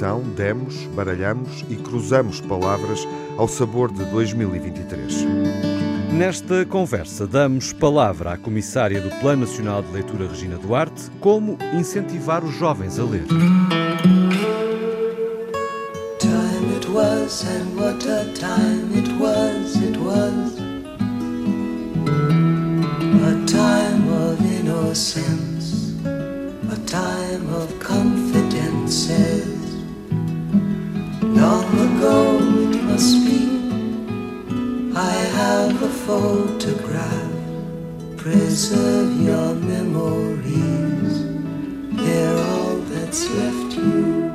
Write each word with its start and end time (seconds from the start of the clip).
edição 0.00 0.22
demos, 0.34 0.86
baralhamos 0.94 1.64
e 1.68 1.76
cruzamos 1.76 2.40
palavras 2.40 3.06
ao 3.36 3.46
sabor 3.46 3.92
de 3.92 4.02
2023. 4.06 5.26
Nesta 6.10 6.64
conversa, 6.64 7.26
damos 7.26 7.74
palavra 7.74 8.32
à 8.32 8.38
comissária 8.38 9.00
do 9.00 9.10
Plano 9.20 9.42
Nacional 9.42 9.82
de 9.82 9.92
Leitura, 9.92 10.26
Regina 10.26 10.56
Duarte, 10.56 11.10
como 11.20 11.58
incentivar 11.74 12.42
os 12.42 12.54
jovens 12.54 12.98
a 12.98 13.04
ler. 13.04 13.26
Time 16.18 16.76
it 16.76 16.88
was, 16.88 17.44
and 17.44 17.76
what 17.78 18.02
a 18.08 18.24
time 18.32 18.98
it 18.98 19.10
was, 19.20 19.76
it 19.76 19.98
was. 19.98 20.49
Photograph. 36.20 37.32
Preserve 38.18 39.10
your 39.24 39.54
memories. 39.54 41.14
They're 41.96 42.36
all 42.36 42.76
that's 42.92 43.22
left 43.30 43.76
you. 43.76 44.28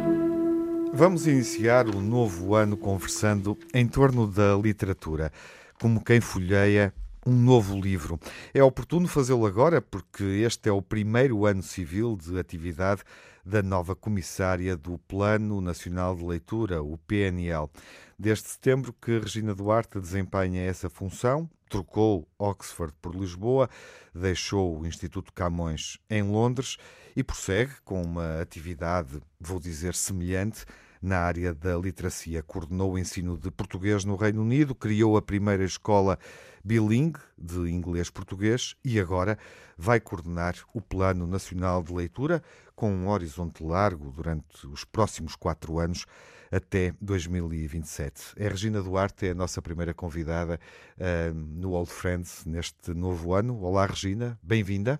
Vamos 0.93 1.27
iniciar 1.27 1.87
o 1.87 2.01
novo 2.01 2.55
ano 2.55 2.75
conversando 2.75 3.57
em 3.73 3.87
torno 3.87 4.25
da 4.25 4.55
literatura, 4.55 5.31
como 5.79 6.03
quem 6.03 6.19
folheia 6.19 6.91
um 7.23 7.35
novo 7.35 7.79
livro. 7.79 8.19
É 8.53 8.63
oportuno 8.63 9.07
fazê-lo 9.07 9.45
agora 9.45 9.79
porque 9.79 10.23
este 10.23 10.69
é 10.69 10.71
o 10.71 10.81
primeiro 10.81 11.45
ano 11.45 11.61
civil 11.61 12.17
de 12.17 12.39
atividade 12.39 13.01
da 13.45 13.61
nova 13.61 13.95
comissária 13.95 14.75
do 14.75 14.97
Plano 14.97 15.61
Nacional 15.61 16.15
de 16.15 16.25
Leitura, 16.25 16.81
o 16.81 16.97
PNL. 16.97 17.69
Desde 18.17 18.47
setembro 18.47 18.93
que 18.93 19.19
Regina 19.19 19.53
Duarte 19.53 19.99
desempenha 19.99 20.61
essa 20.61 20.89
função, 20.89 21.49
trocou 21.69 22.25
Oxford 22.39 22.93
por 23.01 23.13
Lisboa, 23.13 23.69
deixou 24.13 24.79
o 24.79 24.87
Instituto 24.87 25.33
Camões 25.33 25.97
em 26.09 26.23
Londres 26.23 26.77
e 27.13 27.21
prossegue 27.21 27.73
com 27.83 28.01
uma 28.01 28.41
atividade, 28.41 29.21
vou 29.37 29.59
dizer, 29.59 29.93
semelhante 29.95 30.63
na 31.01 31.19
área 31.19 31.53
da 31.53 31.77
literacia. 31.77 32.41
Coordenou 32.41 32.93
o 32.93 32.97
ensino 32.97 33.37
de 33.37 33.51
português 33.51 34.05
no 34.05 34.15
Reino 34.15 34.43
Unido, 34.43 34.73
criou 34.73 35.17
a 35.17 35.21
primeira 35.21 35.65
escola 35.65 36.17
bilingue 36.63 37.19
de 37.37 37.69
inglês-português 37.69 38.75
e 38.83 38.97
agora 38.97 39.37
vai 39.77 39.99
coordenar 39.99 40.55
o 40.73 40.79
Plano 40.79 41.27
Nacional 41.27 41.83
de 41.83 41.93
Leitura 41.93 42.41
com 42.75 42.89
um 42.89 43.09
horizonte 43.09 43.61
largo 43.61 44.09
durante 44.09 44.65
os 44.67 44.85
próximos 44.85 45.35
quatro 45.35 45.79
anos 45.79 46.05
até 46.51 46.93
2027. 47.01 48.33
É 48.37 48.47
Regina 48.47 48.81
Duarte, 48.81 49.27
é 49.27 49.31
a 49.31 49.35
nossa 49.35 49.61
primeira 49.61 49.93
convidada 49.93 50.59
uh, 50.97 51.33
no 51.33 51.71
Old 51.71 51.91
Friends 51.91 52.45
neste 52.45 52.93
novo 52.93 53.33
ano. 53.33 53.61
Olá, 53.61 53.85
Regina, 53.85 54.39
bem-vinda. 54.41 54.99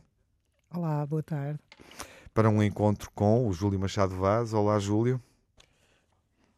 Olá, 0.74 1.06
boa 1.06 1.24
tarde. 1.24 1.60
Para 2.34 2.50
um 2.50 2.62
encontro 2.62 3.10
com 3.16 3.48
o 3.48 3.54
Júlio 3.54 3.80
Machado 3.80 4.16
Vaz. 4.16 4.54
Olá, 4.54 4.78
Júlio. 4.78 5.22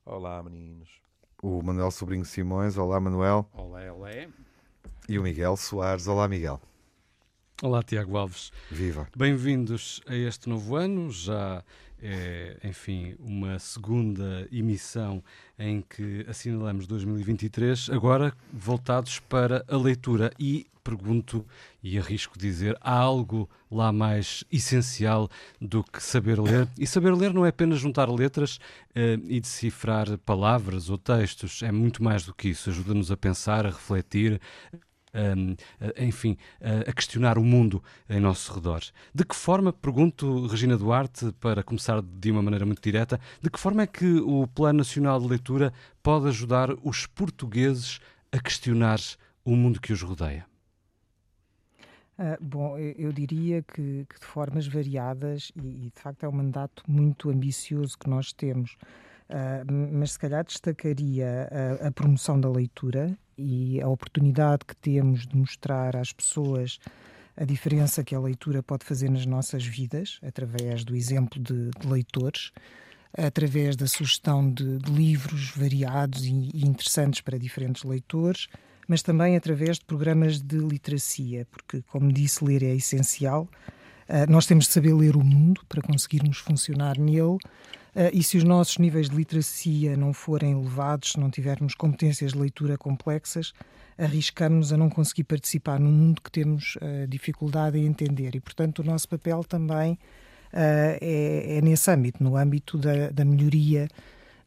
Olá, 0.04 0.42
meninos. 0.42 0.90
O 1.42 1.62
Manuel 1.62 1.92
Sobrinho 1.92 2.26
Simões. 2.26 2.78
Olá, 2.78 3.00
Manuel. 3.00 3.48
Olá, 3.54 3.94
olá. 3.94 4.10
E 5.08 5.20
o 5.20 5.24
Miguel 5.24 5.56
Soares. 5.56 6.08
Olá, 6.08 6.28
Miguel. 6.28 6.60
Olá, 7.62 7.84
Tiago 7.84 8.18
Alves. 8.18 8.52
Viva. 8.72 9.08
Bem-vindos 9.16 10.02
a 10.08 10.16
este 10.16 10.48
novo 10.48 10.76
ano. 10.76 11.12
Já 11.12 11.64
é, 12.02 12.58
enfim, 12.64 13.16
uma 13.20 13.58
segunda 13.60 14.48
emissão 14.52 15.24
em 15.58 15.82
que 15.82 16.26
assinalamos 16.28 16.86
2023, 16.88 17.90
agora 17.90 18.34
voltados 18.52 19.20
para 19.20 19.66
a 19.68 19.78
leitura. 19.78 20.32
E 20.40 20.68
pergunto 20.88 21.46
e 21.84 21.98
arrisco 21.98 22.40
dizer: 22.40 22.78
há 22.80 22.94
algo 22.94 23.50
lá 23.70 23.92
mais 23.92 24.46
essencial 24.50 25.30
do 25.60 25.84
que 25.84 26.02
saber 26.02 26.40
ler? 26.40 26.68
E 26.80 26.88
saber 26.88 27.14
ler 27.14 27.34
não 27.34 27.46
é 27.46 27.50
apenas 27.50 27.80
juntar 27.80 28.10
letras 28.10 28.56
uh, 28.56 29.22
e 29.28 29.42
decifrar 29.42 30.18
palavras 30.20 30.90
ou 30.90 30.98
textos, 30.98 31.62
é 31.62 31.72
muito 31.72 32.02
mais 32.02 32.24
do 32.26 32.34
que 32.34 32.50
isso. 32.50 32.70
Ajuda-nos 32.70 33.12
a 33.12 33.18
pensar, 33.18 33.66
a 33.66 33.70
refletir, 33.70 34.40
enfim, 35.98 36.38
a 36.88 36.92
questionar 36.92 37.38
o 37.38 37.44
mundo 37.44 37.84
em 38.10 38.20
nosso 38.20 38.54
redor. 38.54 38.82
De 39.14 39.26
que 39.26 39.36
forma, 39.36 39.72
pergunto 39.74 40.48
Regina 40.48 40.78
Duarte, 40.78 41.32
para 41.40 41.64
começar 41.64 42.02
de 42.02 42.32
uma 42.32 42.42
maneira 42.42 42.66
muito 42.66 42.82
direta, 42.82 43.20
de 43.42 43.50
que 43.50 43.60
forma 43.60 43.84
é 43.84 43.88
que 43.88 44.20
o 44.20 44.48
Plano 44.48 44.80
Nacional 44.80 45.20
de 45.20 45.28
Leitura 45.28 45.74
pode 46.04 46.28
ajudar 46.28 46.70
os 46.84 47.06
portugueses 47.06 48.00
a 48.32 48.40
questionar 48.40 49.00
o 49.44 49.56
mundo 49.56 49.80
que 49.80 49.94
os 49.94 50.02
rodeia? 50.02 50.46
Uh, 52.20 52.36
bom, 52.42 52.78
eu 52.78 53.12
diria 53.14 53.62
que, 53.62 54.06
que, 54.10 54.20
de 54.20 54.26
formas 54.26 54.68
variadas, 54.68 55.52
e, 55.56 55.86
e, 55.86 55.92
de 55.96 56.02
facto 56.02 56.24
é 56.24 56.28
um 56.28 56.32
mandato 56.32 56.84
muito 56.88 57.30
ambicioso 57.30 57.96
que 57.98 58.10
nós 58.10 58.34
temos, 58.34 58.76
uh, 59.30 59.72
mas 59.92 60.14
se 60.14 60.20
calhar 60.20 60.44
destacaria 60.44 61.48
a, 61.80 61.88
a 61.88 61.92
promoção 61.92 62.40
da 62.42 62.50
leitura 62.50 63.16
e 63.38 63.82
a 63.82 63.88
oportunidade 63.88 64.66
que 64.66 64.76
temos 64.76 65.28
de 65.28 65.38
mostrar 65.38 65.96
às 65.96 66.12
pessoas 66.12 66.80
a 67.36 67.46
diferença 67.46 68.04
que 68.04 68.16
a 68.16 68.20
leitura 68.20 68.64
pode 68.64 68.84
fazer 68.84 69.10
nas 69.10 69.26
nossas 69.26 69.64
vidas, 69.64 70.20
através 70.24 70.84
do 70.84 70.96
exemplo 70.96 71.40
de, 71.40 71.70
de 71.70 71.88
leitores, 71.88 72.52
através 73.16 73.76
da 73.76 73.88
sugestão 73.88 74.52
de, 74.52 74.80
de 74.80 74.92
livros 74.92 75.52
variados 75.56 76.26
e, 76.26 76.50
e, 76.54 76.66
interessantes 76.66 77.22
para 77.22 77.38
diferentes 77.38 77.84
leitores, 77.84 78.48
mas 78.88 79.04
também 79.04 79.36
através 79.36 79.78
de 79.78 79.86
programas 79.86 80.40
de 80.42 80.58
literacia, 80.58 81.46
porque, 81.52 81.84
como 81.84 82.12
disse, 82.12 82.44
ler 82.44 82.64
é 82.64 82.74
essencial. 82.74 83.48
Uh, 84.10 84.30
nós 84.32 84.46
temos 84.46 84.66
de 84.66 84.72
saber 84.72 84.94
ler 84.94 85.16
o 85.16 85.24
mundo 85.24 85.62
para 85.68 85.82
conseguirmos 85.82 86.38
funcionar 86.38 86.98
nele 86.98 87.38
e 88.14 88.22
se 88.22 88.38
os 88.38 88.44
nossos 88.44 88.78
níveis 88.78 89.10
de 89.10 89.16
literacia 89.16 89.98
não 89.98 90.14
forem 90.14 90.52
elevados, 90.52 91.14
se 91.14 91.20
não 91.20 91.32
tivermos 91.32 91.74
competências 91.74 92.34
de 92.34 92.40
leitura 92.40 92.78
complexas, 92.78 93.54
arriscamos 93.98 94.72
a 94.72 94.78
não 94.78 94.90
conseguir 94.90 95.24
participar 95.24 95.80
num 95.80 95.92
mundo 95.92 96.22
que 96.22 96.32
temos 96.32 96.76
uh, 96.76 97.08
dificuldade 97.08 97.78
em 97.78 97.86
entender. 97.86 98.36
E, 98.36 98.40
portanto, 98.40 98.80
o 98.80 98.84
nosso 98.84 99.10
papel 99.10 99.44
também 99.44 99.94
uh, 99.94 99.98
é, 101.02 101.58
é, 101.58 101.62
nesse 101.62 101.90
âmbito, 101.90 102.24
no 102.24 102.38
âmbito 102.38 102.78
da, 102.78 103.10
da, 103.10 103.26
melhoria 103.26 103.88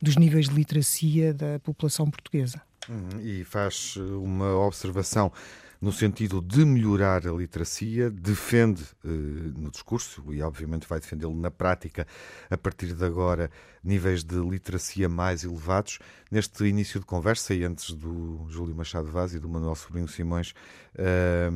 dos 0.01 0.17
níveis 0.17 0.49
de 0.49 0.55
literacia 0.55 1.35
da 1.35 1.59
população 1.59 2.09
portuguesa. 2.09 2.63
Uhum, 2.89 3.21
e 3.21 3.45
faz 3.45 3.97
uma 3.97 4.55
observação 4.57 5.33
no 5.81 5.91
sentido 5.93 6.43
de 6.43 6.65
melhorar 6.65 7.27
a 7.27 7.33
literacia, 7.33 8.11
defende 8.11 8.83
eh, 9.03 9.09
no 9.09 9.71
discurso 9.71 10.23
e, 10.33 10.43
obviamente, 10.43 10.87
vai 10.87 11.01
defendê-lo 11.01 11.35
na 11.35 11.51
prática 11.51 12.07
a 12.51 12.57
partir 12.59 12.93
de 12.93 13.03
agora 13.03 13.51
níveis 13.83 14.23
de 14.23 14.37
literacia 14.37 15.09
mais 15.09 15.43
elevados. 15.43 15.99
Neste 16.31 16.65
início 16.65 17.01
de 17.01 17.07
conversa 17.07 17.55
e 17.55 17.65
antes 17.65 17.95
do 17.95 18.47
Júlio 18.51 18.75
Machado 18.75 19.11
Vaz 19.11 19.35
e 19.35 19.39
do 19.39 19.49
Manuel 19.49 19.75
Sobrinho 19.75 20.07
Simões 20.07 20.53
eh, 20.95 21.49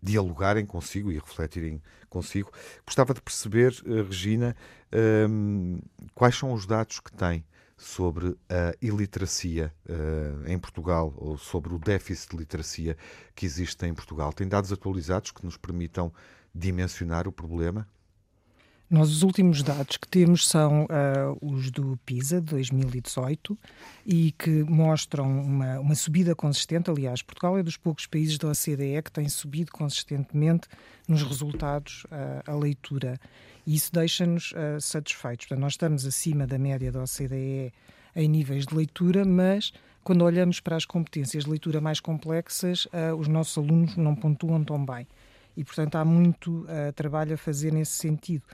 dialogarem 0.00 0.64
consigo 0.64 1.10
e 1.10 1.14
refletirem 1.14 1.82
consigo, 2.08 2.52
gostava 2.86 3.12
de 3.12 3.20
perceber, 3.20 3.74
eh, 3.84 4.02
Regina, 4.02 4.54
eh, 4.92 5.26
quais 6.14 6.36
são 6.36 6.52
os 6.52 6.66
dados 6.66 7.00
que 7.00 7.10
tem 7.10 7.44
sobre 7.76 8.36
a 8.48 8.74
iliteracia 8.80 9.72
uh, 9.88 10.48
em 10.48 10.58
Portugal 10.58 11.12
ou 11.16 11.36
sobre 11.36 11.74
o 11.74 11.78
déficit 11.78 12.30
de 12.30 12.36
literacia 12.36 12.96
que 13.34 13.44
existe 13.46 13.86
em 13.86 13.94
Portugal. 13.94 14.32
Tem 14.32 14.46
dados 14.46 14.72
atualizados 14.72 15.30
que 15.30 15.44
nos 15.44 15.56
permitam 15.56 16.12
dimensionar 16.54 17.26
o 17.26 17.32
problema? 17.32 17.86
Nós, 18.92 19.08
os 19.08 19.22
últimos 19.22 19.62
dados 19.62 19.96
que 19.96 20.06
temos 20.06 20.46
são 20.46 20.84
uh, 20.84 21.38
os 21.40 21.70
do 21.70 21.98
PISA 22.04 22.42
de 22.42 22.48
2018 22.48 23.58
e 24.04 24.32
que 24.32 24.62
mostram 24.64 25.24
uma, 25.30 25.80
uma, 25.80 25.94
subida 25.94 26.34
consistente. 26.34 26.90
Aliás, 26.90 27.22
Portugal 27.22 27.56
é 27.56 27.62
dos 27.62 27.78
poucos 27.78 28.06
países 28.06 28.36
da 28.36 28.48
OCDE 28.48 29.00
que 29.02 29.10
tem 29.10 29.30
subido 29.30 29.72
consistentemente 29.72 30.68
nos 31.08 31.22
resultados 31.22 32.04
uh, 32.04 32.50
a 32.50 32.54
leitura 32.54 33.18
e 33.66 33.74
isso 33.74 33.92
deixa-nos 33.92 34.52
uh, 34.52 34.80
satisfeitos. 34.80 35.46
Portanto, 35.46 35.62
nós 35.62 35.74
estamos 35.74 36.06
acima 36.06 36.46
da 36.46 36.58
média 36.58 36.90
da 36.90 37.02
OCDE 37.02 37.72
em 38.14 38.28
níveis 38.28 38.66
de 38.66 38.74
leitura, 38.74 39.24
mas 39.24 39.72
quando 40.02 40.22
olhamos 40.22 40.60
para 40.60 40.76
as 40.76 40.84
competências 40.84 41.44
de 41.44 41.50
leitura 41.50 41.80
mais 41.80 42.00
complexas, 42.00 42.86
uh, 42.86 43.14
os 43.18 43.28
nossos 43.28 43.56
alunos 43.56 43.96
não 43.96 44.14
pontuam 44.14 44.62
tão 44.64 44.84
bem. 44.84 45.06
E, 45.56 45.64
portanto, 45.64 45.96
há 45.96 46.04
muito 46.04 46.62
uh, 46.62 46.92
trabalho 46.94 47.34
a 47.34 47.36
fazer 47.36 47.72
nesse 47.72 47.92
sentido. 47.92 48.44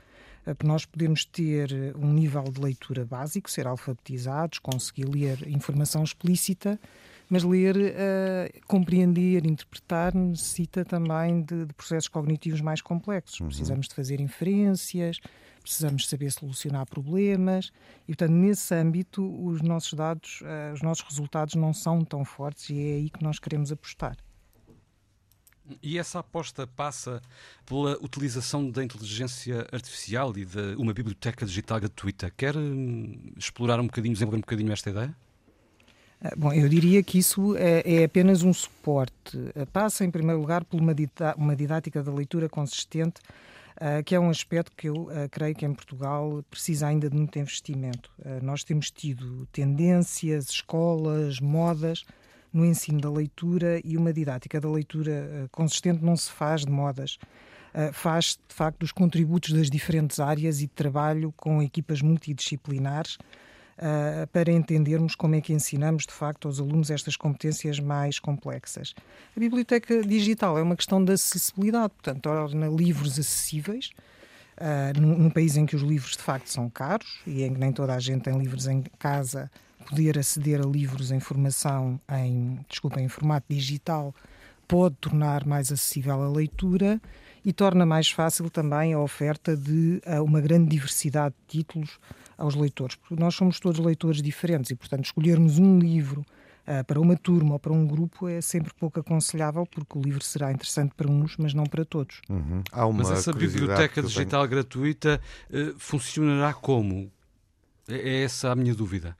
Nós 0.63 0.83
podemos 0.83 1.25
ter 1.25 1.93
um 1.95 2.11
nível 2.11 2.43
de 2.43 2.59
leitura 2.59 3.05
básico, 3.05 3.51
ser 3.51 3.67
alfabetizados, 3.67 4.57
conseguir 4.57 5.05
ler 5.05 5.47
informação 5.47 6.03
explícita, 6.03 6.79
mas 7.29 7.43
ler, 7.43 7.75
uh, 7.77 8.67
compreender, 8.67 9.45
interpretar 9.45 10.15
necessita 10.15 10.83
também 10.83 11.43
de, 11.43 11.65
de 11.65 11.73
processos 11.73 12.07
cognitivos 12.07 12.59
mais 12.59 12.81
complexos. 12.81 13.39
Uhum. 13.39 13.47
Precisamos 13.47 13.87
de 13.87 13.93
fazer 13.93 14.19
inferências, 14.19 15.19
precisamos 15.61 16.09
saber 16.09 16.31
solucionar 16.31 16.87
problemas 16.87 17.71
e, 18.07 18.15
portanto, 18.15 18.31
nesse 18.31 18.73
âmbito, 18.73 19.23
os 19.45 19.61
nossos 19.61 19.93
dados, 19.93 20.41
uh, 20.41 20.73
os 20.73 20.81
nossos 20.81 21.05
resultados 21.07 21.53
não 21.53 21.73
são 21.73 22.03
tão 22.03 22.25
fortes 22.25 22.71
e 22.71 22.79
é 22.79 22.93
aí 22.95 23.09
que 23.09 23.23
nós 23.23 23.37
queremos 23.37 23.71
apostar. 23.71 24.17
E 25.83 25.99
essa 25.99 26.17
aposta 26.17 26.65
passa 26.65 27.21
pela 27.63 27.95
utilização 28.01 28.71
da 28.71 28.83
inteligência 28.83 29.67
artificial 29.71 30.35
e 30.35 30.43
de 30.43 30.75
uma 30.77 30.93
biblioteca 30.95 31.45
digital 31.45 31.79
gratuita. 31.79 32.31
Quer 32.35 32.57
hum, 32.57 33.31
explorar 33.37 33.79
um 33.79 33.85
bocadinho, 33.85 34.13
desenvolver 34.13 34.37
um 34.37 34.41
bocadinho 34.41 34.71
esta 34.71 34.89
ideia? 34.89 35.15
Ah, 36.21 36.33
bom, 36.35 36.51
eu 36.51 36.67
diria 36.67 37.01
que 37.01 37.17
isso 37.17 37.55
é, 37.55 38.01
é, 38.01 38.03
apenas 38.03 38.43
um 38.43 38.51
suporte. 38.51 39.37
Ah, 39.55 39.65
passa, 39.65 40.03
em 40.03 40.11
primeiro 40.11 40.41
lugar, 40.41 40.65
por 40.65 40.79
uma, 40.79 40.93
didática 41.55 42.03
da 42.03 42.11
leitura 42.11 42.49
consistente, 42.49 43.21
uh, 43.77 44.03
que 44.03 44.13
é 44.13 44.19
um 44.19 44.29
aspecto 44.29 44.75
que 44.75 44.89
eu 44.89 45.03
uh, 45.03 45.29
creio 45.31 45.55
que 45.55 45.65
em 45.65 45.73
Portugal 45.73 46.43
precisa 46.49 46.87
ainda 46.87 47.09
de 47.09 47.15
muito 47.15 47.39
investimento. 47.39 48.11
Uh, 48.19 48.43
nós 48.43 48.65
temos 48.65 48.91
tido 48.91 49.47
tendências, 49.47 50.49
escolas, 50.49 51.39
modas 51.39 52.03
no 52.51 52.65
ensino 52.65 52.99
da 52.99 53.09
leitura 53.09 53.79
e 53.85 53.95
uma 53.95 54.11
didática 54.11 54.59
da 54.59 54.69
leitura 54.69 55.47
consistente 55.51 56.03
não 56.03 56.17
se 56.17 56.31
faz 56.31 56.65
de 56.65 56.71
modas. 56.71 57.19
faz, 57.93 58.39
de 58.47 58.55
facto, 58.55 58.79
dos 58.79 58.91
contributos 58.91 59.53
das 59.53 59.69
diferentes 59.69 60.19
áreas 60.19 60.57
e 60.57 60.61
de 60.61 60.73
trabalho 60.73 61.31
com 61.37 61.61
equipas 61.61 62.01
multidisciplinares 62.01 63.19
uh, 63.79 64.27
para 64.27 64.51
entendermos 64.51 65.15
como 65.15 65.35
é 65.35 65.41
que 65.41 65.53
ensinamos, 65.53 66.05
de 66.05 66.13
facto, 66.13 66.47
aos 66.47 66.59
alunos 66.59 66.91
estas 66.91 67.15
competências 67.15 67.79
mais 67.79 68.19
complexas. 68.19 68.93
A 69.35 69.39
biblioteca 69.39 70.03
digital 70.03 70.57
é 70.57 70.61
uma 70.61 70.75
questão 70.75 71.03
de 71.03 71.13
acessibilidade, 71.13 71.93
portanto, 71.93 72.21
torna 72.21 72.67
livros 72.67 73.17
acessíveis. 73.17 73.91
Uh, 74.57 74.99
num, 74.99 75.17
num, 75.17 75.29
país 75.29 75.55
em 75.55 75.65
que 75.65 75.73
os 75.73 75.81
livros 75.81 76.17
de 76.17 76.21
facto 76.21 76.47
são 76.47 76.69
caros 76.69 77.21
e 77.25 77.43
em 77.43 77.53
que 77.53 77.59
nem 77.61 77.71
toda 77.71 77.95
a 77.95 77.99
gente 77.99 78.23
tem 78.23 78.37
livros 78.37 78.67
em 78.67 78.83
casa, 78.99 79.49
poder 79.89 80.19
aceder 80.19 80.59
a 80.59 80.65
livros 80.65 81.11
em 81.11 81.19
formação 81.21 81.97
em, 82.11 82.59
desculpa, 82.67 82.99
em 82.99 83.07
formato 83.07 83.45
digital 83.49 84.13
pode 84.67 84.95
tornar 84.97 85.45
mais 85.45 85.71
acessível 85.71 86.21
a 86.21 86.29
leitura 86.29 87.01
e 87.43 87.53
torna 87.53 87.85
mais 87.85 88.09
fácil 88.09 88.49
também 88.49 88.93
a 88.93 88.99
oferta 88.99 89.55
de 89.55 90.01
uh, 90.05 90.23
uma 90.23 90.41
grande 90.41 90.69
diversidade 90.69 91.35
de 91.47 91.59
títulos 91.59 91.99
aos 92.37 92.55
leitores, 92.55 92.95
porque 92.95 93.21
nós 93.21 93.35
somos 93.35 93.59
todos 93.59 93.79
leitores 93.79 94.21
diferentes 94.21 94.71
e, 94.71 94.75
portanto, 94.75 95.05
escolhermos 95.05 95.59
um 95.59 95.77
livro 95.77 96.21
uh, 96.67 96.83
para 96.85 96.99
uma 96.99 97.15
turma 97.15 97.53
ou 97.53 97.59
para 97.59 97.73
um 97.73 97.85
grupo 97.85 98.27
é 98.27 98.41
sempre 98.41 98.73
pouco 98.73 98.99
aconselhável, 98.99 99.65
porque 99.65 99.97
o 99.97 100.01
livro 100.01 100.23
será 100.23 100.51
interessante 100.51 100.93
para 100.95 101.09
uns, 101.09 101.35
mas 101.37 101.53
não 101.53 101.65
para 101.65 101.83
todos. 101.83 102.21
Uhum. 102.29 102.63
mas 102.93 103.11
essa 103.11 103.33
biblioteca 103.33 104.01
digital 104.01 104.41
tenho... 104.41 104.51
gratuita 104.51 105.21
uh, 105.49 105.77
funcionará 105.77 106.53
como? 106.53 107.11
É, 107.87 107.95
é 107.95 108.23
essa 108.23 108.51
a 108.51 108.55
minha 108.55 108.73
dúvida. 108.73 109.17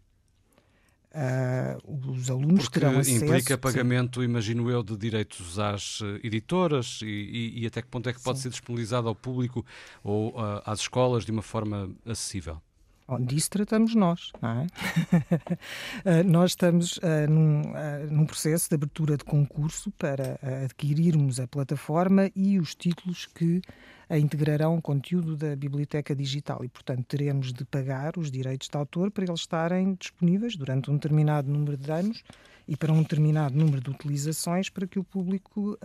Uh, 1.19 2.11
os 2.11 2.29
alunos 2.29 2.63
Porque 2.63 2.79
terão 2.79 2.97
acesso... 2.97 3.25
implica 3.25 3.57
pagamento, 3.57 4.21
sim. 4.21 4.25
imagino 4.25 4.69
eu, 4.69 4.81
de 4.81 4.95
direitos 4.95 5.59
às 5.59 5.99
editoras 6.23 7.01
e, 7.01 7.07
e, 7.07 7.63
e, 7.63 7.67
até 7.67 7.81
que 7.81 7.89
ponto 7.89 8.07
é 8.07 8.13
que 8.13 8.21
pode 8.21 8.37
sim. 8.37 8.43
ser 8.43 8.49
disponibilizado 8.51 9.09
ao 9.09 9.15
público 9.15 9.65
ou 10.01 10.29
uh, 10.29 10.61
às 10.65 10.79
escolas 10.79 11.25
de 11.25 11.31
uma 11.31 11.41
forma 11.41 11.91
acessível? 12.05 12.61
Bom, 13.09 13.19
disso 13.21 13.49
tratamos 13.49 13.95
nós, 13.95 14.31
não 14.39 14.49
é? 14.49 14.65
uh, 14.65 16.23
nós 16.29 16.51
estamos 16.51 16.97
uh, 16.97 17.27
num, 17.27 17.61
uh, 17.61 18.11
num, 18.11 18.23
processo 18.23 18.69
de 18.69 18.75
abertura 18.75 19.17
de 19.17 19.23
concurso 19.23 19.89
para 19.97 20.39
adquirirmos 20.63 21.39
a 21.39 21.47
plataforma 21.47 22.29
e 22.35 22.59
os 22.59 22.75
títulos 22.75 23.25
que 23.25 23.63
integrarão 24.11 24.77
o 24.77 24.81
conteúdo 24.81 25.35
da 25.35 25.55
biblioteca 25.55 26.15
digital 26.15 26.63
e, 26.63 26.69
portanto, 26.69 27.03
teremos 27.07 27.51
de 27.51 27.65
pagar 27.65 28.15
os 28.15 28.29
direitos 28.29 28.69
de 28.69 28.77
autor 28.77 29.09
para 29.09 29.23
eles 29.23 29.39
estarem 29.39 29.95
disponíveis 29.95 30.55
durante 30.55 30.91
um 30.91 30.93
determinado 30.93 31.49
número 31.49 31.77
de 31.77 31.91
anos 31.91 32.23
e 32.67 32.77
para 32.77 32.93
um 32.93 33.01
determinado 33.01 33.57
número 33.57 33.81
de 33.81 33.89
utilizações 33.89 34.69
para 34.69 34.85
que 34.85 34.99
o 34.99 35.03
público, 35.03 35.77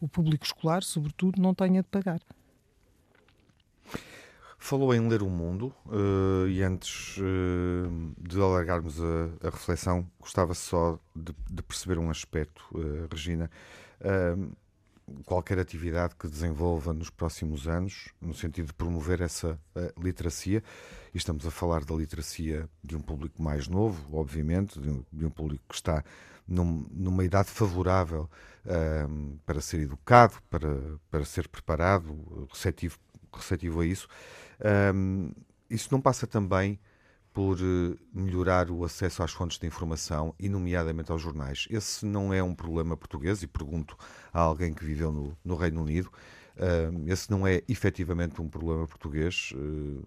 o 0.00 0.08
público 0.08 0.44
escolar, 0.44 0.82
sobretudo, 0.82 1.40
não 1.40 1.54
tenha 1.54 1.82
de 1.82 1.88
pagar. 1.88 2.20
Falou 4.68 4.94
em 4.94 5.08
ler 5.08 5.22
o 5.22 5.30
mundo 5.30 5.74
uh, 5.86 6.46
e 6.46 6.62
antes 6.62 7.16
uh, 7.16 8.14
de 8.18 8.38
alargarmos 8.38 9.00
a, 9.00 9.46
a, 9.46 9.50
reflexão, 9.50 10.06
gostava 10.20 10.52
só 10.52 10.98
de, 11.16 11.34
de 11.50 11.62
perceber 11.62 11.98
um 11.98 12.10
aspecto, 12.10 12.62
uh, 12.72 13.08
Regina. 13.10 13.50
qualquer 15.24 15.58
atividade 15.58 16.14
que 16.16 16.28
desenvolva 16.28 16.92
nos 16.92 17.08
próximos 17.08 17.66
anos, 17.66 18.10
no 18.20 18.34
sentido 18.34 18.66
de 18.66 18.74
promover 18.74 19.22
essa 19.22 19.58
literacia, 19.96 20.62
e 21.14 21.16
estamos 21.16 21.46
a 21.46 21.50
falar 21.50 21.82
da 21.82 21.94
literacia 21.94 22.68
de 22.84 22.94
um 22.94 23.00
público 23.00 23.42
mais 23.42 23.68
novo, 23.68 24.14
obviamente, 24.14 24.78
de 24.78 24.90
um, 24.90 25.02
de 25.10 25.24
um 25.24 25.30
público 25.30 25.64
que 25.66 25.76
está 25.76 26.04
num, 26.46 26.86
numa 26.90 27.24
idade 27.24 27.48
favorável 27.48 28.28
para 29.46 29.62
ser 29.62 29.80
educado, 29.80 30.34
para, 30.50 30.76
para 31.10 31.24
ser 31.24 31.48
preparado, 31.48 32.46
receptivo, 32.52 32.98
receptivo 33.32 33.80
a 33.80 33.86
isso. 33.86 34.06
Um, 34.94 35.30
isso 35.70 35.88
não 35.92 36.00
passa 36.00 36.26
também 36.26 36.78
por 37.32 37.58
eh, 37.60 37.96
melhorar 38.12 38.70
o 38.70 38.84
acesso 38.84 39.22
às 39.22 39.30
fontes 39.30 39.58
de 39.58 39.66
informação 39.66 40.34
e, 40.40 40.48
nomeadamente, 40.48 41.12
aos 41.12 41.22
jornais. 41.22 41.68
Esse 41.70 42.04
não 42.04 42.32
é 42.32 42.42
um 42.42 42.54
problema 42.54 42.96
português, 42.96 43.42
e 43.42 43.46
pergunto 43.46 43.96
a 44.32 44.40
alguém 44.40 44.74
que 44.74 44.84
viveu 44.84 45.12
no, 45.12 45.36
no 45.44 45.54
Reino 45.54 45.82
Unido. 45.82 46.10
Esse 47.06 47.30
não 47.30 47.46
é 47.46 47.62
efetivamente 47.68 48.42
um 48.42 48.48
problema 48.48 48.84
português 48.88 49.52
uh, 49.54 50.02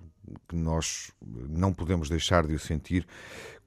que 0.50 0.56
nós 0.56 1.12
não 1.50 1.74
podemos 1.74 2.10
deixar 2.10 2.46
de 2.46 2.54
o 2.54 2.60
sentir 2.60 3.08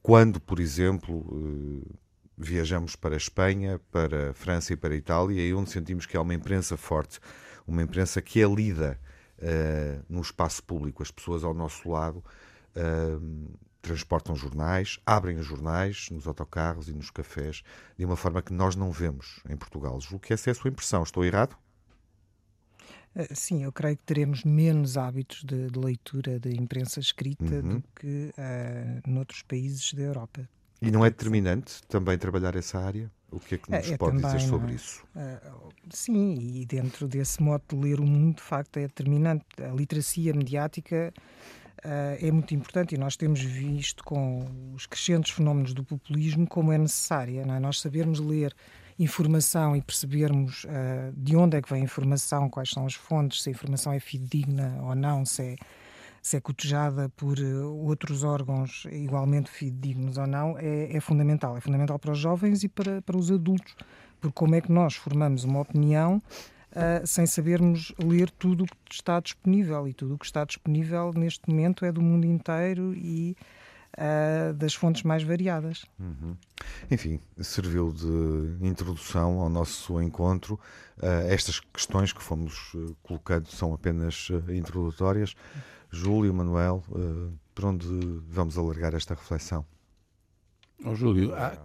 quando, 0.02 0.38
por 0.38 0.60
exemplo, 0.60 1.16
uh, 1.16 1.98
viajamos 2.36 2.94
para 2.94 3.14
a 3.14 3.16
Espanha, 3.16 3.80
para 3.90 4.32
a 4.32 4.34
França 4.34 4.74
e 4.74 4.76
para 4.76 4.92
a 4.92 4.96
Itália, 4.96 5.40
e 5.40 5.54
onde 5.54 5.70
sentimos 5.70 6.04
que 6.04 6.14
há 6.14 6.20
uma 6.20 6.34
imprensa 6.34 6.76
forte, 6.76 7.18
uma 7.66 7.82
imprensa 7.82 8.20
que 8.20 8.42
é 8.42 8.46
lida 8.46 9.00
uh, 9.38 10.04
no 10.08 10.20
espaço 10.20 10.62
público. 10.62 11.02
As 11.02 11.10
pessoas 11.10 11.44
ao 11.44 11.54
nosso 11.54 11.88
lado 11.88 12.22
uh, 12.76 13.58
transportam 13.82 14.34
jornais, 14.34 14.98
abrem 15.04 15.36
os 15.36 15.46
jornais 15.46 16.08
nos 16.10 16.26
autocarros 16.26 16.88
e 16.88 16.92
nos 16.92 17.10
cafés 17.10 17.62
de 17.98 18.04
uma 18.04 18.16
forma 18.16 18.42
que 18.42 18.52
nós 18.52 18.74
não 18.74 18.90
vemos 18.90 19.40
em 19.48 19.56
Portugal. 19.56 20.00
Julgo 20.00 20.24
que 20.26 20.32
essa 20.32 20.50
é 20.50 20.52
a 20.52 20.54
sua 20.54 20.70
impressão. 20.70 21.02
Estou 21.02 21.24
errado? 21.24 21.56
Eh, 23.14 23.28
sim, 23.34 23.62
eu 23.62 23.72
creio 23.72 23.96
que 23.96 24.02
teremos 24.02 24.42
menos 24.42 24.96
hábitos 24.96 25.44
de, 25.44 25.70
de 25.70 25.78
leitura 25.78 26.40
de 26.40 26.50
imprensa 26.56 26.98
escrita 26.98 27.44
uhum. 27.44 27.78
do 27.78 27.84
que 27.94 28.32
uh, 28.38 29.10
noutros 29.10 29.42
países 29.42 29.92
da 29.92 30.02
Europa. 30.02 30.48
E 30.80 30.90
não 30.90 31.04
é 31.04 31.10
determinante 31.10 31.82
também 31.88 32.18
trabalhar 32.18 32.54
essa 32.56 32.78
área? 32.78 33.10
O 33.30 33.40
que 33.40 33.56
é 33.56 33.58
que 33.58 33.70
nos 33.70 33.90
é, 33.90 33.94
é 33.94 33.96
pode 33.96 34.20
também, 34.20 34.36
dizer 34.36 34.48
sobre 34.48 34.72
é? 34.72 34.74
isso? 34.76 35.04
Uh, 35.16 35.72
sim, 35.90 36.34
e 36.34 36.64
dentro 36.64 37.08
desse 37.08 37.42
modo 37.42 37.62
de 37.68 37.76
ler 37.76 38.00
o 38.00 38.04
mundo, 38.04 38.36
de 38.36 38.42
facto, 38.42 38.76
é 38.76 38.82
determinante. 38.82 39.44
A 39.60 39.74
literacia 39.74 40.32
mediática 40.32 41.12
uh, 41.84 42.24
é 42.24 42.30
muito 42.30 42.54
importante 42.54 42.94
e 42.94 42.98
nós 42.98 43.16
temos 43.16 43.40
visto 43.40 44.04
com 44.04 44.46
os 44.74 44.86
crescentes 44.86 45.32
fenómenos 45.32 45.74
do 45.74 45.82
populismo 45.82 46.46
como 46.46 46.72
é 46.72 46.78
necessária. 46.78 47.40
É? 47.40 47.58
Nós 47.58 47.80
sabermos 47.80 48.20
ler 48.20 48.54
informação 48.98 49.74
e 49.74 49.82
percebermos 49.82 50.64
uh, 50.64 51.12
de 51.16 51.34
onde 51.34 51.56
é 51.56 51.62
que 51.62 51.68
vem 51.68 51.80
a 51.80 51.84
informação, 51.84 52.48
quais 52.48 52.70
são 52.70 52.86
as 52.86 52.94
fontes, 52.94 53.42
se 53.42 53.48
a 53.48 53.52
informação 53.52 53.92
é 53.92 53.98
fidedigna 53.98 54.78
ou 54.82 54.94
não, 54.94 55.24
se 55.24 55.42
é 55.42 55.56
se 56.24 56.38
é 56.38 56.40
cotejada 56.40 57.10
por 57.10 57.38
eh, 57.38 57.54
outros 57.54 58.24
órgãos 58.24 58.86
igualmente 58.90 59.50
fidedignos 59.50 60.16
ou 60.16 60.26
não, 60.26 60.56
é, 60.58 60.96
é, 60.96 60.98
fundamental. 60.98 61.54
É 61.54 61.60
fundamental 61.60 61.98
para 61.98 62.12
os 62.12 62.18
jovens 62.18 62.64
e 62.64 62.68
para, 62.68 63.02
para 63.02 63.14
os 63.14 63.30
adultos, 63.30 63.76
porque 64.22 64.32
como 64.34 64.54
é 64.54 64.62
que 64.62 64.72
nós 64.72 64.94
formamos 64.94 65.44
uma 65.44 65.60
opinião 65.60 66.22
uh, 66.70 67.06
sem 67.06 67.26
sabermos 67.26 67.92
ler 68.02 68.30
tudo 68.30 68.64
o 68.64 68.66
que 68.66 68.94
está 68.94 69.20
disponível? 69.20 69.86
E 69.86 69.92
tudo 69.92 70.14
o 70.14 70.18
que 70.18 70.24
está 70.24 70.46
disponível 70.46 71.12
neste 71.14 71.46
momento 71.46 71.84
é 71.84 71.92
do 71.92 72.00
mundo 72.00 72.24
inteiro 72.24 72.94
e 72.94 73.36
uh, 73.98 74.54
das 74.54 74.72
fontes 74.72 75.02
mais 75.02 75.22
variadas. 75.22 75.84
Uhum. 76.00 76.34
Enfim, 76.90 77.20
serviu 77.38 77.92
de 77.92 78.66
introdução 78.66 79.40
ao 79.40 79.50
nosso 79.50 80.00
encontro. 80.00 80.58
Uh, 80.96 81.28
estas 81.28 81.60
questões 81.60 82.14
que 82.14 82.22
fomos 82.22 82.72
colocando 83.02 83.46
são 83.48 83.74
apenas 83.74 84.28
introdutórias. 84.48 85.36
Júlio, 85.94 86.34
Manuel, 86.34 86.82
uh, 86.90 87.32
por 87.54 87.66
onde 87.66 87.86
vamos 88.28 88.58
alargar 88.58 88.94
esta 88.94 89.14
reflexão? 89.14 89.64
Oh, 90.84 90.94
Júlio, 90.94 91.34
há, 91.34 91.56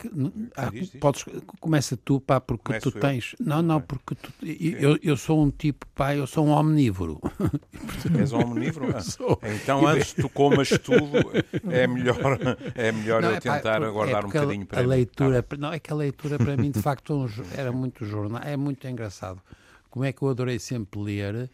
há, 0.56 0.70
diz, 0.70 0.92
diz. 0.92 1.00
Podes, 1.02 1.26
começa 1.60 1.98
tu, 1.98 2.22
pá, 2.22 2.40
porque 2.40 2.64
Começo 2.64 2.92
tu 2.92 3.00
tens. 3.00 3.36
Eu? 3.38 3.46
Não, 3.46 3.62
não, 3.62 3.82
porque 3.82 4.16
tu, 4.16 4.32
eu, 4.46 4.98
eu 5.02 5.18
sou 5.18 5.44
um 5.44 5.50
tipo, 5.50 5.86
pá, 5.96 6.16
eu 6.16 6.26
sou 6.28 6.46
um 6.46 6.52
omnívoro. 6.52 7.20
És 8.18 8.32
um 8.32 8.40
omnívoro? 8.40 8.96
Ah, 8.96 9.50
então, 9.50 9.86
antes 9.86 10.14
tu 10.14 10.30
comas 10.30 10.70
tudo, 10.70 11.18
é 11.70 11.86
melhor, 11.88 12.40
é 12.76 12.92
melhor 12.92 13.22
não, 13.22 13.30
eu 13.32 13.36
é, 13.36 13.40
tentar 13.40 13.82
pá, 13.82 13.88
aguardar 13.88 14.24
é 14.24 14.26
um 14.26 14.30
bocadinho 14.30 14.66
para 14.66 14.80
a 14.80 14.86
leitura. 14.86 15.46
Ah. 15.50 15.58
Não, 15.58 15.74
é 15.74 15.80
que 15.80 15.92
a 15.92 15.96
leitura 15.96 16.38
para 16.38 16.56
mim, 16.56 16.72
de 16.72 16.80
facto, 16.82 17.30
era 17.58 17.72
muito 17.72 18.06
jornal, 18.06 18.42
é 18.44 18.56
muito 18.56 18.88
engraçado. 18.88 19.42
Como 19.90 20.06
é 20.06 20.14
que 20.14 20.22
eu 20.22 20.30
adorei 20.30 20.60
sempre 20.60 21.02
ler, 21.02 21.50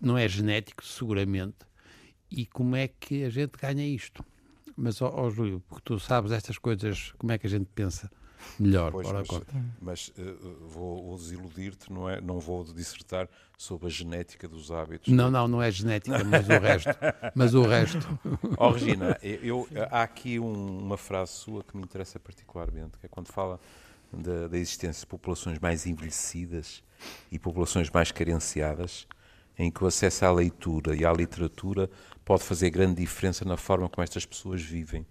não 0.00 0.18
é 0.18 0.26
genético, 0.26 0.84
seguramente, 0.84 1.67
e 2.30 2.46
como 2.46 2.76
é 2.76 2.88
que 2.88 3.24
a 3.24 3.30
gente 3.30 3.52
ganha 3.58 3.86
isto? 3.86 4.24
Mas, 4.76 5.02
ó, 5.02 5.12
ó 5.12 5.30
Júlio, 5.30 5.62
porque 5.68 5.82
tu 5.84 5.98
sabes 5.98 6.30
estas 6.30 6.56
coisas, 6.58 7.12
como 7.18 7.32
é 7.32 7.38
que 7.38 7.46
a 7.46 7.50
gente 7.50 7.68
pensa 7.74 8.10
melhor? 8.58 8.92
Pois, 8.92 9.10
mas, 9.10 9.28
mas 9.80 10.08
uh, 10.16 10.68
vou, 10.68 11.02
vou 11.02 11.16
desiludir-te, 11.16 11.92
não, 11.92 12.08
é, 12.08 12.20
não 12.20 12.38
vou 12.38 12.64
dissertar 12.64 13.28
sobre 13.56 13.88
a 13.88 13.90
genética 13.90 14.46
dos 14.46 14.70
hábitos. 14.70 15.12
Não, 15.12 15.30
não, 15.30 15.48
não 15.48 15.60
é 15.60 15.70
genética, 15.70 16.22
mas 16.22 16.48
o 16.48 16.58
resto. 16.60 16.90
Mas 17.34 17.54
o 17.54 17.62
resto. 17.62 18.20
Ó, 18.56 18.68
oh, 18.68 18.72
Regina, 18.72 19.18
eu, 19.20 19.66
há 19.90 20.02
aqui 20.02 20.38
um, 20.38 20.78
uma 20.78 20.96
frase 20.96 21.32
sua 21.32 21.64
que 21.64 21.76
me 21.76 21.82
interessa 21.82 22.20
particularmente, 22.20 22.98
que 22.98 23.06
é 23.06 23.08
quando 23.08 23.28
fala 23.28 23.58
da, 24.12 24.48
da 24.48 24.56
existência 24.56 25.00
de 25.00 25.06
populações 25.06 25.58
mais 25.58 25.86
envelhecidas 25.86 26.82
e 27.30 27.38
populações 27.38 27.90
mais 27.90 28.12
carenciadas, 28.12 29.06
em 29.58 29.70
que 29.70 29.82
o 29.82 29.86
acesso 29.86 30.24
à 30.24 30.32
leitura 30.32 30.94
e 30.94 31.04
à 31.04 31.12
literatura 31.12 31.90
pode 32.28 32.44
fazer 32.44 32.68
grande 32.68 33.00
diferença 33.00 33.42
na 33.42 33.56
forma 33.56 33.88
como 33.88 34.04
estas 34.04 34.26
pessoas 34.26 34.60
vivem. 34.60 35.06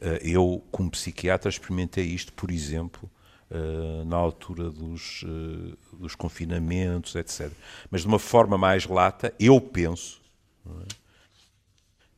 Eh, 0.00 0.22
eu, 0.24 0.60
como 0.72 0.90
psiquiatra, 0.90 1.48
experimentei 1.48 2.04
isto, 2.04 2.32
por 2.32 2.50
exemplo, 2.50 3.08
eh, 3.48 4.04
na 4.04 4.16
altura 4.16 4.68
dos, 4.68 5.24
eh, 5.24 5.76
dos 5.92 6.16
confinamentos, 6.16 7.14
etc. 7.14 7.52
Mas 7.88 8.00
de 8.00 8.08
uma 8.08 8.18
forma 8.18 8.58
mais 8.58 8.86
lata, 8.86 9.32
eu 9.38 9.60
penso 9.60 10.20
é, 10.66 10.88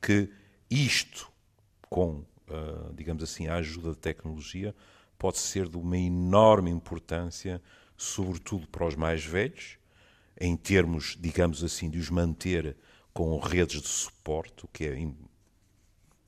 que 0.01 0.31
isto, 0.71 1.31
com, 1.87 2.25
digamos 2.95 3.21
assim, 3.21 3.45
a 3.45 3.57
ajuda 3.57 3.89
da 3.89 3.95
tecnologia, 3.95 4.73
pode 5.19 5.37
ser 5.37 5.69
de 5.69 5.77
uma 5.77 5.99
enorme 5.99 6.71
importância, 6.71 7.61
sobretudo 7.95 8.67
para 8.69 8.87
os 8.87 8.95
mais 8.95 9.23
velhos, 9.23 9.77
em 10.41 10.57
termos, 10.57 11.15
digamos 11.19 11.63
assim, 11.63 11.91
de 11.91 11.99
os 11.99 12.09
manter 12.09 12.75
com 13.15 13.39
redes 13.39 13.81
de 13.81 13.87
suporte, 13.87 14.65
o 14.65 14.67
que 14.67 14.85
é 14.85 15.07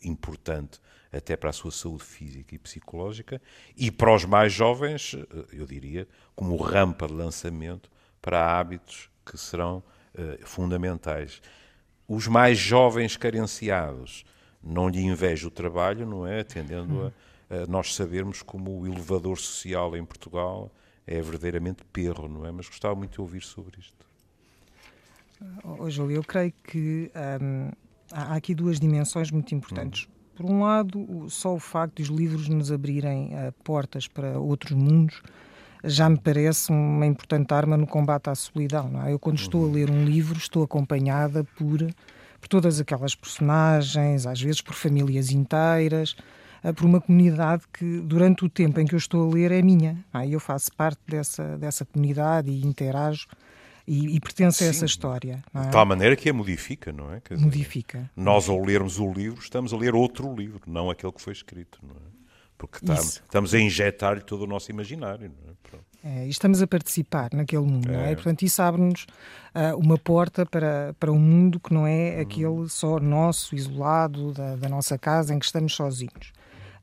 importante 0.02 0.80
até 1.12 1.36
para 1.36 1.50
a 1.50 1.54
sua 1.54 1.70
saúde 1.70 2.06
física 2.06 2.56
e 2.56 2.58
psicológica, 2.58 3.42
e 3.76 3.92
para 3.92 4.16
os 4.16 4.24
mais 4.24 4.54
jovens, 4.54 5.14
eu 5.52 5.66
diria, 5.66 6.08
como 6.34 6.56
rampa 6.56 7.06
de 7.06 7.14
lançamento 7.14 7.92
para 8.22 8.58
hábitos 8.58 9.10
que 9.26 9.38
serão 9.38 9.84
uh, 10.16 10.48
fundamentais. 10.48 11.42
Os 12.08 12.26
mais 12.26 12.58
jovens 12.58 13.18
carenciados 13.18 14.24
não 14.64 14.88
lhe 14.88 15.02
invejo 15.02 15.50
o 15.50 15.52
trabalho, 15.52 16.06
não 16.06 16.26
é? 16.26 16.40
Atendendo 16.40 17.14
a, 17.50 17.64
a 17.64 17.68
nós 17.68 17.96
sabermos 17.96 18.42
como 18.42 18.80
o 18.80 18.88
elevador 18.88 19.38
social 19.38 19.98
em 19.98 20.06
Portugal 20.06 20.72
é 21.06 21.22
verdadeiramente 21.22 21.84
perro, 21.92 22.30
não 22.30 22.46
é? 22.46 22.52
Mas 22.52 22.68
gostava 22.70 22.96
muito 22.96 23.12
de 23.12 23.22
ouvir 23.22 23.42
sobre 23.42 23.78
isto. 23.78 24.07
Oh, 25.64 25.90
Júlio, 25.90 26.18
eu 26.18 26.24
creio 26.24 26.54
que 26.64 27.12
hum, 27.42 27.72
há 28.12 28.36
aqui 28.36 28.56
duas 28.56 28.80
dimensões 28.80 29.32
muito 29.32 29.54
importantes. 29.54 30.08
Hum. 30.10 30.18
Por 30.36 30.46
um 30.52 30.62
lado, 30.62 31.26
só 31.30 31.56
o 31.56 31.60
facto 31.60 31.98
de 31.98 32.04
os 32.04 32.10
livros 32.10 32.48
nos 32.48 32.72
abrirem 32.72 33.34
uh, 33.34 33.52
portas 33.64 34.08
para 34.08 34.40
outros 34.40 34.72
mundos 34.72 35.22
já 35.84 36.10
me 36.10 36.18
parece 36.18 36.72
uma 36.72 37.06
importante 37.06 37.54
arma 37.54 37.78
no 37.78 37.88
combate 37.88 38.30
à 38.30 38.36
solidão. 38.36 39.02
É? 39.04 39.14
Eu, 39.14 39.20
quando 39.20 39.40
estou 39.40 39.64
a 39.64 39.68
uhum. 39.68 39.74
ler 39.74 39.90
um 39.90 40.06
livro, 40.06 40.38
estou 40.38 40.64
acompanhada 40.64 41.44
por, 41.44 41.80
por 42.40 42.48
todas 42.48 42.80
aquelas 42.80 43.16
personagens, 43.16 44.26
às 44.26 44.42
vezes 44.42 44.62
por 44.62 44.74
famílias 44.74 45.32
inteiras, 45.32 46.16
uh, 46.64 46.74
por 46.74 46.86
uma 46.86 47.02
comunidade 47.02 47.64
que, 47.72 48.00
durante 48.02 48.46
o 48.46 48.50
tempo 48.50 48.80
em 48.80 48.86
que 48.86 48.96
eu 48.96 49.00
estou 49.00 49.30
a 49.30 49.34
ler, 49.34 49.52
é 49.52 49.62
minha. 49.62 50.04
É? 50.14 50.28
Eu 50.28 50.40
faço 50.40 50.72
parte 50.76 51.00
dessa, 51.08 51.58
dessa 51.58 51.86
comunidade 51.86 52.50
e 52.50 52.66
interajo 52.66 53.28
e, 53.88 54.16
e 54.16 54.20
pertence 54.20 54.60
Sim, 54.60 54.66
a 54.66 54.68
essa 54.68 54.86
história. 54.86 55.44
É? 55.54 55.62
De 55.62 55.72
tal 55.72 55.86
maneira 55.86 56.16
que 56.16 56.30
a 56.30 56.34
modifica, 56.34 56.92
não 56.92 57.12
é? 57.14 57.22
Dizer, 57.22 57.44
modifica. 57.44 58.12
Nós, 58.16 58.50
ao 58.50 58.62
lermos 58.64 59.00
o 59.00 59.12
livro, 59.12 59.40
estamos 59.42 59.74
a 59.74 59.78
ler 59.78 59.96
outro 59.96 60.36
livro, 60.36 60.62
não 60.68 60.90
aquele 60.90 61.14
que 61.14 61.22
foi 61.22 61.34
escrito, 61.34 61.80
não 61.82 61.96
é? 61.96 62.18
Porque 62.58 62.78
estamos, 62.78 63.22
estamos 63.24 63.54
a 63.54 63.60
injetar-lhe 63.60 64.22
todo 64.22 64.42
o 64.42 64.48
nosso 64.48 64.72
imaginário, 64.72 65.30
não 65.30 65.52
é? 65.52 65.58
É, 66.04 66.26
e 66.26 66.30
estamos 66.30 66.62
a 66.62 66.68
participar 66.68 67.30
naquele 67.34 67.64
mundo, 67.64 67.90
é. 67.90 67.92
não 67.92 68.00
é? 68.02 68.16
Portanto, 68.16 68.44
isso 68.44 68.62
abre-nos 68.62 69.04
uh, 69.54 69.76
uma 69.78 69.98
porta 69.98 70.46
para, 70.46 70.96
para 71.00 71.12
um 71.12 71.20
mundo 71.20 71.60
que 71.60 71.74
não 71.74 71.86
é 71.86 72.18
hum. 72.18 72.22
aquele 72.22 72.70
só 72.70 73.00
nosso, 73.00 73.56
isolado, 73.56 74.32
da, 74.32 74.56
da 74.56 74.70
nossa 74.70 74.98
casa, 74.98 75.34
em 75.34 75.40
que 75.40 75.46
estamos 75.46 75.74
sozinhos. 75.74 76.32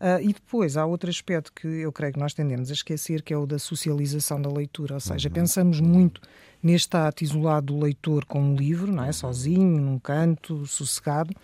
Uh, 0.00 0.20
e 0.20 0.32
depois 0.32 0.76
há 0.76 0.84
outro 0.84 1.08
aspecto 1.08 1.52
que 1.52 1.66
eu 1.66 1.92
creio 1.92 2.12
que 2.12 2.18
nós 2.18 2.34
tendemos 2.34 2.70
a 2.70 2.74
esquecer, 2.74 3.22
que 3.22 3.32
é 3.32 3.36
o 3.36 3.46
da 3.46 3.58
socialização 3.58 4.42
da 4.42 4.50
leitura, 4.50 4.94
ou 4.94 5.00
seja, 5.00 5.28
uhum. 5.28 5.34
pensamos 5.34 5.80
muito 5.80 6.20
neste 6.64 6.96
ato 6.96 7.22
isolado 7.22 7.74
do 7.74 7.80
leitor 7.84 8.24
com 8.24 8.40
um 8.40 8.56
livro, 8.56 8.90
não 8.90 9.04
é? 9.04 9.12
sozinho, 9.12 9.78
num 9.78 9.98
canto, 9.98 10.66
sossegado, 10.66 11.34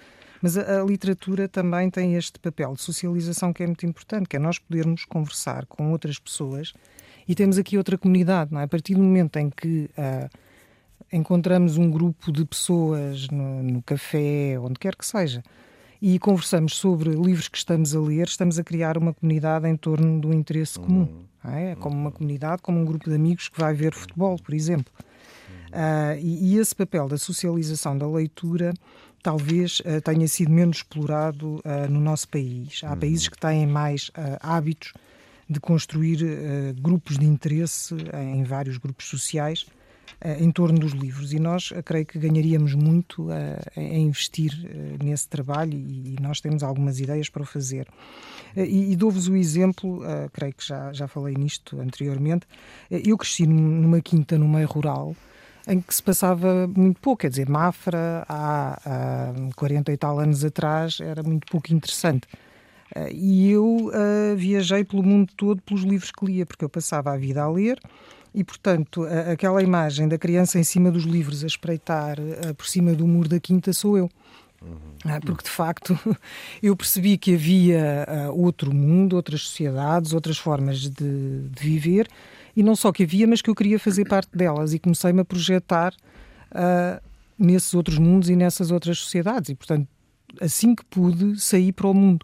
mas 0.41 0.57
a, 0.57 0.81
a, 0.81 0.85
literatura 0.85 1.47
também 1.47 1.91
tem 1.91 2.15
este 2.15 2.39
papel 2.39 2.75
de 2.75 2.81
socialização 2.81 3.53
que 3.53 3.63
é 3.63 3.67
muito 3.67 3.85
importante, 3.85 4.27
que 4.27 4.37
é 4.37 4.39
nós 4.39 4.59
podermos 4.59 5.05
conversar 5.05 5.67
com 5.67 5.93
outras 5.93 6.19
pessoas 6.19 6.73
e 7.29 7.35
temos 7.35 7.59
aqui 7.59 7.77
outra 7.77 7.99
comunidade, 7.99 8.51
não 8.51 8.61
é? 8.61 8.65
A 8.65 8.69
partir 8.69 8.95
do 8.95 9.03
momento 9.03 9.37
em 9.37 9.51
que 9.51 9.91
uh, 9.99 10.31
encontramos 11.13 11.77
um 11.77 11.91
grupo 11.91 12.33
de 12.33 12.47
pessoas 12.47 13.29
no, 13.29 13.63
no 13.63 13.83
café, 13.83 14.59
onde 14.59 14.79
quer 14.79 14.97
que 14.97 15.05
seja, 15.05 15.43
e 16.01 16.19
conversamos 16.19 16.77
sobre 16.77 17.11
livros 17.11 17.47
que 17.47 17.59
estamos 17.59 17.95
a 17.95 18.01
ler, 18.01 18.27
estamos 18.27 18.59
a 18.59 18.65
criar 18.65 18.97
uma 18.97 19.13
comunidade 19.13 19.69
em 19.69 19.77
torno 19.77 20.19
do 20.19 20.33
interesse 20.33 20.79
comum. 20.79 21.03
Uhum. 21.03 21.53
É? 21.53 21.75
Como 21.77 21.95
uma 21.97 22.11
comunidade, 22.11 22.63
como 22.63 22.81
um 22.81 22.85
grupo 22.85 23.09
de 23.09 23.17
amigos 23.17 23.49
que 23.49 23.61
vai 23.61 23.75
ver 23.75 23.93
futebol, 23.93 24.37
por 24.39 24.55
exemplo. 24.55 24.93
Uh, 25.71 26.19
e, 26.21 26.55
e, 26.55 26.59
esse 26.59 26.75
papel 26.75 27.09
da 27.09 27.17
socialização 27.17 27.97
da 27.97 28.07
leitura 28.07 28.75
talvez 29.23 29.81
uh, 29.81 30.01
tenha 30.03 30.27
sido 30.27 30.51
menos 30.51 30.79
explorado 30.79 31.61
uh, 31.65 31.89
no 31.89 32.01
nosso 32.01 32.29
país. 32.29 32.81
Há 32.83 32.93
uhum. 32.93 32.99
países 32.99 33.29
que 33.29 33.39
têm 33.39 33.67
mais 33.67 34.11
hábitos 34.41 34.93
de 35.49 35.59
construir 35.59 36.21
grupos 36.81 37.19
de 37.19 37.27
interesse 37.27 37.93
em 38.15 38.45
vários 38.45 38.79
grupos 38.79 39.07
sociais 39.07 39.67
em 40.39 40.49
torno 40.53 40.79
dos 40.79 40.93
livros. 40.93 41.33
E 41.33 41.41
nós 41.41 41.73
creio 41.85 42.07
que 42.07 42.21
ganharíamos 42.21 42.73
muito 42.73 43.27
a 43.33 43.81
investir 43.81 44.53
nesse 45.03 45.29
trabalho 45.29 45.77
e, 45.77 46.15
nós 46.21 46.41
temos 46.41 46.63
algumas 46.63 47.01
ideias 47.01 47.29
para 47.29 47.43
o 47.43 47.45
fazer. 47.45 47.89
E, 48.57 48.93
e 48.93 48.97
dou-vos 48.97 49.27
o 49.27 49.35
exemplo, 49.35 50.03
creio 50.33 50.55
que 50.55 50.65
já, 50.65 50.93
já 50.93 51.09
falei 51.09 51.35
nisto 51.35 51.81
anteriormente. 51.81 52.47
Eu 52.89 53.19
cresci 53.19 53.45
numa 53.45 54.01
quinta 54.01 54.39
no 54.39 54.49
meio 54.49 54.69
rural 54.69 55.17
em 55.67 55.81
que 55.81 55.95
se 55.95 56.03
passava 56.03 56.67
muito 56.67 57.01
pouco. 57.01 57.21
Quer 57.21 57.31
dizer, 57.31 57.49
Mafra, 57.49 58.25
há, 58.29 58.81
há 58.85 59.55
40 59.57 59.93
e 59.93 59.97
tal 59.97 60.19
anos 60.19 60.45
atrás, 60.45 60.99
era 61.01 61.23
muito 61.23 61.47
pouco 61.51 61.73
interessante. 61.73 62.27
Uh, 62.97 63.09
e 63.13 63.51
eu 63.51 63.65
uh, 63.65 64.37
viajei 64.37 64.85
pelo 64.85 65.03
mundo 65.03 65.33
todo 65.37 65.63
pelos 65.63 65.83
livros 65.83 66.11
que 66.11 66.25
lia, 66.25 66.45
porque 66.45 66.65
eu 66.65 66.69
passava 66.69 67.13
a 67.13 67.17
vida 67.17 67.43
a 67.43 67.49
ler 67.49 67.79
e, 68.35 68.43
portanto, 68.43 69.05
a, 69.05 69.33
aquela 69.33 69.63
imagem 69.63 70.09
da 70.09 70.19
criança 70.19 70.59
em 70.59 70.65
cima 70.65 70.91
dos 70.91 71.05
livros 71.05 71.45
a 71.45 71.47
espreitar 71.47 72.19
uh, 72.19 72.55
por 72.55 72.67
cima 72.67 72.93
do 72.93 73.07
muro 73.07 73.29
da 73.29 73.39
quinta 73.39 73.73
sou 73.73 73.97
eu. 73.97 74.11
Uhum. 74.61 75.21
Porque, 75.25 75.45
de 75.45 75.51
facto, 75.51 75.99
eu 76.63 76.77
percebi 76.77 77.17
que 77.17 77.35
havia 77.35 78.07
outro 78.35 78.75
mundo, 78.75 79.17
outras 79.17 79.43
sociedades, 79.43 80.13
outras 80.13 80.37
formas 80.37 80.81
de, 80.81 80.91
de 80.91 81.61
viver 81.61 82.09
e 82.61 82.63
não 82.63 82.77
só 82.77 82.93
que 82.93 83.05
havia, 83.05 83.27
mas 83.27 83.41
que 83.41 83.49
eu 83.49 83.55
queria 83.55 83.79
fazer 83.79 84.05
parte 84.05 84.37
delas 84.37 84.75
e 84.75 84.79
comecei-me 84.79 85.21
a 85.21 85.25
projetar 85.25 85.95
uh, 86.53 87.03
nesses 87.39 87.73
outros 87.73 87.97
mundos 87.97 88.29
e 88.29 88.37
nessas 88.37 88.71
outras 88.71 88.99
sociedades 88.99 89.49
e, 89.49 89.55
portanto, 89.55 89.89
assim 90.39 90.75
que 90.75 90.85
pude, 90.85 91.41
saí 91.41 91.73
para 91.73 91.87
o 91.87 91.95
mundo. 91.95 92.23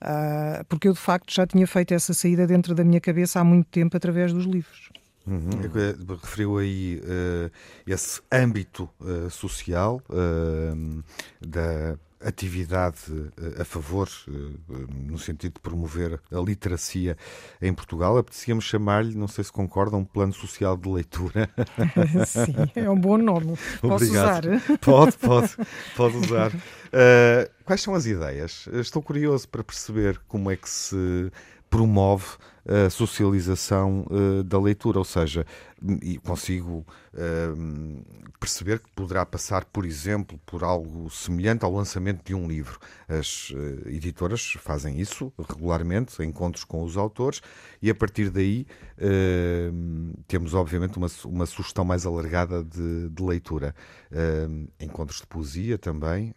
Uh, 0.00 0.64
porque 0.66 0.88
eu, 0.88 0.94
de 0.94 0.98
facto, 0.98 1.30
já 1.30 1.46
tinha 1.46 1.66
feito 1.66 1.92
essa 1.92 2.14
saída 2.14 2.46
dentro 2.46 2.74
da 2.74 2.82
minha 2.82 3.02
cabeça 3.02 3.38
há 3.38 3.44
muito 3.44 3.66
tempo 3.66 3.94
através 3.94 4.32
dos 4.32 4.46
livros. 4.46 4.88
Uhum. 5.26 5.50
Referiu 6.22 6.56
aí 6.56 7.02
uh, 7.02 7.50
esse 7.86 8.22
âmbito 8.32 8.88
uh, 8.98 9.28
social 9.28 10.00
uh, 10.08 11.04
da 11.46 11.98
atividade 12.26 12.98
a 13.58 13.64
favor, 13.64 14.08
no 15.08 15.18
sentido 15.18 15.54
de 15.54 15.60
promover 15.60 16.20
a 16.30 16.40
literacia 16.40 17.16
em 17.60 17.72
Portugal. 17.72 18.18
Apetecia-me 18.18 18.60
chamar-lhe, 18.60 19.16
não 19.16 19.28
sei 19.28 19.44
se 19.44 19.52
concordam, 19.52 20.00
um 20.00 20.04
plano 20.04 20.32
social 20.32 20.76
de 20.76 20.88
leitura. 20.88 21.48
Sim, 22.26 22.54
é 22.74 22.90
um 22.90 22.98
bom 22.98 23.16
nome. 23.16 23.56
Posso 23.80 24.04
Obrigado. 24.04 24.48
usar? 24.48 24.78
Pode, 24.78 25.16
pode, 25.18 25.56
pode 25.96 26.16
usar. 26.16 26.52
Uh, 26.52 27.50
quais 27.64 27.80
são 27.80 27.94
as 27.94 28.06
ideias? 28.06 28.68
Estou 28.72 29.02
curioso 29.02 29.48
para 29.48 29.62
perceber 29.62 30.20
como 30.26 30.50
é 30.50 30.56
que 30.56 30.68
se 30.68 31.30
promove 31.68 32.36
a 32.68 32.90
socialização 32.90 34.04
uh, 34.10 34.42
da 34.42 34.58
leitura, 34.58 34.98
ou 34.98 35.04
seja, 35.04 35.46
e 36.02 36.18
consigo 36.18 36.84
uh, 37.14 38.04
perceber 38.40 38.80
que 38.80 38.90
poderá 38.90 39.24
passar, 39.24 39.64
por 39.66 39.86
exemplo, 39.86 40.38
por 40.44 40.64
algo 40.64 41.08
semelhante 41.08 41.64
ao 41.64 41.72
lançamento 41.72 42.24
de 42.24 42.34
um 42.34 42.48
livro. 42.48 42.80
As 43.08 43.50
uh, 43.50 43.88
editoras 43.88 44.54
fazem 44.58 45.00
isso 45.00 45.32
regularmente, 45.48 46.20
encontros 46.24 46.64
com 46.64 46.82
os 46.82 46.96
autores, 46.96 47.40
e 47.80 47.88
a 47.88 47.94
partir 47.94 48.30
daí 48.30 48.66
temos, 50.26 50.54
obviamente, 50.54 50.96
uma, 50.96 51.08
uma 51.26 51.46
sugestão 51.46 51.84
mais 51.84 52.06
alargada 52.06 52.64
de, 52.64 53.10
de 53.10 53.22
leitura. 53.22 53.74
encontros 54.80 55.20
de 55.20 55.26
poesia 55.26 55.76
também, 55.76 56.32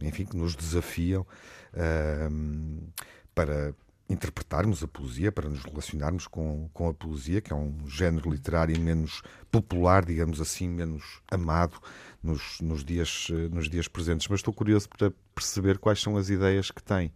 enfim, 0.00 0.24
que 0.24 0.36
nos 0.36 0.54
desafiam 0.54 1.26
para 3.34 3.74
interpretarmos 4.08 4.82
a 4.82 4.88
poesia, 4.88 5.32
para 5.32 5.48
nos 5.48 5.64
relacionarmos 5.64 6.26
com, 6.26 6.68
com 6.72 6.88
a 6.88 6.94
poesia, 6.94 7.40
que 7.40 7.52
é 7.52 7.56
um 7.56 7.74
género 7.88 8.30
literário 8.30 8.78
menos 8.80 9.22
popular, 9.50 10.04
digamos 10.04 10.40
assim, 10.40 10.68
menos 10.68 11.20
amado 11.30 11.80
nos, 12.22 12.60
nos, 12.60 12.84
dias, 12.84 13.28
nos 13.50 13.68
dias 13.68 13.88
presentes. 13.88 14.28
Mas 14.28 14.40
estou 14.40 14.54
curioso 14.54 14.88
para 14.88 15.12
perceber 15.34 15.78
quais 15.78 16.00
são 16.00 16.16
as 16.16 16.28
ideias 16.28 16.70
que 16.70 16.82
tem. 16.82 17.12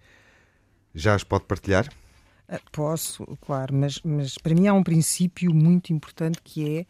Já 0.95 1.15
as 1.15 1.23
pode 1.23 1.45
partilhar? 1.45 1.89
Ah, 2.49 2.61
posso, 2.73 3.25
claro, 3.41 3.73
mas, 3.73 4.01
mas 4.03 4.37
para 4.37 4.55
mim 4.55 4.67
há 4.67 4.75
um 4.75 4.83
princípio 4.83 5.55
muito 5.55 5.93
importante 5.93 6.41
que 6.43 6.69
é 6.69 6.81
eh, 6.81 6.87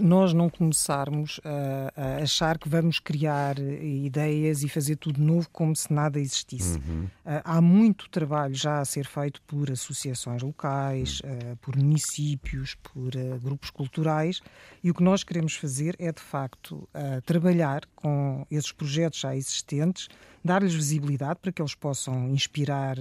nós 0.00 0.32
não 0.32 0.48
começarmos 0.48 1.40
a, 1.44 1.92
a, 2.00 2.16
achar 2.22 2.58
que 2.58 2.68
vamos 2.68 2.98
criar 2.98 3.58
eh, 3.58 3.84
ideias 3.84 4.62
e 4.62 4.68
fazer 4.68 4.96
tudo 4.96 5.20
novo 5.20 5.48
como 5.50 5.76
se 5.76 5.92
nada 5.92 6.18
existisse. 6.18 6.78
Uhum. 6.78 7.06
Eh, 7.26 7.42
há 7.44 7.60
muito 7.60 8.08
trabalho 8.08 8.54
já 8.54 8.80
a 8.80 8.84
ser 8.84 9.06
feito 9.06 9.42
por 9.42 9.70
associações 9.70 10.42
locais, 10.42 11.20
uhum. 11.20 11.56
por 11.60 11.76
municípios, 11.76 12.74
por 12.76 13.12
grupos 13.42 13.68
culturais 13.68 14.40
e 14.82 14.90
o 14.90 14.94
que 14.94 15.02
nós 15.02 15.22
queremos 15.22 15.54
fazer 15.54 15.94
é, 15.98 16.10
de 16.12 16.20
facto, 16.20 16.88
trabalhar 17.26 17.82
com 17.94 18.46
esses 18.50 18.72
projetos 18.72 19.20
já 19.20 19.36
existentes 19.36 20.08
dar-lhes 20.44 20.74
visibilidade 20.74 21.40
para 21.40 21.50
que 21.50 21.62
eles 21.62 21.74
possam 21.74 22.28
inspirar 22.28 22.98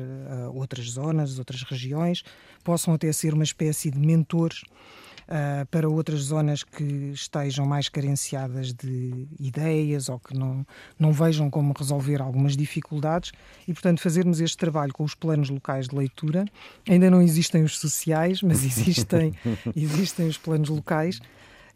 outras 0.53 0.91
zonas, 0.91 1.37
outras 1.37 1.61
regiões, 1.63 2.23
possam 2.63 2.93
até 2.93 3.11
ser 3.11 3.33
uma 3.33 3.43
espécie 3.43 3.91
de 3.91 3.99
mentores 3.99 4.63
uh, 5.27 5.65
para 5.68 5.89
outras 5.89 6.22
zonas 6.22 6.63
que 6.63 7.12
estejam 7.13 7.65
mais 7.65 7.89
carenciadas 7.89 8.74
de 8.74 9.27
ideias 9.39 10.10
ou 10.10 10.20
que 10.20 10.36
não, 10.36 10.65
não 11.00 11.12
vejam 11.12 11.50
como 11.50 11.74
resolver 11.77 12.22
algumas 12.22 12.56
dificuldades 12.56 13.32
e, 13.68 13.74
portanto, 13.74 14.01
fazermos 14.01 14.39
este 14.39 14.58
trabalho 14.58 14.94
com 14.94 15.03
os 15.03 15.15
planos 15.15 15.50
locais 15.50 15.88
de 15.88 15.96
leitura. 15.96 16.46
Ainda 16.88 17.10
não 17.10 17.22
existem 17.22 17.63
os 17.63 17.80
sociais, 17.80 18.42
mas 18.42 18.63
existem, 18.65 19.34
existem 19.75 20.27
os 20.27 20.38
planos 20.38 20.70
locais. 20.70 21.20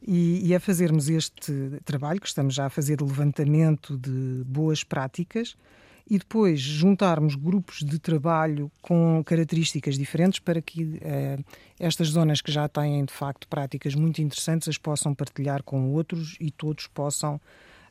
E, 0.05 0.47
e, 0.47 0.55
a 0.55 0.59
fazermos 0.59 1.09
este 1.09 1.51
trabalho 1.83 2.21
que 2.21 2.27
estamos 2.27 2.53
já 2.53 2.67
a 2.67 2.69
fazer 2.69 2.97
de 2.97 3.03
levantamento 3.03 3.97
de 3.97 4.43
boas 4.45 4.83
práticas 4.83 5.55
e 6.09 6.17
depois 6.17 6.59
juntarmos 6.59 7.35
grupos 7.35 7.79
de 7.83 7.99
trabalho 7.99 8.71
com 8.81 9.21
características 9.25 9.97
diferentes 9.97 10.39
para 10.39 10.61
que 10.61 10.99
eh, 11.01 11.37
estas 11.79 12.09
zonas 12.09 12.41
que 12.41 12.51
já 12.51 12.67
têm 12.67 13.03
de 13.03 13.13
facto 13.13 13.47
práticas 13.47 13.93
muito 13.93 14.21
interessantes 14.21 14.67
as 14.67 14.77
possam 14.77 15.13
partilhar 15.13 15.63
com 15.63 15.91
outros 15.91 16.37
e 16.39 16.49
todos 16.49 16.87
possam 16.87 17.39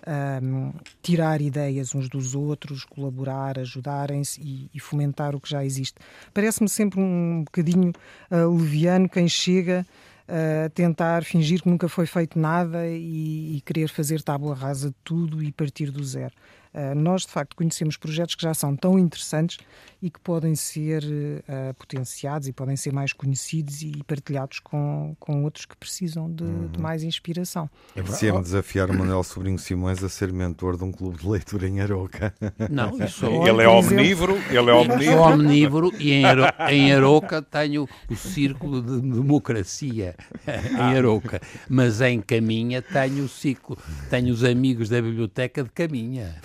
ehm, 0.06 0.72
tirar 1.02 1.40
ideias 1.42 1.94
uns 1.94 2.08
dos 2.08 2.34
outros, 2.34 2.84
colaborar, 2.84 3.58
ajudarem-se 3.58 4.40
e, 4.40 4.70
e, 4.72 4.80
fomentar 4.80 5.34
o 5.34 5.40
que 5.40 5.50
já 5.50 5.64
existe. 5.64 5.96
Parece-me 6.32 6.68
sempre 6.68 7.00
um 7.00 7.44
bocadinho 7.44 7.92
uh, 8.30 8.56
leviano 8.56 9.08
quem 9.08 9.28
chega 9.28 9.86
a 10.28 10.68
tentar 10.70 11.24
fingir 11.24 11.62
que 11.62 11.68
nunca 11.68 11.88
foi 11.88 12.06
feito 12.06 12.38
nada 12.38 12.86
e, 12.86 13.56
e 13.56 13.60
querer 13.60 13.88
fazer 13.88 14.22
tábua 14.22 14.54
rasa 14.54 14.88
de 14.88 14.96
tudo 15.04 15.42
e 15.42 15.52
partir 15.52 15.90
do 15.90 16.02
zero. 16.04 16.34
Uh, 16.76 16.94
nós, 16.94 17.22
de 17.22 17.28
facto, 17.28 17.56
conhecemos 17.56 17.96
projetos 17.96 18.34
que 18.34 18.42
já 18.42 18.52
são 18.52 18.76
tão 18.76 18.98
interessantes 18.98 19.56
e 20.02 20.10
que 20.10 20.20
podem 20.20 20.54
ser 20.54 21.02
uh, 21.04 21.72
potenciados 21.74 22.46
e 22.48 22.52
podem 22.52 22.76
ser 22.76 22.92
mais 22.92 23.14
conhecidos 23.14 23.80
e 23.80 24.02
partilhados 24.06 24.58
com, 24.58 25.16
com 25.18 25.42
outros 25.42 25.64
que 25.64 25.74
precisam 25.74 26.30
de, 26.30 26.44
uhum. 26.44 26.68
de 26.68 26.78
mais 26.78 27.02
inspiração. 27.02 27.70
É 27.94 28.02
me 28.02 28.42
desafiar 28.42 28.90
o 28.90 28.94
Manuel 28.94 29.22
Sobrinho 29.24 29.58
Simões 29.58 30.04
a 30.04 30.08
ser 30.10 30.30
mentor 30.30 30.76
de 30.76 30.84
um 30.84 30.92
clube 30.92 31.18
de 31.18 31.26
leitura 31.26 31.66
em 31.66 31.80
Aroca. 31.80 32.34
Não, 32.70 33.02
isso 33.02 33.24
ele 33.48 33.62
é 33.62 33.68
omnívoro, 33.68 34.36
ele 34.50 34.70
é 34.70 34.74
omnívoro. 34.74 35.04
Sou 35.04 35.32
omnívoro 35.32 35.92
e 35.98 36.12
em, 36.12 36.24
Aro, 36.26 36.42
em 36.68 36.92
Aroca 36.92 37.40
tenho 37.40 37.88
o 38.10 38.16
Círculo 38.16 38.82
de 38.82 39.00
Democracia 39.00 40.14
em 40.46 40.96
Aroca, 40.96 41.40
mas 41.70 42.02
em 42.02 42.20
Caminha 42.20 42.82
tenho 42.82 43.24
o 43.24 43.28
ciclo, 43.28 43.78
tenho 44.10 44.30
os 44.30 44.44
amigos 44.44 44.90
da 44.90 45.00
biblioteca 45.00 45.64
de 45.64 45.70
Caminha. 45.70 46.36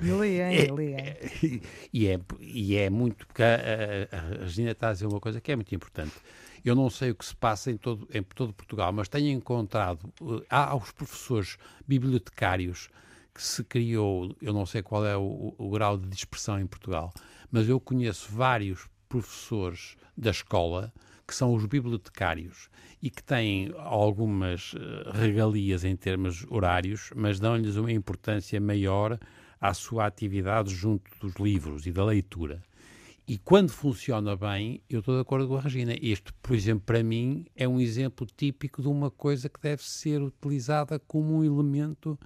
Ele 0.00 0.38
é, 0.38 0.54
ele 0.66 0.92
é. 0.92 1.30
E 1.92 2.06
é, 2.08 2.20
e 2.40 2.76
é 2.76 2.90
muito, 2.90 3.26
porque 3.26 3.42
a, 3.42 3.56
a, 4.12 4.16
a 4.16 4.44
Regina 4.44 4.70
está 4.70 4.90
a 4.90 4.92
dizer 4.92 5.06
uma 5.06 5.20
coisa 5.20 5.40
que 5.40 5.52
é 5.52 5.56
muito 5.56 5.74
importante. 5.74 6.14
Eu 6.64 6.74
não 6.74 6.90
sei 6.90 7.10
o 7.10 7.14
que 7.14 7.24
se 7.24 7.34
passa 7.34 7.70
em 7.70 7.76
todo, 7.76 8.08
em 8.12 8.22
todo 8.22 8.52
Portugal, 8.52 8.92
mas 8.92 9.08
tenho 9.08 9.28
encontrado, 9.30 10.12
uh, 10.20 10.42
há 10.50 10.74
os 10.74 10.90
professores 10.90 11.56
bibliotecários 11.86 12.88
que 13.32 13.42
se 13.42 13.62
criou, 13.62 14.34
eu 14.40 14.52
não 14.52 14.66
sei 14.66 14.82
qual 14.82 15.06
é 15.06 15.16
o, 15.16 15.54
o 15.56 15.70
grau 15.70 15.96
de 15.96 16.08
dispersão 16.08 16.58
em 16.58 16.66
Portugal, 16.66 17.12
mas 17.52 17.68
eu 17.68 17.78
conheço 17.78 18.32
vários 18.32 18.88
professores 19.08 19.96
da 20.16 20.30
escola 20.30 20.92
que 21.26 21.34
são 21.34 21.54
os 21.54 21.66
bibliotecários 21.66 22.68
e 23.02 23.10
que 23.10 23.22
têm 23.22 23.72
algumas 23.78 24.72
uh, 24.74 25.10
regalias 25.12 25.84
em 25.84 25.96
termos 25.96 26.46
horários, 26.48 27.10
mas 27.16 27.40
dão-lhes 27.40 27.76
uma 27.76 27.92
importância 27.92 28.60
maior 28.60 29.18
à 29.60 29.74
sua 29.74 30.06
atividade 30.06 30.74
junto 30.74 31.10
dos 31.20 31.34
livros 31.36 31.86
e 31.86 31.92
da 31.92 32.04
leitura. 32.04 32.62
E 33.28 33.38
quando 33.38 33.70
funciona 33.70 34.36
bem, 34.36 34.80
eu 34.88 35.00
estou 35.00 35.16
de 35.16 35.20
acordo 35.20 35.48
com 35.48 35.56
a 35.56 35.60
Regina. 35.60 35.96
Este, 36.00 36.32
por 36.34 36.54
exemplo, 36.54 36.84
para 36.86 37.02
mim, 37.02 37.44
é 37.56 37.66
um 37.66 37.80
exemplo 37.80 38.24
típico 38.24 38.80
de 38.80 38.86
uma 38.86 39.10
coisa 39.10 39.48
que 39.48 39.60
deve 39.60 39.82
ser 39.82 40.22
utilizada 40.22 41.00
como 41.00 41.38
um 41.38 41.44
elemento 41.44 42.16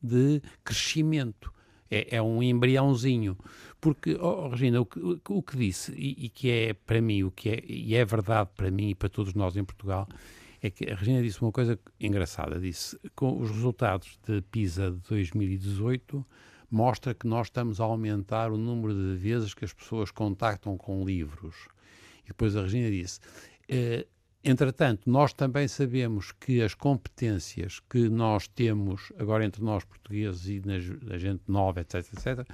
de 0.00 0.40
crescimento. 0.62 1.52
É, 1.90 2.16
é 2.16 2.22
um 2.22 2.42
embriãozinho. 2.42 3.36
Porque, 3.80 4.16
oh, 4.20 4.48
Regina, 4.48 4.80
o 4.80 4.86
que, 4.86 5.00
o 5.00 5.42
que 5.42 5.56
disse, 5.56 5.92
e, 5.92 6.26
e, 6.26 6.28
que 6.28 6.50
é 6.50 6.72
para 6.72 7.00
mim, 7.00 7.22
o 7.22 7.30
que 7.30 7.50
é, 7.50 7.62
e 7.66 7.94
é 7.94 8.04
verdade 8.04 8.50
para 8.56 8.70
mim 8.70 8.90
e 8.90 8.94
para 8.94 9.08
todos 9.08 9.34
nós 9.34 9.56
em 9.56 9.64
Portugal, 9.64 10.08
é 10.62 10.70
que 10.70 10.90
a 10.90 10.94
Regina 10.94 11.22
disse 11.22 11.42
uma 11.42 11.52
coisa 11.52 11.78
engraçada. 12.00 12.58
Disse, 12.58 12.98
com 13.14 13.38
os 13.38 13.50
resultados 13.50 14.18
de 14.26 14.40
PISA 14.42 14.90
de 14.90 15.00
2018 15.08 16.26
mostra 16.70 17.14
que 17.14 17.26
nós 17.26 17.46
estamos 17.48 17.80
a 17.80 17.84
aumentar 17.84 18.50
o 18.50 18.56
número 18.56 18.94
de 18.94 19.16
vezes 19.16 19.54
que 19.54 19.64
as 19.64 19.72
pessoas 19.72 20.10
contactam 20.10 20.76
com 20.76 21.04
livros. 21.04 21.54
E 22.24 22.28
depois 22.28 22.56
a 22.56 22.62
Regina 22.62 22.90
disse: 22.90 23.20
eh, 23.68 24.06
entretanto, 24.44 25.08
nós 25.08 25.32
também 25.32 25.66
sabemos 25.66 26.32
que 26.32 26.62
as 26.62 26.74
competências 26.74 27.80
que 27.80 28.08
nós 28.08 28.46
temos 28.46 29.12
agora 29.18 29.44
entre 29.44 29.62
nós 29.62 29.84
portugueses 29.84 30.46
e 30.46 30.62
na, 30.64 30.78
gente 31.18 31.42
nova, 31.48 31.80
etc, 31.80 31.96
etc, 32.12 32.48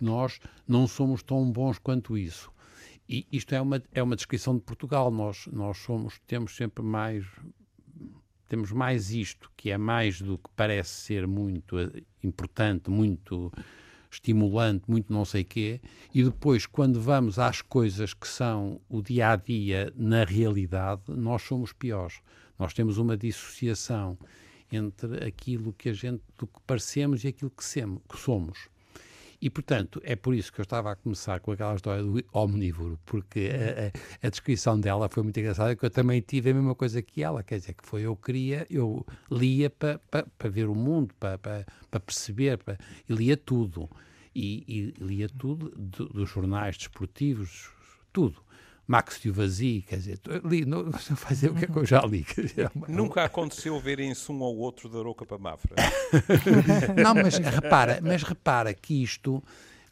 nós 0.00 0.40
não 0.68 0.86
somos 0.86 1.22
tão 1.22 1.50
bons 1.50 1.78
quanto 1.78 2.16
isso. 2.16 2.50
E 3.08 3.26
isto 3.32 3.54
é 3.54 3.60
uma, 3.60 3.82
é 3.92 4.02
uma 4.02 4.14
descrição 4.14 4.54
de 4.54 4.62
Portugal. 4.62 5.10
Nós, 5.10 5.48
nós 5.52 5.78
somos, 5.78 6.20
temos 6.26 6.54
sempre 6.54 6.84
mais 6.84 7.26
temos 8.48 8.72
mais 8.72 9.12
isto, 9.12 9.48
que 9.56 9.70
é 9.70 9.78
mais 9.78 10.20
do 10.20 10.36
que 10.36 10.50
parece 10.56 10.90
ser 10.90 11.24
muito 11.24 11.78
eh, 11.78 12.02
importante, 12.24 12.90
muito 12.90 13.52
estimulante, 14.10 14.84
muito 14.88 15.12
não 15.12 15.24
sei 15.24 15.44
quê, 15.44 15.80
e 16.12 16.22
depois, 16.24 16.66
quando 16.66 17.00
vamos 17.00 17.38
às 17.38 17.62
coisas 17.62 18.12
que 18.12 18.26
são 18.26 18.80
o 18.88 19.00
dia 19.00 19.30
a 19.30 19.36
dia 19.36 19.92
na 19.96 20.24
realidade, 20.24 21.02
nós 21.08 21.42
somos 21.42 21.72
piores. 21.72 22.20
Nós 22.58 22.74
temos 22.74 22.98
uma 22.98 23.16
dissociação 23.16 24.18
entre 24.70 25.24
aquilo 25.24 25.72
que 25.72 25.88
a 25.88 25.92
gente, 25.92 26.22
do 26.38 26.46
que 26.46 26.60
parecemos 26.66 27.24
e 27.24 27.28
aquilo 27.28 27.50
que, 27.50 27.64
somos. 28.18 28.68
E, 29.40 29.48
portanto, 29.48 30.02
é 30.04 30.14
por 30.14 30.34
isso 30.34 30.52
que 30.52 30.60
eu 30.60 30.64
estava 30.64 30.92
a 30.92 30.96
começar 30.96 31.40
com 31.40 31.52
aquela 31.52 31.74
história 31.74 32.02
do 32.02 32.22
omnívoro, 32.30 33.00
porque 33.06 33.50
a, 33.50 34.24
a, 34.24 34.26
a, 34.26 34.30
descrição 34.30 34.78
dela 34.78 35.08
foi 35.08 35.22
muito 35.22 35.40
engraçada, 35.40 35.74
que 35.74 35.84
eu 35.84 35.90
também 35.90 36.20
tive 36.20 36.50
a 36.50 36.54
mesma 36.54 36.74
coisa 36.74 37.00
que 37.00 37.22
ela, 37.22 37.42
quer 37.42 37.58
dizer, 37.58 37.72
que 37.72 37.86
foi 37.86 38.02
eu 38.02 38.14
queria, 38.14 38.66
eu 38.68 39.04
lia 39.30 39.70
para 39.70 39.98
pa, 40.10 40.26
pa 40.38 40.48
ver 40.48 40.68
o 40.68 40.74
mundo, 40.74 41.14
para 41.18 41.38
pa, 41.38 41.64
pa 41.90 42.00
perceber, 42.00 42.58
pa, 42.58 42.76
e 43.08 43.12
lia 43.14 43.36
tudo. 43.36 43.88
E, 44.34 44.64
e 44.68 45.02
lia 45.02 45.28
tudo, 45.28 45.72
do, 45.76 46.06
dos 46.08 46.28
jornais 46.28 46.76
desportivos, 46.76 47.70
tudo. 48.12 48.42
Max 48.90 49.20
Vazio, 49.24 49.82
quer 49.82 49.98
dizer, 49.98 50.18
li, 50.44 50.64
não, 50.64 50.82
não 50.90 50.92
fazer 50.92 51.48
o 51.48 51.54
que 51.54 51.64
é 51.64 51.68
que 51.68 51.76
eu 51.76 51.86
já 51.86 52.00
li. 52.00 52.26
Dizer, 52.36 52.72
Nunca 52.88 53.22
aconteceu 53.22 53.78
verem-se 53.78 54.32
um 54.32 54.40
ou 54.40 54.56
outro 54.56 54.88
da 54.88 54.98
Aroca 54.98 55.24
para 55.24 55.38
Mafra. 55.38 55.76
não, 57.00 57.14
mas 57.14 57.38
repara, 57.38 58.00
mas 58.02 58.24
repara 58.24 58.74
que 58.74 59.00
isto 59.00 59.40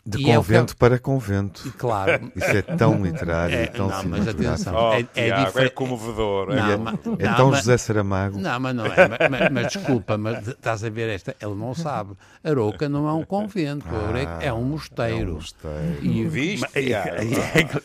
de 0.06 0.22
e 0.22 0.24
convento 0.24 0.72
é 0.72 0.74
que... 0.74 0.76
para 0.76 0.98
convento. 0.98 1.74
Claro. 1.76 2.32
Isso 2.34 2.46
é 2.46 2.62
tão 2.62 3.04
literário, 3.04 3.54
é, 3.54 3.66
tão 3.66 3.88
Não, 3.88 4.04
mas 4.04 4.26
atenção. 4.26 4.74
Oh, 4.74 4.92
é, 4.94 5.00
é, 5.00 5.02
Tiago, 5.04 5.58
é 5.58 5.68
comovedor. 5.68 6.48
Não, 6.48 6.70
é, 6.70 6.76
mas, 6.76 6.94
é 7.18 7.34
tão 7.34 7.50
mas, 7.50 7.58
José 7.58 7.76
Saramago. 7.76 8.38
Não, 8.38 8.60
mas 8.60 8.74
não 8.74 8.86
é. 8.86 9.28
mas, 9.28 9.50
mas, 9.52 9.72
desculpa, 9.72 10.16
mas 10.16 10.48
estás 10.48 10.82
a 10.82 10.88
ver 10.88 11.10
esta. 11.10 11.36
Ele 11.40 11.54
não 11.54 11.74
sabe. 11.74 12.14
Aroca 12.42 12.88
não 12.88 13.06
é 13.06 13.12
um 13.12 13.24
convento. 13.24 13.84
Ah, 13.88 14.38
é 14.40 14.52
um 14.52 14.64
mosteiro. 14.64 15.30
É 15.30 15.32
um 15.32 15.34
mosteiro. 15.34 15.98
E, 16.02 16.24
Viste, 16.28 16.66
e, 16.74 16.92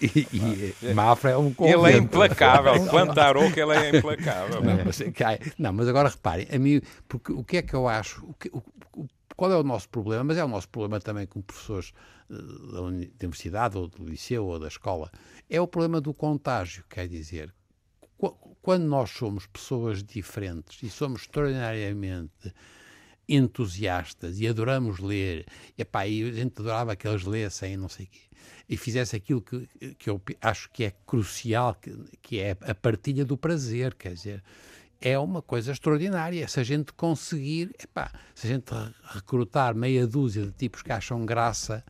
e, 0.01 0.27
e, 0.31 0.75
e, 0.81 0.93
Mafra 0.93 1.31
é 1.31 1.37
um 1.37 1.53
convento. 1.53 1.85
Ele 1.85 1.95
é 1.95 1.97
implacável. 1.97 2.85
Quanto 2.87 3.19
a 3.19 3.25
Aroca, 3.25 3.59
ele 3.59 3.73
é 3.73 3.97
implacável. 3.97 4.61
Não, 4.61 4.85
mas, 4.85 5.01
não, 5.57 5.73
mas 5.73 5.87
agora 5.87 6.09
reparem, 6.09 6.47
a 6.53 6.57
mim, 6.57 6.81
porque 7.07 7.33
o 7.33 7.43
que 7.43 7.57
é 7.57 7.61
que 7.61 7.73
eu 7.73 7.87
acho? 7.87 8.23
O 8.25 8.33
que, 8.33 8.49
o, 8.49 8.61
qual 9.35 9.51
é 9.51 9.57
o 9.57 9.63
nosso 9.63 9.89
problema? 9.89 10.23
Mas 10.23 10.37
é 10.37 10.43
o 10.43 10.47
nosso 10.47 10.69
problema 10.69 10.99
também 10.99 11.25
como 11.25 11.43
professores 11.43 11.93
da 12.29 12.81
universidade 12.81 13.77
ou 13.77 13.87
do 13.87 14.05
liceu 14.05 14.45
ou 14.45 14.59
da 14.59 14.67
escola, 14.67 15.11
é 15.49 15.59
o 15.59 15.67
problema 15.67 15.99
do 15.99 16.13
contágio, 16.13 16.83
quer 16.89 17.07
dizer, 17.07 17.53
quando 18.61 18.83
nós 18.83 19.09
somos 19.09 19.45
pessoas 19.47 20.03
diferentes 20.03 20.81
e 20.81 20.89
somos 20.89 21.23
extraordinariamente 21.23 22.53
entusiastas 23.27 24.39
e 24.39 24.47
adoramos 24.47 24.99
ler, 24.99 25.45
e 25.77 25.81
a 25.81 26.31
gente 26.31 26.59
adorava 26.59 26.95
que 26.95 27.07
eles 27.07 27.23
lessem 27.23 27.77
não 27.77 27.89
sei 27.89 28.05
o 28.05 28.09
quê, 28.09 28.21
e 28.67 28.77
fizesse 28.77 29.15
aquilo 29.15 29.41
que, 29.41 29.67
que 29.97 30.09
eu 30.09 30.21
acho 30.41 30.69
que 30.71 30.85
é 30.85 30.93
crucial, 31.05 31.75
que, 31.75 31.95
que 32.21 32.39
é 32.39 32.57
a 32.61 32.75
partilha 32.75 33.25
do 33.25 33.37
prazer, 33.37 33.93
quer 33.93 34.13
dizer, 34.13 34.43
é 35.03 35.19
uma 35.19 35.41
coisa 35.41 35.73
extraordinária. 35.73 36.47
Se 36.47 36.59
a 36.59 36.63
gente 36.63 36.93
conseguir, 36.93 37.75
epá, 37.77 38.09
se 38.33 38.47
a 38.47 38.49
gente 38.49 38.71
recrutar 39.03 39.75
meia 39.75 40.07
dúzia 40.07 40.45
de 40.45 40.51
tipos 40.51 40.81
que 40.81 40.91
acham 40.91 41.25
graça 41.25 41.83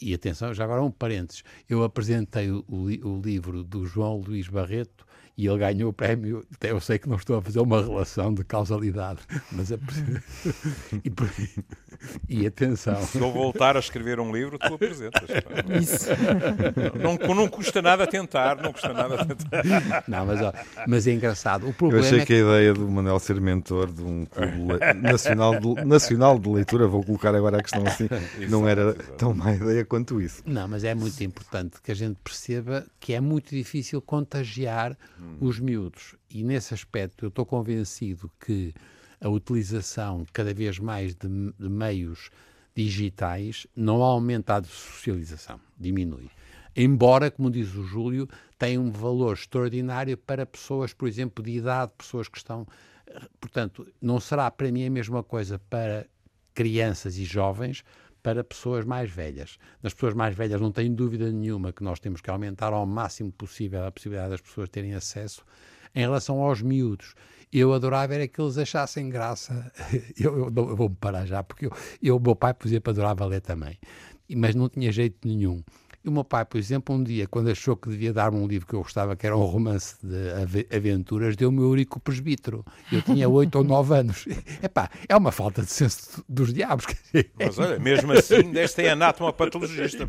e 0.00 0.14
atenção, 0.14 0.52
já 0.54 0.64
agora 0.64 0.82
um 0.82 0.90
parênteses, 0.90 1.44
eu 1.68 1.84
apresentei 1.84 2.50
o, 2.50 2.64
o, 2.66 3.20
livro 3.22 3.62
do 3.62 3.86
João 3.86 4.16
Luís 4.16 4.48
Barreto 4.48 5.06
e 5.36 5.46
ele 5.46 5.58
ganhou 5.58 5.90
o 5.90 5.92
prémio. 5.92 6.44
Eu 6.60 6.80
sei 6.80 6.98
que 6.98 7.08
não 7.08 7.16
estou 7.16 7.38
a 7.38 7.42
fazer 7.42 7.60
uma 7.60 7.82
relação 7.82 8.32
de 8.32 8.44
causalidade, 8.44 9.20
mas 9.52 9.70
é 9.70 9.78
e, 12.28 12.42
e 12.42 12.46
atenção. 12.46 13.00
Se 13.02 13.18
eu 13.18 13.32
voltar 13.32 13.76
a 13.76 13.80
escrever 13.80 14.20
um 14.20 14.34
livro, 14.34 14.58
tu 14.58 14.74
apresentas. 14.74 15.28
Isso. 15.80 16.08
Não, 17.02 17.34
não 17.34 17.48
custa 17.48 17.80
nada 17.80 18.06
tentar, 18.06 18.56
não 18.56 18.72
custa 18.72 18.92
nada 18.92 19.24
tentar. 19.24 20.04
Não, 20.06 20.26
mas, 20.26 20.40
ó, 20.42 20.52
mas 20.86 21.06
é 21.06 21.12
engraçado. 21.12 21.68
O 21.68 21.72
problema 21.72 22.04
eu 22.04 22.06
achei 22.06 22.20
é 22.20 22.26
que... 22.26 22.34
a 22.34 22.38
ideia 22.38 22.74
do 22.74 22.88
Manuel 22.88 23.18
ser 23.18 23.40
mentor 23.40 23.92
de 23.92 24.02
um 24.02 24.24
clube 24.24 24.78
nacional 25.00 25.58
de, 25.58 25.84
nacional 25.84 26.38
de 26.38 26.48
leitura, 26.48 26.86
vou 26.86 27.02
colocar 27.02 27.34
agora 27.34 27.58
a 27.58 27.62
questão 27.62 27.86
assim, 27.86 28.04
exato, 28.04 28.50
não 28.50 28.68
era 28.68 28.90
exato. 28.90 29.12
tão 29.16 29.34
má 29.34 29.52
ideia 29.54 29.84
quanto 29.84 30.20
isso. 30.20 30.42
Não, 30.46 30.68
mas 30.68 30.84
é 30.84 30.94
muito 30.94 31.22
importante 31.22 31.80
que 31.82 31.90
a 31.90 31.94
gente 31.94 32.18
perceba 32.22 32.84
que 32.98 33.14
é 33.14 33.20
muito 33.20 33.54
difícil 33.54 34.00
contagiar 34.00 34.96
hum. 35.20 35.36
os 35.40 35.58
miúdos. 35.58 36.16
E 36.28 36.42
nesse 36.42 36.74
aspecto 36.74 37.24
eu 37.24 37.28
estou 37.28 37.44
convencido 37.44 38.30
que 38.44 38.72
a 39.20 39.28
utilização 39.28 40.26
cada 40.32 40.54
vez 40.54 40.78
mais 40.78 41.14
de, 41.14 41.28
de 41.28 41.68
meios 41.68 42.30
digitais 42.74 43.66
não 43.76 44.02
aumenta 44.02 44.56
a 44.56 44.62
socialização, 44.62 45.60
diminui. 45.78 46.30
Embora, 46.74 47.30
como 47.30 47.50
diz 47.50 47.74
o 47.74 47.82
Júlio, 47.82 48.28
tenha 48.58 48.80
um 48.80 48.90
valor 48.90 49.34
extraordinário 49.34 50.16
para 50.16 50.46
pessoas, 50.46 50.92
por 50.92 51.08
exemplo, 51.08 51.44
de 51.44 51.50
idade, 51.50 51.92
pessoas 51.98 52.28
que 52.28 52.38
estão. 52.38 52.66
Portanto, 53.40 53.86
não 54.00 54.20
será 54.20 54.50
para 54.50 54.70
mim 54.70 54.86
a 54.86 54.90
mesma 54.90 55.22
coisa 55.22 55.58
para 55.68 56.06
crianças 56.54 57.18
e 57.18 57.24
jovens, 57.24 57.82
para 58.22 58.44
pessoas 58.44 58.84
mais 58.84 59.10
velhas. 59.10 59.58
Nas 59.82 59.94
pessoas 59.94 60.14
mais 60.14 60.34
velhas 60.34 60.60
não 60.60 60.72
tenho 60.72 60.94
dúvida 60.94 61.30
nenhuma 61.30 61.72
que 61.72 61.82
nós 61.82 61.98
temos 62.00 62.20
que 62.20 62.30
aumentar 62.30 62.72
ao 62.72 62.86
máximo 62.86 63.32
possível 63.32 63.84
a 63.84 63.92
possibilidade 63.92 64.30
das 64.30 64.40
pessoas 64.40 64.68
terem 64.68 64.94
acesso. 64.94 65.44
Em 65.94 66.00
relação 66.00 66.40
aos 66.40 66.62
miúdos, 66.62 67.14
eu 67.52 67.72
adorava 67.72 68.14
era 68.14 68.28
que 68.28 68.40
eles 68.40 68.56
achassem 68.56 69.08
graça. 69.08 69.72
Eu, 70.16 70.38
eu, 70.38 70.52
eu 70.54 70.76
vou-me 70.76 70.96
parar 70.96 71.24
já, 71.24 71.42
porque 71.42 71.66
eu, 71.66 71.72
eu, 72.02 72.20
meu 72.20 72.36
pai, 72.36 72.52
por 72.52 72.68
exemplo, 72.68 72.90
adorava 72.90 73.24
ler 73.24 73.40
também, 73.40 73.78
mas 74.36 74.54
não 74.54 74.68
tinha 74.68 74.92
jeito 74.92 75.26
nenhum. 75.26 75.62
E 76.02 76.08
o 76.08 76.12
meu 76.12 76.24
pai, 76.24 76.46
por 76.46 76.56
exemplo, 76.56 76.94
um 76.94 77.04
dia, 77.04 77.26
quando 77.26 77.50
achou 77.50 77.76
que 77.76 77.90
devia 77.90 78.10
dar-me 78.10 78.38
um 78.38 78.46
livro 78.46 78.66
que 78.66 78.72
eu 78.72 78.80
gostava, 78.80 79.14
que 79.14 79.26
era 79.26 79.36
um 79.36 79.44
romance 79.44 79.96
de 80.02 80.74
aventuras, 80.74 81.36
deu-me 81.36 81.60
o 81.60 81.64
Eurico 81.64 82.00
Presbítero. 82.00 82.64
Eu 82.90 83.02
tinha 83.02 83.28
oito 83.30 83.56
ou 83.56 83.64
nove 83.64 83.94
anos. 83.94 84.24
Epá, 84.62 84.88
é 85.06 85.14
uma 85.14 85.30
falta 85.30 85.60
de 85.60 85.70
senso 85.70 86.24
dos 86.26 86.54
diabos. 86.54 86.86
Mas 87.38 87.58
olha, 87.58 87.78
mesmo 87.78 88.12
assim, 88.12 88.48
deste 88.50 88.80
é 88.80 88.92
anátoma 88.92 89.30
patologista. 89.30 90.08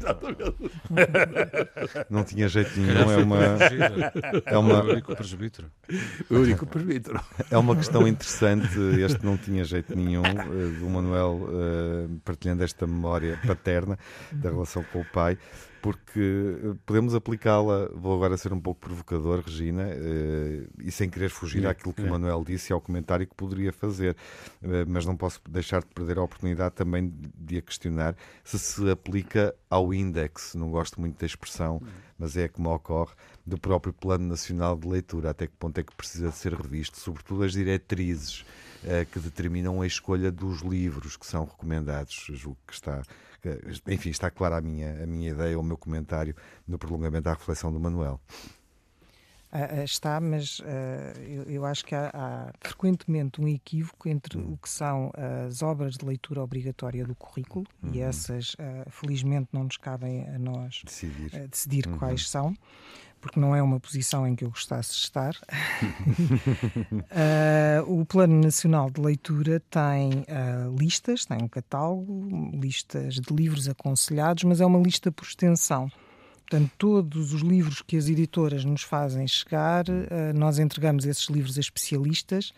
Não 2.10 2.23
tinha 2.23 2.47
jeito 2.47 2.71
nenhum, 2.80 3.12
é 3.12 3.17
uma... 3.17 3.38
É 4.45 4.58
uma... 4.58 4.84
O 4.84 4.88
Eurico 4.88 5.13
Presbítero. 5.13 5.69
Eurico 6.30 6.65
Presbítero. 6.65 7.19
É 7.49 7.58
uma 7.58 7.75
questão 7.75 8.08
interessante, 8.08 8.80
este 9.04 9.25
não 9.25 9.36
tinha 9.36 9.65
jeito 9.65 9.93
nenhum, 9.93 10.23
eh, 10.23 10.80
do 10.80 10.89
Manuel 10.89 11.41
uh, 11.41 12.19
partilhando 12.23 12.63
esta 12.63 12.88
memória 12.88 13.38
paterna 13.45 13.99
da 14.32 14.49
relação 14.49 14.86
com 14.91 15.01
o 15.01 15.06
pai 15.06 15.38
porque 15.82 16.20
eh, 16.20 16.76
podemos 16.86 17.15
aplicá-la, 17.15 17.89
vou 17.94 18.15
agora 18.15 18.38
ser 18.38 18.54
um 18.54 18.60
pouco 18.60 18.80
provocador, 18.80 19.41
Regina, 19.41 19.84
uh, 19.84 20.70
e 20.80 20.91
sem 20.91 21.10
querer 21.10 21.30
fugir 21.30 21.65
àquilo 21.65 21.94
que 21.94 22.04
o 22.04 22.10
Manuel 22.10 22.44
disse 22.46 22.72
e 22.72 22.74
ao 22.74 22.80
comentário 22.80 23.26
que 23.26 23.36
poderia 23.36 23.74
fazer, 23.74 24.15
uh, 24.62 24.67
mas 24.88 25.06
não 25.06 25.17
posso 25.17 25.41
deixar 25.50 25.82
de 25.82 25.88
perder 25.88 26.20
a 26.20 26.24
oportunidade 26.24 26.76
também 26.76 27.12
de 27.36 27.58
a 27.58 27.62
questionar 27.62 28.15
se 28.44 28.60
se 28.60 28.89
aplica 28.89 29.56
ao 29.70 29.94
índex, 29.94 30.54
não 30.54 30.70
gosto 30.70 31.02
muito 31.02 31.20
da 31.20 31.26
expressão, 31.26 31.82
mas 32.17 32.38
é 32.38 32.48
como 32.48 32.74
ocorre, 32.74 33.13
do 33.46 33.58
próprio 33.58 33.91
Plano 33.91 34.28
Nacional 34.28 34.78
de 34.78 34.88
Leitura, 34.88 35.32
até 35.32 35.48
que 35.48 35.54
ponto 35.58 35.78
é 35.80 35.84
que 35.84 35.96
precisa 35.96 36.30
de 36.30 36.36
ser 36.36 36.54
revisto, 36.54 37.00
sobretudo 37.00 37.44
as 37.44 37.54
diretrizes 37.54 38.46
que 39.12 39.20
determinam 39.20 39.82
a 39.82 39.86
escolha 39.86 40.32
dos 40.32 40.62
livros 40.62 41.15
que 41.15 41.26
são 41.26 41.46
recomendados, 41.46 42.28
julgo 42.34 42.58
que 42.65 42.74
está 42.74 43.04
enfim, 43.88 44.10
está 44.10 44.30
clara 44.30 44.58
a 44.58 44.62
minha, 44.62 45.04
a 45.04 45.08
minha 45.08 45.32
ideia, 45.32 45.60
o 45.60 45.63
meu 45.63 45.77
comentário 45.77 46.36
no 46.67 46.77
prolongamento 46.77 47.23
da 47.23 47.34
reflexão 47.34 47.71
do 47.71 47.80
Manuel. 47.80 48.19
Uh, 49.51 49.83
está, 49.83 50.21
mas 50.21 50.59
uh, 50.59 50.63
eu, 51.19 51.43
eu, 51.43 51.65
acho 51.65 51.83
que 51.83 51.93
há, 51.93 52.09
há, 52.13 52.53
frequentemente 52.61 53.41
um 53.41 53.47
equívoco 53.49 54.07
entre 54.07 54.37
uhum. 54.37 54.53
o 54.53 54.57
que 54.57 54.69
são 54.69 55.11
as 55.45 55.61
obras 55.61 55.97
de 55.97 56.05
leitura 56.05 56.41
obrigatória 56.41 57.05
do 57.05 57.13
currículo, 57.13 57.65
uhum. 57.83 57.93
e 57.93 57.99
essas, 57.99 58.53
uh, 58.53 58.89
felizmente, 58.89 59.49
não 59.51 59.65
nos 59.65 59.75
cabem 59.75 60.25
a 60.29 60.39
nós 60.39 60.81
decidir, 60.85 61.47
decidir 61.49 61.85
uhum. 61.85 61.97
quais 61.97 62.29
são, 62.29 62.55
porque 63.19 63.41
não 63.41 63.53
é 63.53 63.61
uma 63.61 63.77
posição 63.77 64.25
em 64.25 64.37
que 64.37 64.45
eu 64.45 64.49
gostasse 64.49 64.91
de 64.91 64.97
estar. 64.99 65.35
o 67.85 68.05
Plano 68.05 68.41
Nacional 68.41 68.89
de 68.89 69.01
Leitura 69.01 69.61
tem 69.69 70.25
listas, 70.79 71.25
tem 71.25 71.43
um 71.43 71.47
catálogo, 71.47 72.51
listas 72.53 73.15
de 73.15 73.33
livros 73.33 73.69
aconselhados, 73.69 74.45
mas 74.45 74.59
é 74.59 74.65
uma 74.65 74.79
lista 74.79 75.11
por 75.11 75.25
extensão. 75.25 75.91
Portanto, 76.51 76.71
todos 76.77 77.33
os 77.33 77.41
livros 77.41 77.81
que 77.81 77.95
as 77.95 78.09
editoras 78.09 78.65
nos 78.65 78.81
fazem 78.81 79.25
chegar, 79.25 79.85
uh, 79.87 80.37
nós 80.37 80.59
entregamos 80.59 81.05
esses 81.05 81.29
livros 81.29 81.57
a 81.57 81.61
especialistas 81.61 82.51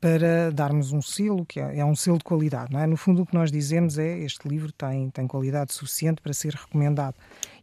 para 0.00 0.50
darmos 0.50 0.90
um 0.92 1.00
selo, 1.00 1.46
que 1.46 1.60
é, 1.60 1.78
é, 1.78 1.84
um 1.84 1.94
selo 1.94 2.18
de 2.18 2.24
qualidade. 2.24 2.72
Não 2.72 2.80
é? 2.80 2.86
No 2.86 2.96
fundo, 2.96 3.22
o 3.22 3.26
que 3.26 3.34
nós 3.34 3.52
dizemos 3.52 3.96
é 3.96 4.18
este 4.18 4.48
livro 4.48 4.72
tem, 4.72 5.08
tem 5.10 5.26
qualidade 5.28 5.72
suficiente 5.72 6.20
para 6.20 6.32
ser 6.32 6.54
recomendado. 6.54 7.14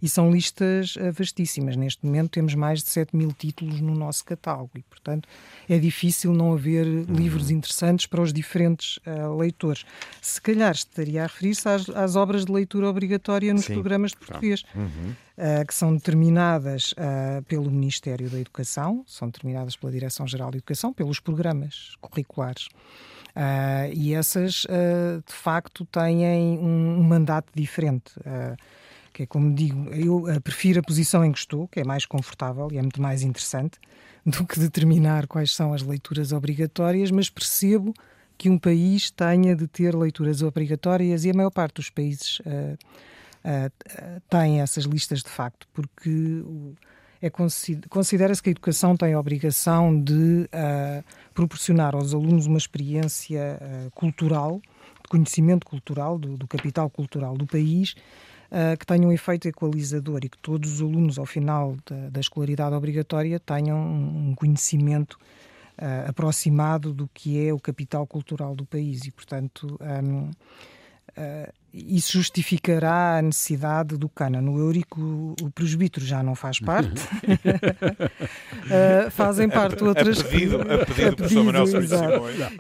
E 0.02 0.08
são 0.08 0.32
listas 0.32 0.96
eh, 0.98 1.12
vastíssimas. 1.12 1.76
Neste 1.78 2.06
momento 2.06 2.32
temos 2.32 2.54
mais 2.54 2.84
de 2.84 2.90
7 2.90 3.16
mil 3.16 3.32
títulos 3.32 3.80
no 3.80 3.96
nosso 3.96 4.24
catálogo 4.26 4.72
e, 4.76 4.84
portanto, 4.84 5.28
é 5.68 5.78
difícil 5.78 6.34
não 6.34 6.54
haver 6.54 6.86
uhum. 6.86 7.06
livros 7.16 7.52
interessantes 7.52 8.06
para 8.06 8.22
os 8.22 8.34
diferentes 8.34 8.98
uh, 9.08 9.36
leitores. 9.38 9.86
Se 10.22 10.42
calhar 10.42 10.74
estaria 10.74 11.24
a 11.24 11.28
referir-se 11.28 11.68
às, 11.68 11.90
às, 11.90 12.16
obras 12.18 12.46
de 12.46 12.52
leitura 12.52 12.90
obrigatória 12.90 13.54
nos 13.54 13.66
Sim. 13.66 13.74
programas 13.74 14.12
de 14.12 14.18
português. 14.18 14.64
Uhum. 14.76 15.16
Uh, 15.38 15.68
que 15.68 15.74
são 15.74 15.94
determinadas 15.94 16.94
uh, 16.94 17.44
pelo 17.44 17.70
Ministério 17.70 18.30
da 18.30 18.40
Educação, 18.40 19.04
são 19.06 19.28
determinadas 19.28 19.76
pela 19.76 19.92
Direção-Geral 19.92 20.50
de 20.50 20.58
Educação, 20.58 20.94
pelos 20.94 21.20
programas 21.20 21.96
curriculares. 22.00 22.68
Uh, 23.36 23.92
e 23.94 24.14
essas, 24.14 24.66
de 25.28 25.34
facto, 25.34 25.86
têm 25.86 26.58
um, 26.58 27.00
um 27.00 27.04
mandato 27.04 27.52
diferente 27.54 28.14
que 29.16 29.24
é 29.24 29.26
como 29.26 29.56
digo, 29.56 29.90
eu 29.94 30.28
eh, 30.28 30.42
prefiro 30.42 30.82
a 30.82 30.84
posição 30.84 31.24
em 31.24 31.32
que 31.32 31.40
estou, 31.40 31.70
que 31.70 31.80
é 31.80 31.86
mais 31.86 32.06
confortável 32.06 32.68
e 32.70 32.78
é 32.78 32.82
muito 32.82 33.02
mais 33.02 33.22
interessante 33.22 33.80
do 34.26 34.46
que 34.46 34.60
determinar 34.60 35.26
quais 35.26 35.56
são 35.56 35.74
as 35.74 35.82
leituras 35.82 36.34
obrigatórias, 36.34 37.10
mas 37.12 37.30
percebo 37.30 37.94
que 38.38 38.50
um 38.50 38.58
país 38.60 39.10
tenha 39.10 39.56
de 39.56 39.68
ter 39.68 39.96
leituras 39.96 40.42
obrigatórias 40.42 41.24
e 41.24 41.30
a 41.30 41.34
maior 41.34 41.50
parte 41.50 41.76
dos 41.76 41.90
países 41.90 42.40
uh, 42.40 42.78
uh, 43.46 44.22
tem 44.30 44.62
essas 44.62 44.86
listas 44.86 45.22
de 45.22 45.30
facto, 45.30 45.68
porque 45.74 46.44
é 47.22 47.30
considera-se 47.90 48.44
que 48.44 48.50
a 48.50 48.52
educação 48.52 48.98
tem 48.98 49.14
a 49.14 49.20
obrigação 49.20 50.02
de 50.02 50.50
uh, 50.52 51.04
proporcionar 51.34 51.96
aos 51.96 52.14
alunos 52.14 52.46
uma 52.46 52.58
experiência 52.58 53.90
cultural, 53.96 54.62
de 55.02 55.10
conhecimento 55.10 55.66
cultural, 55.66 56.18
do, 56.18 56.36
do 56.36 56.48
capital 56.48 56.90
cultural 56.90 57.38
do 57.38 57.46
país, 57.46 57.96
uh, 58.52 58.78
que 58.78 58.86
tenha 58.86 59.08
um 59.08 59.12
efeito 59.12 59.48
equalizador 59.48 60.20
e 60.24 60.30
que 60.30 60.38
todos 60.38 60.74
os 60.74 60.82
alunos, 60.82 61.18
ao 61.18 61.26
final 61.26 61.76
da, 61.86 62.10
da 62.10 62.20
escolaridade 62.20 62.76
obrigatória, 62.76 63.40
tenham 63.40 63.78
um 63.78 64.34
conhecimento 64.36 65.18
uh, 65.80 66.10
aproximado 66.10 66.94
do 66.94 67.10
que 67.14 67.48
é 67.48 67.54
o 67.54 67.60
capital 67.60 68.06
cultural 68.08 68.56
do 68.56 68.66
país. 68.66 69.06
E, 69.06 69.12
portanto, 69.12 69.78
um, 69.82 70.32
uh, 71.18 71.52
isso 71.74 72.14
justificará 72.14 73.18
a 73.18 73.22
necessidade 73.22 73.98
do 73.98 74.08
cana. 74.08 74.42
No 74.42 74.58
Eurico, 74.58 75.36
o, 75.42 75.52
presbítero 75.52 76.06
já 76.06 76.24
não 76.24 76.34
faz 76.34 76.60
parte. 76.60 77.02
uh, 78.66 79.12
fazem 79.12 79.50
parte 79.50 79.84
outras... 79.84 80.22
A 80.22 80.24
pedido, 80.24 80.62
a 80.62 80.86
pedido, 80.86 81.10
a 81.10 81.16
pedido 81.16 81.44
Manuel 81.44 81.66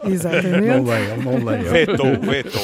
Exatamente. 0.04 0.68
Não 0.68 0.84
leiam, 0.84 1.18
não 1.18 1.46
leiam. 1.46 1.72
Vetou, 1.72 2.20
vetou. 2.20 2.62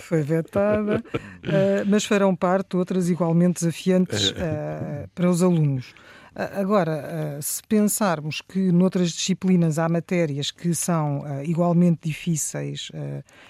Foi 0.00 0.22
vetada. 0.22 1.04
Uh, 1.14 1.86
mas 1.86 2.04
farão 2.04 2.34
parte 2.34 2.76
outras 2.76 3.08
igualmente 3.08 3.60
desafiantes 3.60 4.30
uh, 4.30 5.08
para 5.14 5.30
os 5.30 5.40
alunos. 5.42 5.94
Agora, 6.34 7.38
se 7.42 7.62
pensarmos 7.68 8.40
que 8.40 8.72
noutras 8.72 9.10
disciplinas 9.10 9.78
há 9.78 9.86
matérias 9.88 10.50
que 10.50 10.74
são 10.74 11.24
igualmente 11.44 12.08
difíceis 12.08 12.90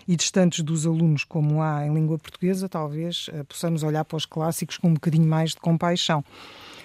e 0.07 0.16
distantes 0.16 0.64
dos 0.64 0.85
alunos, 0.85 1.23
como 1.23 1.62
há 1.62 1.87
em 1.87 1.95
língua 1.95 2.18
portuguesa, 2.18 2.68
talvez 2.68 3.31
possamos 3.49 3.85
olhar 3.85 4.05
para 4.05 4.16
os 4.16 4.27
clássicos 4.27 4.79
com 4.79 4.88
um 4.88 4.95
bocadinho 4.95 5.29
mais 5.29 5.51
de 5.51 5.59
compaixão. 5.59 6.25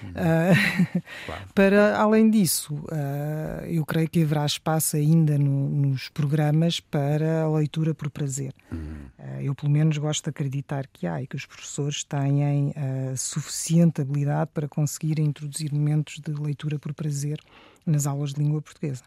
Uh, 0.03 1.01
claro. 1.25 1.47
Para 1.53 1.97
além 1.97 2.29
disso, 2.29 2.73
uh, 2.75 3.65
eu 3.65 3.85
creio 3.85 4.09
que 4.09 4.21
haverá 4.21 4.45
espaço 4.45 4.95
ainda 4.95 5.37
no, 5.37 5.69
nos 5.69 6.09
programas 6.09 6.79
para 6.79 7.43
a 7.43 7.49
leitura 7.57 7.93
por 7.93 8.09
prazer. 8.09 8.53
Uhum. 8.71 9.09
Uh, 9.17 9.41
eu, 9.41 9.55
pelo 9.55 9.71
menos, 9.71 9.97
gosto 9.97 10.25
de 10.25 10.29
acreditar 10.29 10.87
que 10.87 11.07
há 11.07 11.21
e 11.21 11.27
que 11.27 11.35
os 11.35 11.45
professores 11.45 12.03
têm 12.03 12.73
suficiente 13.15 14.01
habilidade 14.01 14.51
para 14.53 14.67
conseguir 14.67 15.19
introduzir 15.19 15.73
momentos 15.73 16.19
de 16.19 16.31
leitura 16.31 16.77
por 16.79 16.93
prazer 16.93 17.39
nas 17.85 18.05
aulas 18.05 18.33
de 18.33 18.41
língua 18.41 18.61
portuguesa. 18.61 19.03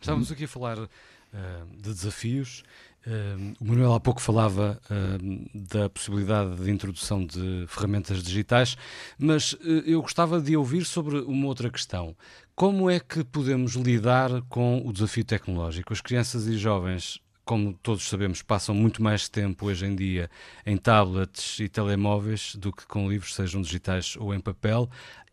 Estamos 0.00 0.30
aqui 0.30 0.44
a 0.44 0.48
falar 0.48 0.76
de 0.76 1.94
desafios 1.94 2.62
o 3.60 3.64
Manuel 3.64 3.92
há 3.92 4.00
pouco 4.00 4.20
falava 4.20 4.80
da 5.54 5.88
possibilidade 5.88 6.56
de 6.56 6.70
introdução 6.70 7.24
de 7.24 7.64
ferramentas 7.68 8.22
digitais, 8.22 8.76
mas 9.18 9.52
uh, 9.52 9.82
eu 9.86 10.02
gostava 10.02 10.40
de 10.40 10.56
ouvir 10.56 10.84
sobre 10.84 11.18
uma 11.18 11.46
outra 11.46 11.70
questão. 11.70 12.16
Como 12.54 12.90
é 12.90 12.98
que 12.98 13.22
podemos 13.22 13.74
lidar 13.74 14.42
com 14.48 14.82
o 14.84 14.92
desafio 14.92 15.24
tecnológico? 15.24 15.92
As 15.92 16.00
crianças 16.00 16.46
e 16.46 16.56
jovens, 16.56 17.20
como 17.44 17.74
todos 17.74 18.08
sabemos, 18.08 18.42
passam 18.42 18.74
muito 18.74 19.02
mais 19.02 19.28
tempo 19.28 19.66
hoje 19.66 19.86
em 19.86 19.94
dia 19.94 20.28
em 20.64 20.76
tablets 20.76 21.60
e 21.60 21.68
telemóveis 21.68 22.56
do 22.56 22.72
que 22.72 22.86
com 22.86 23.08
livros, 23.08 23.34
sejam 23.34 23.60
digitais 23.60 24.16
ou 24.18 24.34
em 24.34 24.40
papel 24.40 24.90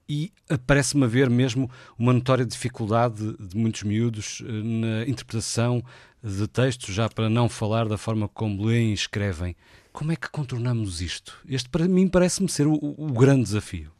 e 0.08 0.32
parece-me 0.66 1.06
haver 1.06 1.30
mesmo 1.30 1.70
uma 1.98 2.14
notória 2.14 2.46
dificuldade 2.46 3.36
de 3.38 3.58
muitos 3.58 3.84
miúdos 3.84 4.44
eh, 4.46 4.52
na 4.52 5.08
interpretação 5.08 5.84
de 6.24 6.48
textos, 6.48 6.94
já 6.94 7.10
para 7.10 7.30
não 7.30 7.50
falar 7.50 7.88
da 7.88 7.98
forma 7.98 8.28
como 8.28 8.66
leem 8.66 8.92
e 8.92 8.94
escrevem. 8.94 9.56
Como 9.92 10.12
é 10.12 10.16
que 10.16 10.30
contornamos 10.30 11.02
isto? 11.02 11.38
Este, 11.48 11.70
para 11.70 11.88
mim, 11.88 12.08
parece-me 12.08 12.50
ser 12.50 12.66
o, 12.66 12.74
o, 12.74 13.12
grande 13.12 13.44
desafio. 13.44 13.92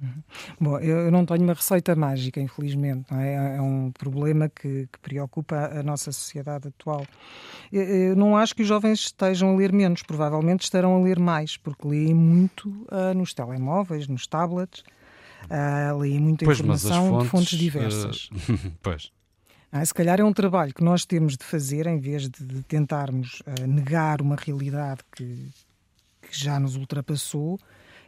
Uhum. 0.00 0.22
Bom, 0.60 0.78
eu 0.78 1.10
não 1.10 1.24
tenho 1.24 1.42
uma 1.42 1.54
receita 1.54 1.96
mágica, 1.96 2.40
infelizmente. 2.40 3.06
É? 3.12 3.56
é 3.56 3.60
um 3.60 3.90
problema 3.90 4.48
que, 4.48 4.86
que, 4.92 4.98
preocupa 5.00 5.56
a 5.56 5.82
nossa 5.82 6.12
sociedade 6.12 6.68
atual. 6.68 7.06
Eu 7.72 8.14
não 8.14 8.36
acho 8.36 8.54
que 8.54 8.62
os 8.62 8.68
jovens 8.68 9.00
estejam 9.00 9.54
a 9.54 9.56
ler 9.56 9.72
menos, 9.72 10.02
provavelmente 10.02 10.64
estarão 10.64 10.94
a 10.96 11.02
ler 11.02 11.18
mais, 11.18 11.56
porque 11.56 11.88
leem 11.88 12.14
muito 12.14 12.68
uh, 12.68 13.14
nos 13.14 13.32
telemóveis, 13.32 14.06
nos 14.06 14.26
tablets, 14.26 14.84
uh, 15.44 15.98
leem 15.98 16.20
muita 16.20 16.44
pois, 16.44 16.58
informação 16.58 17.08
fontes, 17.08 17.24
de 17.24 17.30
fontes 17.30 17.58
diversas. 17.58 18.30
Uh, 18.48 18.70
pois. 18.82 19.10
Ah, 19.70 19.84
se 19.84 19.92
calhar 19.92 20.20
é 20.20 20.24
um 20.24 20.32
trabalho 20.32 20.72
que 20.72 20.82
nós 20.82 21.04
temos 21.04 21.36
de 21.36 21.44
fazer 21.44 21.86
em 21.86 21.98
vez 21.98 22.28
de, 22.28 22.44
de 22.44 22.62
tentarmos 22.62 23.40
uh, 23.40 23.66
negar 23.66 24.22
uma 24.22 24.36
realidade 24.36 25.00
que, 25.14 25.50
que, 26.22 26.38
já 26.38 26.58
nos 26.58 26.76
ultrapassou. 26.76 27.58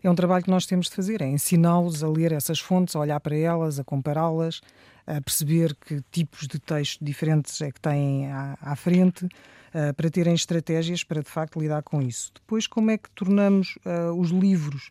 É 0.03 0.09
um 0.09 0.15
trabalho 0.15 0.45
que 0.45 0.51
nós 0.51 0.65
temos 0.65 0.89
de 0.89 0.95
fazer, 0.95 1.21
é 1.21 1.27
ensiná-los 1.27 2.05
a 2.05 2.09
ler 2.09 2.33
essas 2.33 2.61
fontes, 2.61 2.95
a 2.95 3.01
olhar 3.01 3.19
para 3.19 3.37
elas, 3.37 3.81
a 3.81 3.85
compará-las, 3.85 4.61
a 5.07 5.21
perceber 5.21 5.75
que 5.75 6.01
tipos 6.11 6.47
de 6.47 6.59
textos 6.59 7.05
diferentes 7.05 7.61
é 7.61 7.73
que 7.73 7.81
têm 7.81 8.31
à, 8.31 8.57
à 8.61 8.77
frente, 8.77 9.25
uh, 9.25 9.93
para 9.95 10.09
terem 10.09 10.35
estratégias 10.35 11.03
para 11.03 11.23
de 11.23 11.29
facto 11.29 11.61
lidar 11.61 11.83
com 11.83 12.01
isso. 12.01 12.31
Depois, 12.35 12.67
como 12.67 12.91
é 12.91 12.99
que 12.99 13.11
tornamos 13.11 13.77
uh, 13.85 14.13
os 14.17 14.31
livros 14.31 14.91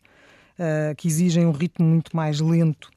que 0.96 1.06
exigem 1.06 1.46
um 1.46 1.52
ritmo 1.52 1.86
muito 1.86 2.16
mais 2.16 2.40
lento 2.40 2.90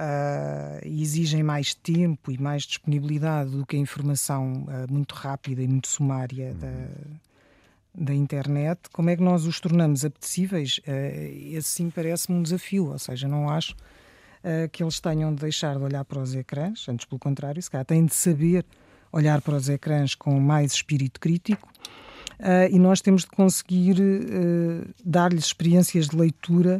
uh, 0.00 0.80
exigem 0.84 1.42
mais 1.42 1.74
tempo 1.74 2.30
e 2.30 2.38
mais 2.38 2.62
disponibilidade 2.62 3.50
do 3.50 3.66
que 3.66 3.76
a 3.76 3.78
informação 3.78 4.64
uh, 4.64 4.92
muito 4.92 5.14
rápida 5.14 5.62
e 5.62 5.68
muito 5.68 5.88
sumária 5.88 6.54
da, 6.54 8.04
da 8.06 8.14
internet, 8.14 8.80
como 8.92 9.10
é 9.10 9.16
que 9.16 9.22
nós 9.22 9.46
os 9.46 9.58
tornamos 9.60 10.04
apetecíveis? 10.04 10.78
Uh, 10.78 11.56
esse 11.56 11.68
sim 11.68 11.90
parece-me 11.90 12.38
um 12.38 12.42
desafio, 12.42 12.90
ou 12.90 12.98
seja, 12.98 13.26
não 13.26 13.48
acho 13.48 13.72
uh, 13.72 14.68
que 14.70 14.82
eles 14.82 15.00
tenham 15.00 15.34
de 15.34 15.40
deixar 15.40 15.76
de 15.76 15.82
olhar 15.82 16.04
para 16.04 16.20
os 16.20 16.34
ecrãs, 16.34 16.88
antes 16.88 17.06
pelo 17.06 17.18
contrário, 17.18 17.60
se 17.60 17.70
calhar 17.70 17.84
têm 17.84 18.04
de 18.04 18.14
saber 18.14 18.64
olhar 19.12 19.40
para 19.40 19.54
os 19.54 19.68
ecrãs 19.68 20.14
com 20.14 20.38
mais 20.38 20.72
espírito 20.72 21.18
crítico 21.18 21.68
uh, 22.40 22.70
e 22.70 22.78
nós 22.78 23.00
temos 23.00 23.22
de 23.22 23.28
conseguir 23.28 23.96
dar-lhes 25.04 25.46
experiências 25.46 26.08
de 26.08 26.16
leitura 26.16 26.78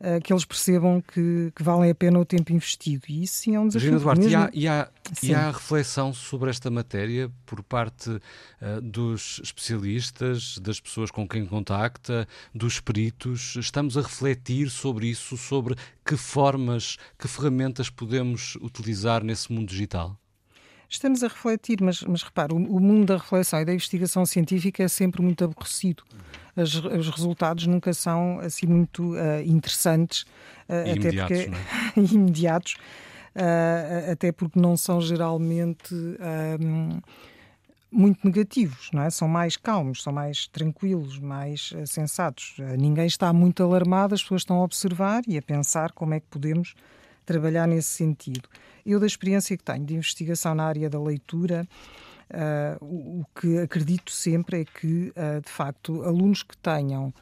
uh, 0.00 0.20
que 0.22 0.32
eles 0.32 0.44
percebam 0.44 1.00
que, 1.00 1.52
que, 1.54 1.62
valem 1.62 1.90
a 1.90 1.94
pena 1.94 2.18
o 2.18 2.24
tempo 2.24 2.52
investido. 2.52 3.04
E 3.08 3.24
isso 3.24 3.34
sim 3.34 3.54
é 3.54 3.60
um 3.60 3.66
desafio. 3.66 3.88
Gina 3.88 4.00
Duarte, 4.00 4.20
mesmo... 4.20 4.32
e, 4.32 4.36
há, 4.36 4.50
e, 4.52 4.68
há, 4.68 4.88
e 5.22 5.34
há 5.34 5.50
reflexão 5.50 6.12
sobre 6.12 6.50
esta 6.50 6.70
matéria 6.70 7.30
por 7.44 7.62
parte 7.62 8.10
uh, 8.10 8.80
dos 8.82 9.40
especialistas, 9.42 10.58
das 10.58 10.80
pessoas 10.80 11.10
com 11.10 11.26
quem 11.26 11.46
contacta, 11.46 12.26
dos 12.54 12.80
peritos? 12.80 13.56
Estamos 13.56 13.96
a 13.96 14.02
refletir 14.02 14.70
sobre 14.70 15.06
isso, 15.08 15.36
sobre 15.36 15.74
que 16.04 16.16
formas, 16.16 16.96
que 17.18 17.28
ferramentas 17.28 17.90
podemos 17.90 18.56
utilizar 18.56 19.22
nesse 19.22 19.52
mundo 19.52 19.68
digital? 19.68 20.18
Estamos 20.88 21.24
a 21.24 21.28
refletir, 21.28 21.82
mas, 21.82 22.02
mas 22.02 22.22
repare, 22.22 22.52
o, 22.52 22.56
o, 22.56 22.80
mundo 22.80 23.06
da 23.06 23.16
reflexão 23.16 23.60
e 23.60 23.64
da 23.64 23.74
investigação 23.74 24.24
científica 24.24 24.82
é 24.82 24.88
sempre 24.88 25.20
muito 25.20 25.44
aborrecido. 25.44 26.04
As, 26.54 26.74
os 26.74 27.08
resultados 27.10 27.66
nunca 27.66 27.92
são 27.92 28.38
assim 28.40 28.66
muito 28.66 29.14
uh, 29.14 29.42
interessantes, 29.44 30.22
uh, 30.68 30.92
até 30.92 31.12
porque 31.12 31.34
é? 31.34 32.00
imediatos, 32.00 32.76
uh, 33.34 34.12
até 34.12 34.30
porque 34.32 34.58
não 34.58 34.76
são 34.76 35.00
geralmente 35.00 35.94
muito 37.90 38.24
negativos, 38.24 38.90
não 38.92 39.02
é? 39.02 39.10
São 39.10 39.26
mais 39.26 39.56
calmos, 39.56 40.02
são 40.02 40.12
mais 40.12 40.46
tranquilos, 40.48 41.18
mais 41.18 41.72
sensatos. 41.86 42.56
ninguém 42.78 43.06
está 43.06 43.32
muito 43.32 43.62
alarmado, 43.62 44.14
as 44.14 44.22
pessoas 44.22 44.42
estão 44.42 44.56
a 44.60 44.64
observar 44.64 45.22
e 45.26 45.38
a 45.38 45.42
pensar 45.42 45.92
como 45.92 46.14
é 46.14 46.20
que 46.20 46.26
podemos 46.28 46.74
trabalhar 47.24 47.66
nesse 47.66 47.88
sentido. 47.88 48.48
Eu, 48.86 49.00
da 49.00 49.06
experiência 49.06 49.56
que 49.56 49.64
tenho 49.64 49.84
de 49.84 49.94
investigação 49.94 50.54
na 50.54 50.64
área 50.64 50.88
da 50.88 51.02
leitura, 51.02 51.66
uh, 52.30 52.84
o, 52.84 53.24
que 53.34 53.58
acredito 53.58 54.12
sempre 54.12 54.60
é 54.60 54.64
que, 54.64 55.12
uh, 55.16 55.40
de 55.44 55.50
facto, 55.50 56.04
alunos 56.04 56.44
que 56.44 56.56
tenham 56.56 57.12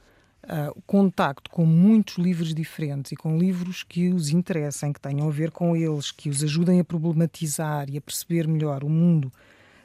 uh, 0.45 0.83
contacto 0.87 1.51
com 1.51 1.65
muitos 1.65 2.19
livros 2.19 2.55
diferentes 2.55 3.13
e 3.13 3.17
com 3.17 3.39
livros 3.39 3.83
que 3.83 4.11
os 4.11 4.29
interessem, 4.29 4.93
que 4.93 5.01
tenham 5.01 5.27
a 5.27 5.31
ver 5.31 5.51
com 5.51 5.75
eles, 5.75 6.11
que 6.11 6.29
os 6.29 6.45
ajudem 6.45 6.81
a 6.81 6.85
problematizar 6.85 7.89
e 7.89 7.97
a 7.97 8.01
perceber 8.01 8.47
melhor 8.47 8.85
o 8.85 8.91
mundo 8.91 9.33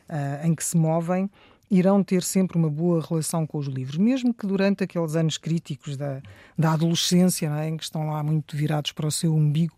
uh, 0.09 0.45
em 0.45 0.53
que 0.53 0.65
se 0.65 0.75
movem, 0.75 1.29
irão 1.71 2.03
ter 2.03 2.23
sempre 2.23 2.57
uma 2.57 2.69
boa 2.69 3.01
relação 3.07 3.45
com 3.47 3.57
os 3.57 3.67
livros, 3.67 3.97
mesmo 3.97 4.33
que 4.33 4.45
durante 4.45 4.83
aqueles 4.83 5.15
anos 5.15 5.37
críticos 5.37 5.95
da, 5.95 6.21
da 6.57 6.73
adolescência, 6.73 7.47
é, 7.47 7.69
em 7.69 7.77
que 7.77 7.83
estão 7.83 8.09
lá 8.09 8.21
muito 8.21 8.57
virados 8.57 8.91
para 8.91 9.07
o 9.07 9.11
seu 9.11 9.33
umbigo, 9.33 9.75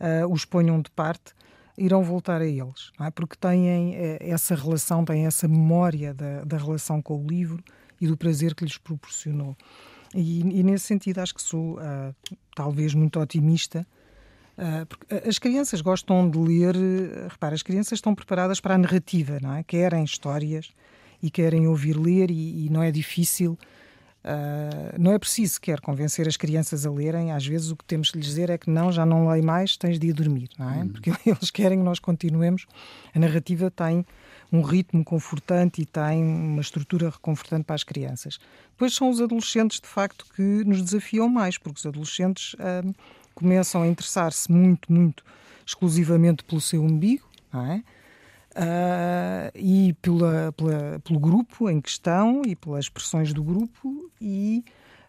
uh, 0.00 0.30
os 0.32 0.44
ponham 0.44 0.80
de 0.80 0.90
parte, 0.90 1.32
irão 1.76 2.02
voltar 2.02 2.40
a 2.40 2.46
eles, 2.46 2.92
é? 3.00 3.10
porque 3.10 3.36
têm 3.36 3.90
uh, 3.90 4.18
essa 4.20 4.54
relação, 4.54 5.04
têm 5.04 5.26
essa 5.26 5.48
memória 5.48 6.14
da, 6.14 6.44
da, 6.44 6.56
relação 6.56 7.02
com 7.02 7.22
o 7.22 7.26
livro 7.26 7.62
e 8.00 8.06
do 8.06 8.16
prazer 8.16 8.54
que 8.54 8.64
lhes 8.64 8.78
proporcionou. 8.78 9.56
E, 10.14 10.40
e 10.40 10.62
nesse 10.62 10.86
sentido, 10.86 11.18
acho 11.18 11.34
que 11.34 11.42
sou 11.42 11.74
uh, 11.78 12.14
talvez 12.54 12.94
muito 12.94 13.18
otimista 13.18 13.86
Uh, 14.56 15.28
as 15.28 15.38
crianças 15.38 15.80
gostam 15.80 16.30
de 16.30 16.38
ler, 16.38 16.76
repara, 17.28 17.54
as 17.54 17.62
crianças 17.62 17.98
estão 17.98 18.14
preparadas 18.14 18.60
para 18.60 18.74
a 18.74 18.78
narrativa, 18.78 19.38
não 19.42 19.52
é? 19.52 19.64
Querem 19.64 20.04
histórias 20.04 20.70
e 21.22 21.30
querem 21.30 21.66
ouvir 21.66 21.96
ler 21.96 22.30
e, 22.30 22.66
e 22.66 22.70
não 22.70 22.82
é 22.82 22.92
difícil 22.92 23.58
Uh, 24.24 24.98
não 24.98 25.12
é 25.12 25.18
preciso 25.18 25.54
sequer 25.54 25.80
convencer 25.82 26.26
as 26.26 26.36
crianças 26.36 26.86
a 26.86 26.90
lerem, 26.90 27.30
às 27.30 27.46
vezes 27.46 27.70
o 27.70 27.76
que 27.76 27.84
temos 27.84 28.10
que 28.10 28.16
lhes 28.16 28.26
dizer 28.26 28.48
é 28.48 28.56
que 28.56 28.70
não, 28.70 28.90
já 28.90 29.04
não 29.04 29.28
leio 29.28 29.44
mais, 29.44 29.76
tens 29.76 29.98
de 29.98 30.06
ir 30.06 30.14
dormir, 30.14 30.48
não 30.58 30.70
é? 30.70 30.78
Uhum. 30.78 30.88
Porque 30.88 31.12
eles 31.28 31.50
querem 31.50 31.78
que 31.78 31.84
nós 31.84 31.98
continuemos. 31.98 32.66
A 33.14 33.18
narrativa 33.18 33.70
tem 33.70 34.04
um 34.50 34.62
ritmo 34.62 35.04
confortante 35.04 35.82
e 35.82 35.84
tem 35.84 36.22
uma 36.24 36.62
estrutura 36.62 37.10
reconfortante 37.10 37.64
para 37.64 37.74
as 37.74 37.84
crianças. 37.84 38.38
Depois 38.70 38.94
são 38.94 39.10
os 39.10 39.20
adolescentes, 39.20 39.78
de 39.78 39.88
facto, 39.88 40.24
que 40.34 40.42
nos 40.42 40.80
desafiam 40.80 41.28
mais, 41.28 41.58
porque 41.58 41.78
os 41.78 41.86
adolescentes 41.86 42.54
uh, 42.54 42.94
começam 43.34 43.82
a 43.82 43.86
interessar-se 43.86 44.50
muito, 44.50 44.90
muito 44.90 45.22
exclusivamente 45.66 46.44
pelo 46.44 46.60
seu 46.62 46.82
umbigo, 46.82 47.28
não 47.52 47.66
é? 47.66 47.82
Uh, 48.54 49.50
e 49.54 49.92
pela, 50.00 50.52
pela, 50.52 51.00
pelo 51.00 51.18
grupo 51.18 51.68
em 51.68 51.80
questão 51.80 52.42
e 52.46 52.54
pelas 52.54 52.86
expressões 52.86 53.32
do 53.32 53.42
grupo 53.42 54.10
e 54.20 54.64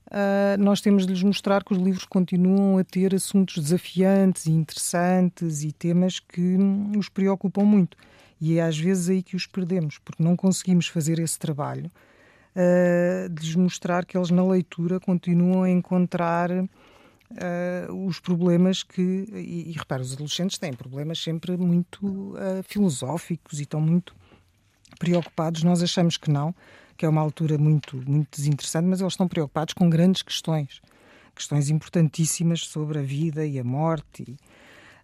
uh, 0.08 0.62
nós 0.62 0.82
temos 0.82 1.06
de 1.06 1.14
lhes 1.14 1.24
mostrar 1.24 1.64
que 1.64 1.74
os 1.74 1.80
livros 1.80 2.06
continuam 2.06 2.78
a 2.78 2.84
ter 2.84 3.14
assuntos 3.14 3.62
desafiantes 3.62 4.46
e 4.46 4.52
interessantes 4.52 5.64
e 5.64 5.72
temas 5.72 6.20
que 6.20 6.58
os 6.98 7.10
preocupam 7.10 7.64
muito. 7.64 7.98
E 8.42 8.58
é 8.58 8.64
às 8.64 8.78
vezes 8.78 9.10
aí 9.10 9.24
que 9.24 9.36
os 9.36 9.48
perdemos 9.48 9.98
porque 10.00 10.22
não 10.22 10.36
conseguimos 10.36 10.88
fazer 10.88 11.20
esse 11.20 11.40
trabalho 11.40 11.90
uh, 12.56 13.30
de 13.30 13.46
lhes 13.46 13.56
mostrar 13.56 14.06
que 14.06 14.18
eles 14.18 14.30
na 14.30 14.46
leitura 14.46 15.00
continuam 15.00 15.64
a 15.64 15.70
encontrar 15.70 16.50
uh, 17.32 18.08
os 18.08 18.20
problemas 18.20 18.84
que. 18.84 19.02
E, 19.34 19.70
e 19.70 19.72
repara, 19.74 20.02
os 20.02 20.14
adolescentes 20.14 20.58
têm 20.58 20.74
problemas 20.74 21.20
sempre 21.20 21.58
muito 21.58 22.06
uh, 22.06 22.64
filosóficos 22.68 23.60
e 23.60 23.64
estão 23.64 23.82
muito 23.82 24.16
preocupados. 25.00 25.64
Nós 25.64 25.82
achamos 25.82 26.18
que 26.18 26.30
não, 26.30 26.54
que 26.98 27.06
é 27.06 27.10
uma 27.10 27.22
altura 27.22 27.58
muito, 27.58 27.98
muito 28.08 28.38
desinteressante, 28.38 28.88
mas 28.88 29.02
eles 29.02 29.14
estão 29.14 29.28
preocupados 29.28 29.74
com 29.74 29.90
grandes 29.90 30.22
questões, 30.22 30.82
questões 31.34 31.70
importantíssimas 31.70 32.62
sobre 32.62 33.00
a 33.00 33.04
vida 33.04 33.46
e 33.46 33.60
a 33.60 33.64
morte. 33.64 34.24
E, 34.28 34.38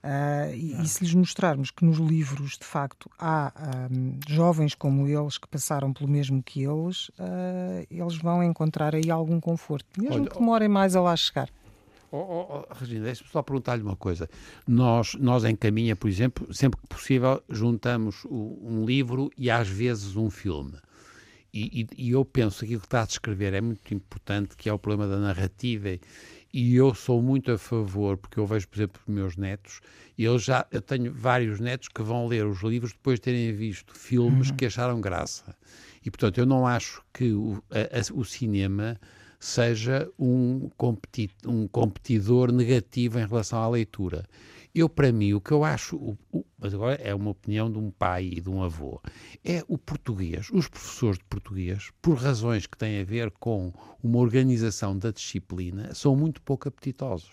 Uh, 0.02 0.52
e, 0.56 0.82
e, 0.82 0.88
se 0.88 1.04
lhes 1.04 1.14
mostrarmos 1.14 1.70
que 1.70 1.86
nos 1.86 2.00
livros, 2.00 2.58
de 2.58 2.66
facto, 2.66 3.08
há 3.20 3.54
um, 3.92 4.18
jovens 4.28 4.74
como 4.74 5.08
eles 5.08 5.38
que 5.38 5.48
passaram 5.48 5.94
pelo 5.94 6.10
mesmo 6.10 6.42
que 6.42 6.64
eles, 6.64 7.10
uh, 7.10 7.86
eles 7.88 8.18
vão 8.18 8.44
encontrar 8.44 8.96
aí 8.96 9.12
algum 9.12 9.40
conforto, 9.40 9.86
mesmo 10.02 10.16
Olha, 10.16 10.30
que 10.32 10.40
demorem 10.40 10.68
mais 10.68 10.96
a 10.96 11.02
lá 11.02 11.16
chegar. 11.16 11.50
Oh, 12.12 12.66
oh, 12.70 12.74
Regina, 12.74 13.06
deixe-me 13.06 13.30
só 13.30 13.42
perguntar-lhe 13.42 13.82
uma 13.82 13.96
coisa. 13.96 14.30
Nós, 14.68 15.16
nós 15.16 15.46
em 15.46 15.56
Caminha, 15.56 15.96
por 15.96 16.10
exemplo, 16.10 16.54
sempre 16.54 16.80
que 16.82 16.88
possível, 16.88 17.42
juntamos 17.50 18.26
um 18.30 18.84
livro 18.86 19.32
e 19.38 19.50
às 19.50 19.70
vezes 19.70 20.18
um 20.18 20.30
filme. 20.30 20.78
E, 21.54 21.82
e, 21.82 22.08
e, 22.08 22.12
eu 22.12 22.24
penso 22.24 22.60
que 22.60 22.66
aquilo 22.66 22.80
que 22.82 22.88
está 22.88 23.02
a 23.02 23.06
descrever 23.06 23.54
é 23.54 23.62
muito 23.62 23.94
importante, 23.94 24.56
que 24.56 24.70
é 24.70 24.74
o 24.74 24.80
problema 24.80 25.10
da 25.10 25.20
narrativa. 25.20 25.98
E 26.54 26.76
eu 26.76 26.94
sou 26.94 27.22
muito 27.22 27.52
a 27.52 27.58
favor, 27.58 28.18
porque 28.18 28.40
eu 28.40 28.46
vejo, 28.46 28.68
por 28.68 28.78
exemplo, 28.78 29.02
os 29.08 29.14
meus 29.14 29.38
netos, 29.38 29.80
e 30.18 30.24
eu 30.26 30.38
já 30.38 30.66
eu 30.70 30.82
tenho 30.82 31.14
vários 31.14 31.60
netos 31.62 31.88
que 31.88 32.02
vão 32.02 32.28
ler 32.28 32.46
os 32.46 32.62
livros 32.62 32.92
depois 32.92 33.20
de 33.20 33.24
terem 33.24 33.54
visto 33.54 33.98
filmes 33.98 34.50
uhum. 34.50 34.56
que 34.58 34.66
acharam 34.66 35.00
graça. 35.00 35.56
E, 36.06 36.12
portanto, 36.12 36.40
eu 36.40 36.46
não 36.46 36.68
acho 36.68 37.02
que 37.14 37.32
o, 37.32 37.64
a, 37.70 38.00
a, 38.00 38.20
o 38.20 38.26
cinema 38.26 39.00
seja 39.42 40.08
um, 40.20 40.70
competi 40.78 41.32
um 41.48 41.68
competidor 41.68 42.52
negativo 42.52 43.20
em 43.20 43.26
relação 43.26 43.60
à 43.60 43.68
leitura. 43.68 44.24
Eu, 44.74 44.88
para 44.88 45.12
mim, 45.12 45.34
o 45.34 45.42
que 45.42 45.52
eu 45.52 45.64
acho, 45.64 45.98
o, 45.98 46.18
o, 46.32 46.46
mas 46.60 46.74
agora 46.76 46.94
é 47.02 47.14
uma 47.14 47.32
opinião 47.32 47.70
de 47.70 47.80
um 47.80 47.90
pai 47.90 48.26
e 48.26 48.40
de 48.40 48.50
um 48.50 48.64
avô, 48.64 49.02
é 49.44 49.64
o 49.68 49.80
português, 49.80 50.50
os 50.54 50.68
professores 50.68 51.18
de 51.18 51.26
português, 51.26 51.90
por 52.02 52.18
razões 52.18 52.68
que 52.68 52.78
têm 52.78 53.02
a 53.02 53.04
ver 53.04 53.32
com 53.32 53.74
uma 54.02 54.20
organização 54.20 54.96
da 54.96 55.10
disciplina, 55.10 55.94
são 55.96 56.16
muito 56.16 56.40
pouco 56.44 56.70
apetitosos. 56.70 57.32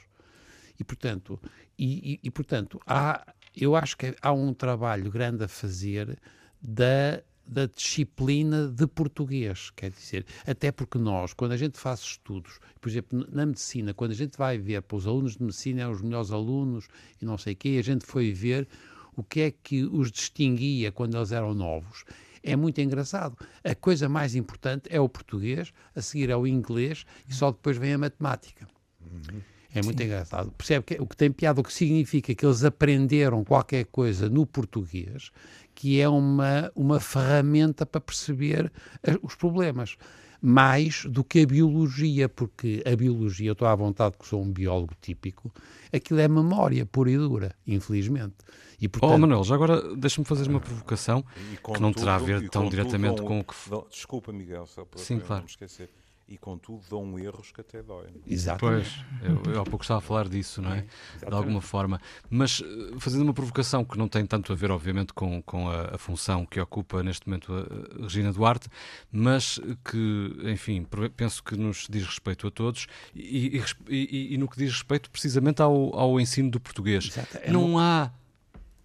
E, 0.81 0.85
portanto, 0.85 1.39
e, 1.79 2.15
e, 2.15 2.21
e 2.25 2.31
portanto 2.31 2.81
há, 2.87 3.23
eu 3.55 3.77
acho 3.77 3.97
que 3.97 4.17
há 4.23 4.33
um 4.33 4.55
trabalho 4.55 5.11
grande 5.11 5.45
a 5.45 5.49
fazer 5.49 6.19
da 6.61 7.23
da 7.49 7.67
disciplina 7.67 8.69
de 8.69 8.87
português, 8.87 9.71
quer 9.71 9.91
dizer, 9.91 10.27
até 10.47 10.71
porque 10.71 10.99
nós, 10.99 11.33
quando 11.33 11.53
a 11.53 11.57
gente 11.57 11.79
faz 11.79 12.01
estudos, 12.01 12.59
por 12.81 12.89
exemplo, 12.89 13.27
na 13.33 13.47
medicina, 13.47 13.95
quando 13.95 14.11
a 14.11 14.15
gente 14.15 14.37
vai 14.37 14.59
ver 14.59 14.83
para 14.83 14.97
os 14.97 15.07
alunos 15.07 15.37
de 15.37 15.43
medicina, 15.43 15.83
é 15.83 15.89
os 15.89 16.03
melhores 16.03 16.31
alunos 16.31 16.89
e 17.21 17.25
não 17.25 17.39
sei 17.39 17.55
o 17.55 17.57
quê, 17.57 17.77
a 17.79 17.83
gente 17.83 18.05
foi 18.05 18.33
ver 18.33 18.69
o 19.17 19.25
que 19.25 19.41
é 19.41 19.51
que 19.51 19.85
os 19.85 20.13
distinguia 20.13 20.93
quando 20.93 21.17
eles 21.17 21.33
eram 21.33 21.55
novos. 21.55 22.05
É 22.43 22.55
muito 22.55 22.81
engraçado. 22.81 23.37
A 23.65 23.75
coisa 23.75 24.09
mais 24.09 24.35
importante 24.35 24.89
é 24.91 25.01
o 25.01 25.09
português, 25.09 25.73
a 25.95 26.01
seguir 26.01 26.31
é 26.31 26.37
o 26.37 26.47
inglês 26.47 27.05
e 27.29 27.35
só 27.35 27.51
depois 27.51 27.77
vem 27.77 27.95
a 27.95 27.99
matemática. 27.99 28.69
Uhum. 29.01 29.41
É 29.75 29.83
muito 29.83 29.99
Sim. 29.99 30.05
engraçado. 30.05 30.51
Percebe 30.53 30.85
que 30.85 30.95
o 30.95 31.07
que 31.07 31.17
tem 31.17 31.31
piada, 31.31 31.61
o 31.61 31.65
que 31.65 31.73
significa 31.73 32.35
que 32.35 32.45
eles 32.45 32.65
aprenderam 32.65 33.45
qualquer 33.45 33.85
coisa 33.87 34.29
no 34.29 34.47
português, 34.47 35.31
que 35.79 36.01
é 36.01 36.09
uma, 36.09 36.73
uma 36.75 36.99
ferramenta 36.99 37.87
para 37.87 38.01
perceber 38.01 38.73
eh, 39.01 39.17
os 39.23 39.37
problemas. 39.37 39.97
Mais 40.43 41.05
do 41.05 41.23
que 41.23 41.43
a 41.43 41.47
biologia, 41.47 42.29
porque 42.29 42.83
a 42.85 42.97
biologia, 42.97 43.51
eu 43.51 43.53
estou 43.53 43.69
à 43.69 43.75
vontade 43.77 44.17
que 44.19 44.27
sou 44.27 44.43
um 44.43 44.53
biólogo 44.53 44.95
típico, 45.01 45.55
aquilo 45.93 46.19
é 46.19 46.27
memória 46.27 46.85
pura 46.85 47.13
e 47.13 47.17
dura, 47.17 47.55
infelizmente. 47.65 48.35
E, 48.81 48.89
portanto... 48.89 49.13
Oh, 49.13 49.19
Manuel, 49.19 49.45
já 49.45 49.55
agora 49.55 49.95
deixa-me 49.95 50.25
fazer 50.25 50.49
uma 50.49 50.59
provocação 50.59 51.25
que 51.63 51.81
não 51.81 51.93
terá 51.93 52.17
a 52.17 52.19
ver 52.19 52.49
tão 52.51 52.69
diretamente 52.69 53.23
com 53.23 53.39
o 53.39 53.45
que. 53.45 53.55
Desculpa, 53.89 54.33
Miguel, 54.33 54.67
só 54.67 54.85
para 54.85 55.01
Sim, 55.01 55.21
claro. 55.21 55.43
não 55.43 55.43
me 55.43 55.51
esquecer 55.51 55.91
e 56.29 56.37
contudo 56.37 56.83
dão 56.91 57.19
erros 57.19 57.51
que 57.51 57.61
até 57.61 57.83
doem. 57.83 58.11
Exatamente. 58.27 59.03
Pois, 59.21 59.47
eu, 59.47 59.53
eu 59.55 59.61
há 59.63 59.65
pouco 59.65 59.83
estava 59.83 59.99
a 59.99 60.03
falar 60.03 60.29
disso, 60.29 60.61
não 60.61 60.73
é? 60.73 60.85
De 61.27 61.35
alguma 61.35 61.63
forma. 61.63 62.01
Mas 62.29 62.63
eh, 62.63 62.97
fazendo 62.99 63.23
uma 63.23 63.33
provocação 63.33 63.83
que 63.83 63.97
não 63.97 64.07
tem 64.07 64.27
tanto 64.27 64.53
a 64.53 64.57
ver, 64.57 64.71
obviamente, 64.71 65.15
com, 65.15 65.41
com 65.43 65.71
a, 65.71 65.95
a 65.95 65.99
função 65.99 66.45
que 66.45 66.61
ocupa 66.61 67.03
neste 67.03 67.27
momento 67.27 67.53
a, 67.55 68.01
a 68.01 68.03
Regina 68.03 68.31
Duarte, 68.31 68.69
mas 69.11 69.59
que, 69.85 70.37
enfim, 70.45 70.87
penso 71.17 71.43
que 71.43 71.57
nos 71.57 71.87
diz 71.89 72.05
respeito 72.05 72.47
a 72.47 72.51
todos 72.51 72.87
e, 73.15 73.57
e, 73.57 73.65
e, 73.89 74.35
e 74.35 74.39
no 74.39 74.49
que 74.49 74.59
diz 74.59 74.73
respeito 74.73 75.11
precisamente 75.11 75.63
ao, 75.63 75.99
ao 75.99 76.21
ensino 76.21 76.51
do 76.51 76.61
português. 76.61 77.07
Exato. 77.07 77.39
É 77.43 77.51
não 77.51 77.79
há 77.79 78.11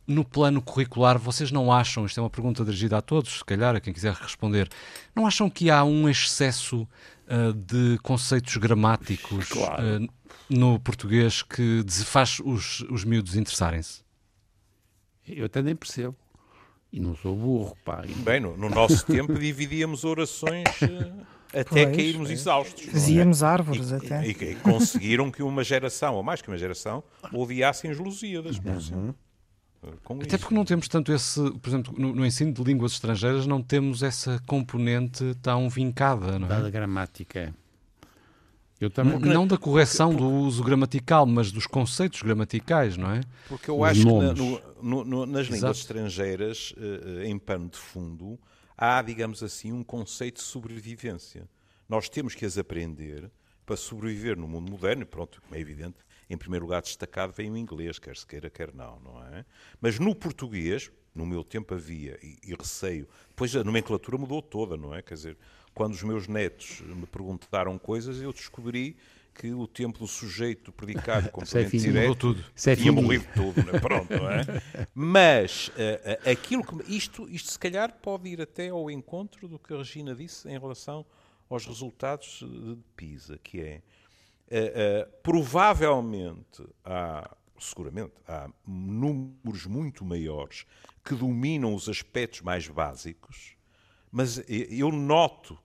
no 0.06 0.26
plano 0.26 0.62
curricular, 0.62 1.18
vocês 1.18 1.52
não 1.52 1.72
acham, 1.72 2.06
isto 2.06 2.20
é 2.20 2.24
uma 2.24 2.30
pergunta 2.30 2.64
dirigida 2.64 2.98
a 2.98 3.02
todos, 3.02 3.38
se 3.38 3.46
calhar, 3.46 3.76
a 3.76 3.80
quem 3.80 3.94
quiser 3.94 4.14
responder, 4.14 4.70
não 5.16 5.26
acham 5.26 5.50
que 5.50 5.70
há 5.70 5.84
um 5.84 6.10
excesso 6.10 6.88
uh, 7.28 7.54
de 7.54 7.98
conceitos 8.00 8.58
gramáticos 8.58 9.50
claro. 9.50 10.04
uh, 10.04 10.08
no 10.50 10.80
português 10.80 11.42
que 11.42 11.84
faz 12.06 12.40
os, 12.44 12.82
os 12.90 13.04
miúdos 13.04 13.36
interessarem-se? 13.36 14.02
Eu 15.28 15.46
até 15.46 15.62
nem 15.62 15.76
percebo. 15.76 16.16
E 16.92 17.00
não 17.00 17.16
sou 17.16 17.36
burro, 17.36 17.76
pá. 17.84 18.04
Bem, 18.24 18.40
no, 18.40 18.56
no 18.56 18.70
nosso 18.70 19.06
tempo 19.08 19.34
dividíamos 19.34 20.04
orações 20.04 20.68
uh, 20.82 21.26
até 21.54 21.86
pois, 21.86 21.96
cairmos 21.96 22.30
é. 22.30 22.34
exaustos. 22.34 22.86
Fazíamos 22.86 23.42
é? 23.42 23.46
árvores 23.46 23.92
e, 23.92 23.96
até. 23.96 24.28
E, 24.28 24.32
e, 24.32 24.56
conseguiram 24.56 25.32
que 25.32 25.42
uma 25.42 25.64
geração, 25.64 26.16
ou 26.16 26.24
mais 26.24 26.42
que 26.42 26.50
uma 26.50 26.58
geração, 26.58 27.04
odiassem 27.32 27.90
os 27.92 28.00
Lusíadas. 28.00 28.58
Uhum. 28.92 29.14
Até 30.22 30.38
porque 30.38 30.56
não 30.56 30.64
temos 30.64 30.88
tanto 30.88 31.12
esse, 31.12 31.40
por 31.60 31.70
exemplo, 31.70 31.94
no, 31.98 32.16
no, 32.16 32.26
ensino 32.26 32.54
de 32.54 32.64
línguas 32.64 32.94
estrangeiras 32.94 33.46
não 33.46 33.62
temos 33.62 34.02
essa 34.02 34.42
componente 34.46 35.36
tão 35.42 35.70
vincada, 35.70 36.40
não 36.40 36.48
é? 36.48 36.62
Da 36.62 36.70
gramática. 36.70 37.54
Eu 38.80 38.90
também... 38.90 39.20
Não, 39.20 39.34
não 39.34 39.48
da 39.48 39.58
correção 39.58 40.10
porque, 40.10 40.24
do 40.24 40.30
uso 40.30 40.64
gramatical, 40.64 41.26
mas 41.26 41.52
dos 41.52 41.68
conceitos 41.68 42.22
gramaticais, 42.22 42.98
não 42.98 43.12
é? 43.12 43.22
Porque 43.48 43.70
eu 43.70 43.80
Os 43.80 43.90
acho 43.90 44.06
nomes. 44.06 44.40
que 44.40 44.62
na, 44.82 45.04
no, 45.04 45.26
nas 45.26 45.46
línguas 45.46 45.58
Exato. 45.58 45.80
estrangeiras, 45.80 46.74
eh, 46.78 47.28
em 47.28 47.38
pano 47.38 47.70
de 47.70 47.78
fundo, 47.78 48.40
há, 48.78 49.02
digamos 49.02 49.42
assim, 49.42 49.72
um 49.72 49.84
conceito 49.84 50.38
de 50.38 50.44
sobrevivência. 50.44 51.48
Nós 51.88 52.10
temos 52.10 52.36
que 52.36 52.46
as 52.46 52.58
aprender 52.58 53.30
para 53.66 53.76
sobreviver 53.76 54.38
no 54.38 54.48
mundo 54.48 54.72
moderno, 54.72 55.06
pronto, 55.06 55.42
é 55.52 55.60
evidente, 55.60 55.98
em 56.30 56.38
primeiro 56.38 56.66
lugar 56.66 56.82
destacado 56.82 57.34
vem 57.34 57.52
o 57.52 57.58
inglês, 57.58 58.00
quer 58.00 58.16
se 58.16 58.26
queira, 58.26 58.50
quer 58.50 58.74
não, 58.74 59.00
não 59.00 59.24
é? 59.24 59.46
Mas 59.80 60.00
no 60.00 60.16
português, 60.16 60.92
no 61.14 61.26
meu 61.26 61.44
tempo 61.44 61.74
havia, 61.74 62.18
e, 62.24 62.38
e 62.44 62.54
receio, 62.54 63.08
depois 63.28 63.56
a 63.56 63.64
nomenclatura 63.64 64.18
mudou 64.18 64.42
toda, 64.42 64.76
não 64.76 64.94
é? 64.94 65.02
Quer 65.02 65.14
dizer, 65.14 65.38
quando 65.74 65.94
os 65.94 66.04
meus 66.04 66.28
netos 66.28 66.82
me 66.82 67.06
perguntaram 67.06 67.78
coisas, 67.78 68.22
eu 68.22 68.32
descobri 68.32 68.96
que 69.34 69.52
o 69.52 69.66
tempo 69.68 70.00
do 70.00 70.08
sujeito 70.08 70.72
predicado 70.72 71.30
complemento 71.32 71.72
direto 71.78 72.16
tudo. 72.16 72.46
tinha 72.56 72.92
morrido 72.92 73.26
tudo, 73.34 73.64
né? 73.64 73.80
pronto, 73.80 74.14
não 74.14 74.30
é? 74.30 74.44
Mas 74.94 75.70
uh, 75.70 75.72
uh, 75.72 76.30
aquilo 76.30 76.64
que 76.64 76.96
isto, 76.96 77.28
isto 77.30 77.52
se 77.52 77.58
calhar 77.58 77.92
pode 78.02 78.30
ir 78.30 78.42
até 78.42 78.70
ao 78.70 78.92
encontro 78.92 79.48
do 79.48 79.58
que 79.58 79.74
a 79.74 79.78
Regina 79.78 80.14
disse 80.14 80.48
em 80.48 80.60
relação 80.60 81.06
aos 81.50 81.66
resultados 81.66 82.40
de 82.42 82.78
PISA, 82.96 83.38
que 83.38 83.60
é 83.62 83.82
Uh, 84.46 85.08
uh, 85.08 85.12
provavelmente 85.24 86.64
há 86.84 87.36
seguramente, 87.60 88.14
há 88.28 88.50
números 88.66 89.66
muito 89.66 90.04
maiores 90.04 90.66
que 91.04 91.16
dominam 91.16 91.74
os 91.74 91.90
aspectos 91.90 92.42
mais 92.42 92.68
básicos, 92.68 93.56
mas 94.12 94.44
eu 94.48 94.92
noto, 94.92 95.58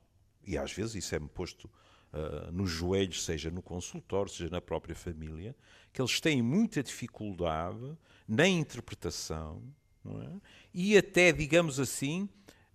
e 0.47 0.57
às 0.57 0.73
vezes 0.73 0.95
isso 0.95 1.15
é-me 1.15 1.29
posto 1.29 1.65
uh, 2.13 2.51
nos 2.53 2.71
joelhos, 2.71 3.25
seja 3.25 3.51
no 3.51 3.63
consultório, 3.63 4.31
seja 4.31 4.51
na 4.51 4.61
própria 4.61 4.95
família, 4.95 5.55
que 5.93 6.01
eles 6.01 6.21
têm 6.21 6.41
muita 6.41 6.83
dificuldade 6.83 7.97
na 8.27 8.47
interpretação 8.47 9.63
é? 10.07 10.41
e 10.73 10.97
até, 10.97 11.33
digamos 11.33 11.79
assim, 11.79 12.29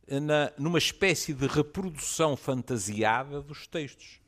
na, 0.08 0.52
numa 0.58 0.78
espécie 0.78 1.34
de 1.34 1.48
reprodução 1.48 2.36
fantasiada 2.36 3.42
dos 3.42 3.68
textos. 3.68 4.20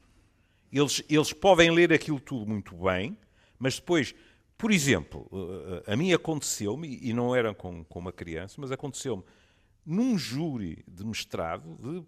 Eles, 0.71 1.03
eles 1.09 1.33
podem 1.33 1.71
ler 1.71 1.93
aquilo 1.93 2.19
tudo 2.19 2.45
muito 2.45 2.75
bem, 2.75 3.17
mas 3.57 3.75
depois, 3.75 4.13
por 4.57 4.71
exemplo, 4.71 5.29
eh, 5.87 5.93
a 5.93 5.95
mim 5.95 6.11
aconteceu-me, 6.11 6.99
e 7.01 7.13
não 7.13 7.35
era 7.35 7.53
com, 7.53 7.83
com 7.85 7.99
uma 7.99 8.11
criança, 8.11 8.55
mas 8.57 8.71
aconteceu-me 8.71 9.23
num 9.85 10.17
júri 10.17 10.83
de 10.87 11.05
mestrado 11.05 11.77
de 11.81 12.03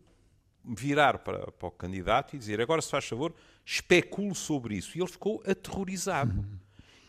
virar 0.63 1.19
para, 1.19 1.51
para 1.51 1.67
o 1.67 1.71
candidato 1.71 2.35
e 2.35 2.39
dizer 2.39 2.59
agora 2.59 2.81
se 2.81 2.89
faz 2.89 3.05
favor, 3.05 3.33
especule 3.65 4.35
sobre 4.35 4.75
isso. 4.75 4.97
E 4.97 5.01
ele 5.01 5.09
ficou 5.09 5.41
aterrorizado. 5.45 6.43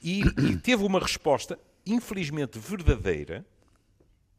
E, 0.02 0.20
e 0.20 0.56
teve 0.56 0.84
uma 0.84 1.00
resposta, 1.00 1.58
infelizmente 1.84 2.58
verdadeira, 2.58 3.44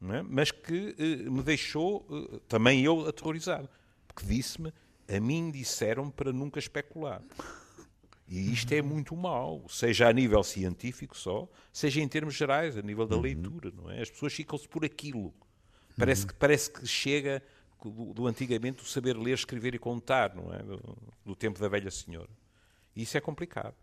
é? 0.01 0.21
mas 0.21 0.51
que 0.51 0.95
eh, 0.97 1.29
me 1.29 1.43
deixou 1.43 2.05
eh, 2.09 2.39
também 2.47 2.81
eu 2.83 3.07
aterrorizado. 3.07 3.69
Porque 4.07 4.25
disse-me, 4.25 4.73
a 5.07 5.19
mim 5.19 5.51
disseram 5.51 6.09
para 6.09 6.31
nunca 6.31 6.59
especular. 6.59 7.21
E 8.27 8.53
isto 8.53 8.71
é 8.73 8.81
muito 8.81 9.15
mau, 9.15 9.65
seja 9.67 10.07
a 10.07 10.13
nível 10.13 10.43
científico 10.43 11.17
só, 11.17 11.49
seja 11.73 11.99
em 11.99 12.07
termos 12.07 12.35
gerais, 12.35 12.77
a 12.77 12.81
nível 12.81 13.07
da 13.07 13.15
uhum. 13.15 13.23
leitura, 13.23 13.71
não 13.75 13.89
é? 13.89 14.01
As 14.01 14.09
pessoas 14.09 14.33
ficam-se 14.33 14.67
por 14.67 14.85
aquilo. 14.85 15.33
Parece, 15.97 16.21
uhum. 16.21 16.27
que, 16.27 16.33
parece 16.35 16.71
que 16.71 16.85
chega 16.85 17.41
do, 17.83 18.13
do, 18.13 18.27
antigamente 18.27 18.83
o 18.83 18.85
saber 18.85 19.17
ler, 19.17 19.33
escrever 19.33 19.73
e 19.73 19.79
contar, 19.79 20.35
não 20.35 20.53
é? 20.53 20.59
Do, 20.59 20.97
do 21.25 21.35
tempo 21.35 21.59
da 21.59 21.67
velha 21.67 21.89
senhora. 21.89 22.29
E 22.95 23.01
isso 23.01 23.17
é 23.17 23.21
complicado. 23.21 23.75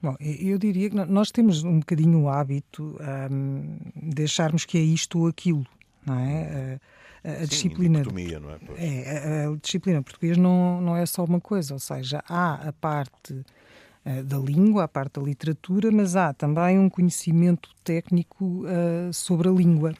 Bom, 0.00 0.14
eu 0.20 0.58
diria 0.58 0.90
que 0.90 0.96
nós 0.96 1.32
temos 1.32 1.64
um 1.64 1.80
bocadinho 1.80 2.22
o 2.22 2.28
hábito 2.28 2.96
um, 3.30 3.78
de 3.96 4.22
acharmos 4.22 4.64
que 4.64 4.78
é 4.78 4.80
isto 4.80 5.18
ou 5.18 5.26
aquilo, 5.26 5.66
não 6.06 6.14
é? 6.14 6.78
A, 7.24 7.30
a 7.30 7.36
Sim, 7.40 7.46
disciplina. 7.46 8.02
não 8.04 8.50
é? 8.50 8.58
é 8.76 9.44
a, 9.46 9.50
a, 9.50 9.56
disciplina 9.56 10.00
portuguesa 10.00 10.40
não, 10.40 10.80
não 10.80 10.96
é 10.96 11.04
só 11.04 11.24
uma 11.24 11.40
coisa, 11.40 11.74
ou 11.74 11.80
seja, 11.80 12.22
há 12.28 12.68
a 12.68 12.72
parte 12.72 13.32
uh, 13.34 14.22
da 14.24 14.38
língua, 14.38 14.84
a 14.84 14.88
parte 14.88 15.18
da 15.18 15.22
literatura, 15.22 15.90
mas 15.90 16.14
há 16.14 16.32
também 16.32 16.78
um 16.78 16.88
conhecimento 16.88 17.70
técnico 17.82 18.64
uh, 18.64 19.12
sobre 19.12 19.48
a 19.48 19.52
língua. 19.52 19.94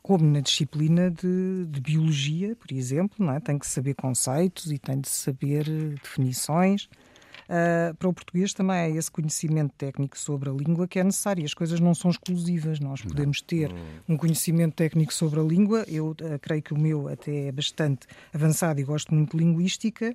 Como 0.00 0.24
na 0.24 0.40
disciplina 0.40 1.10
de, 1.10 1.66
de 1.66 1.80
biologia, 1.80 2.54
por 2.54 2.70
exemplo, 2.72 3.24
não 3.24 3.32
é? 3.32 3.40
tem 3.40 3.58
que 3.58 3.66
saber 3.66 3.94
conceitos 3.94 4.70
e 4.70 4.78
tem 4.78 5.00
de 5.00 5.08
saber 5.08 5.64
definições. 6.02 6.88
Uh, 7.44 7.94
para 7.96 8.08
o 8.08 8.12
português 8.12 8.54
também 8.54 8.76
é 8.76 8.90
esse 8.90 9.10
conhecimento 9.10 9.72
técnico 9.76 10.18
sobre 10.18 10.48
a 10.48 10.52
língua 10.52 10.88
que 10.88 10.98
é 10.98 11.04
necessário. 11.04 11.44
As 11.44 11.54
coisas 11.54 11.78
não 11.80 11.94
são 11.94 12.10
exclusivas. 12.10 12.80
Nós 12.80 13.02
podemos 13.02 13.40
ter 13.42 13.70
um 14.08 14.16
conhecimento 14.16 14.74
técnico 14.74 15.12
sobre 15.12 15.40
a 15.40 15.42
língua. 15.42 15.84
Eu 15.86 16.10
uh, 16.10 16.38
creio 16.40 16.62
que 16.62 16.72
o 16.72 16.78
meu 16.78 17.08
até 17.08 17.48
é 17.48 17.52
bastante 17.52 18.06
avançado 18.32 18.80
e 18.80 18.84
gosto 18.84 19.14
muito 19.14 19.36
de 19.36 19.44
linguística. 19.44 20.14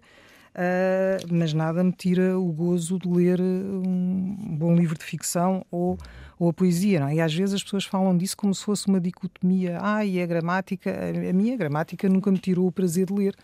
Uh, 0.49 1.31
mas 1.31 1.53
nada 1.53 1.83
me 1.83 1.91
tira 1.91 2.37
o 2.37 2.51
gozo 2.51 2.97
de 2.97 3.07
ler 3.07 3.39
um 3.39 4.57
bom 4.57 4.75
livro 4.75 4.97
de 4.97 5.03
ficção 5.03 5.63
ou, 5.69 5.97
ou 6.39 6.49
a 6.49 6.53
poesia. 6.53 6.99
Não 6.99 7.07
é? 7.07 7.15
E 7.15 7.21
às 7.21 7.33
vezes 7.33 7.53
as 7.53 7.63
pessoas 7.63 7.85
falam 7.85 8.17
disso 8.17 8.35
como 8.35 8.55
se 8.55 8.63
fosse 8.63 8.87
uma 8.87 8.99
dicotomia. 8.99 9.77
Ah, 9.79 10.03
e 10.03 10.19
a 10.19 10.25
gramática. 10.25 10.91
A 11.29 11.33
minha 11.33 11.55
gramática 11.55 12.09
nunca 12.09 12.31
me 12.31 12.39
tirou 12.39 12.65
o 12.65 12.71
prazer 12.71 13.05
de 13.05 13.13
ler, 13.13 13.35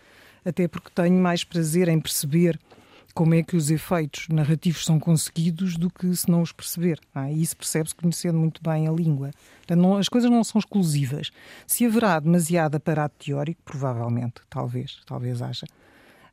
até 0.44 0.66
porque 0.66 0.90
tenho 0.92 1.16
mais 1.20 1.44
prazer 1.44 1.86
em 1.88 2.00
perceber 2.00 2.58
como 3.16 3.34
é 3.34 3.42
que 3.42 3.56
os 3.56 3.70
efeitos 3.70 4.28
narrativos 4.28 4.84
são 4.84 5.00
conseguidos 5.00 5.78
do 5.78 5.88
que 5.88 6.14
se 6.14 6.30
não 6.30 6.42
os 6.42 6.52
perceber. 6.52 7.00
É? 7.14 7.32
E 7.32 7.40
isso 7.40 7.56
percebe-se 7.56 7.94
conhecendo 7.94 8.38
muito 8.38 8.62
bem 8.62 8.86
a 8.86 8.92
língua. 8.92 9.30
Portanto, 9.56 9.80
não, 9.80 9.96
as 9.96 10.06
coisas 10.06 10.30
não 10.30 10.44
são 10.44 10.58
exclusivas. 10.58 11.30
Se 11.66 11.86
haverá 11.86 12.20
demasiado 12.20 12.74
aparato 12.74 13.24
teórico, 13.24 13.62
provavelmente, 13.64 14.42
talvez, 14.50 15.00
talvez 15.06 15.40
haja. 15.40 15.66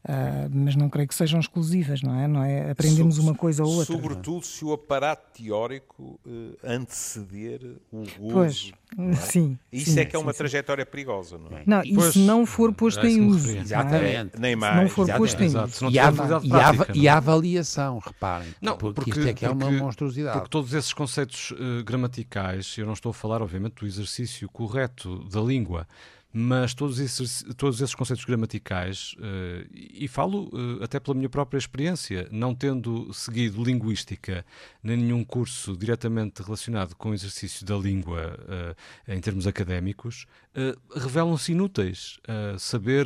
Uh, 0.04 0.52
mas 0.52 0.76
não 0.76 0.90
creio 0.90 1.08
que 1.08 1.16
sejam 1.16 1.40
exclusivas, 1.40 2.02
não 2.02 2.14
é? 2.14 2.28
Não 2.28 2.44
é? 2.44 2.72
Aprendemos 2.72 3.16
so, 3.16 3.22
uma 3.22 3.34
coisa 3.34 3.64
ou 3.64 3.70
outra. 3.70 3.96
Sobretudo 3.96 4.46
se 4.46 4.66
o 4.66 4.74
aparato 4.74 5.42
teórico 5.42 6.20
uh, 6.26 6.58
anteceder 6.62 7.78
o 7.90 8.04
gozo. 8.20 8.34
Pois, 8.34 8.74
é? 8.98 9.14
sim. 9.16 9.58
Isso 9.72 9.92
sim, 9.92 10.02
é 10.02 10.06
que 10.06 10.14
é 10.14 10.20
uma 10.20 10.34
sim, 10.34 10.40
trajetória 10.40 10.86
perigosa, 10.86 11.38
não 11.38 11.58
é? 11.58 11.64
Não, 11.66 11.82
e 11.86 12.12
se 12.12 12.20
não 12.20 12.46
for 12.46 12.74
posto 12.74 13.06
em 13.08 13.26
uso. 13.26 13.50
Exatamente. 13.56 14.36
É? 14.36 14.40
Nem 14.40 14.58
mais. 14.58 14.76
Se 14.76 14.82
não 14.82 14.90
for 14.90 15.18
posto 15.18 15.42
em 15.42 15.48
uso. 15.48 15.90
E, 15.90 15.98
a, 15.98 16.12
e, 16.12 16.52
a, 16.52 16.88
e 16.94 17.08
a 17.08 17.18
avaliação, 17.18 18.00
reparem. 18.00 18.54
Não, 18.62 18.78
porque, 18.78 18.96
porque 18.96 19.10
isto 19.12 19.30
é 19.30 19.34
que 19.34 19.46
é 19.46 19.50
uma 19.50 19.72
monstruosidade. 19.72 20.38
Porque 20.38 20.50
todos 20.50 20.74
esses 20.74 20.92
conceitos 20.92 21.52
uh, 21.52 21.82
gramaticais, 21.86 22.76
eu 22.78 22.86
não 22.86 22.94
estou 22.94 23.12
a 23.12 23.14
falar, 23.14 23.42
obviamente, 23.42 23.76
do 23.76 23.86
exercício 23.86 24.50
correto 24.50 25.24
da 25.30 25.40
língua 25.40 25.88
mas 26.36 26.74
todos 26.74 27.00
esses, 27.00 27.46
todos 27.56 27.80
esses 27.80 27.94
conceitos 27.94 28.26
gramaticais, 28.26 29.14
uh, 29.20 29.70
e 29.72 30.08
falo 30.08 30.50
uh, 30.52 30.84
até 30.84 31.00
pela 31.00 31.16
minha 31.16 31.30
própria 31.30 31.60
experiência, 31.60 32.28
não 32.32 32.56
tendo 32.56 33.14
seguido 33.14 33.64
linguística 33.64 34.44
nem 34.82 34.98
nenhum 34.98 35.24
curso 35.24 35.78
diretamente 35.78 36.42
relacionado 36.42 36.96
com 36.96 37.12
o 37.12 37.14
exercício 37.14 37.64
da 37.64 37.76
língua 37.78 38.36
uh, 38.42 39.12
em 39.14 39.22
termos 39.22 39.46
académicos, 39.46 40.26
revelam-se 40.96 41.52
inúteis. 41.52 42.20
saber 42.58 43.06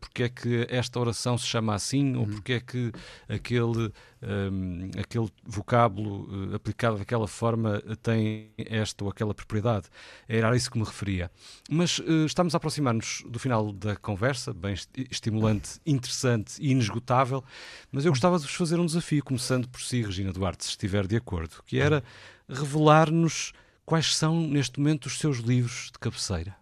porque 0.00 0.24
é 0.24 0.28
que 0.28 0.66
esta 0.68 0.98
oração 0.98 1.36
se 1.36 1.46
chama 1.46 1.74
assim 1.74 2.14
uhum. 2.14 2.20
ou 2.20 2.26
porque 2.26 2.54
é 2.54 2.60
que 2.60 2.92
aquele 3.28 3.92
um, 4.22 4.90
aquele 4.98 5.28
vocábulo 5.44 6.50
uh, 6.50 6.54
aplicado 6.54 6.98
daquela 6.98 7.26
forma 7.26 7.82
uh, 7.86 7.96
tem 7.96 8.50
esta 8.58 9.04
ou 9.04 9.10
aquela 9.10 9.34
propriedade. 9.34 9.86
Era 10.28 10.50
a 10.50 10.56
isso 10.56 10.70
que 10.70 10.78
me 10.78 10.84
referia. 10.84 11.30
Mas 11.70 11.98
uh, 11.98 12.26
estamos 12.26 12.54
a 12.54 12.58
aproximar-nos 12.58 13.22
do 13.26 13.38
final 13.38 13.72
da 13.72 13.96
conversa, 13.96 14.52
bem 14.52 14.74
estimulante, 15.10 15.80
interessante 15.86 16.60
e 16.60 16.70
inesgotável, 16.70 17.42
mas 17.90 18.04
eu 18.04 18.12
gostava 18.12 18.38
de 18.38 18.44
vos 18.44 18.54
fazer 18.54 18.78
um 18.78 18.86
desafio, 18.86 19.24
começando 19.24 19.68
por 19.68 19.80
si, 19.80 20.02
Regina 20.02 20.32
Duarte, 20.32 20.64
se 20.64 20.70
estiver 20.70 21.06
de 21.06 21.16
acordo, 21.16 21.62
que 21.64 21.78
era 21.78 22.02
revelar-nos 22.48 23.52
quais 23.86 24.14
são, 24.14 24.40
neste 24.40 24.78
momento, 24.78 25.06
os 25.06 25.18
seus 25.18 25.38
livros 25.38 25.90
de 25.92 25.98
cabeceira. 25.98 26.59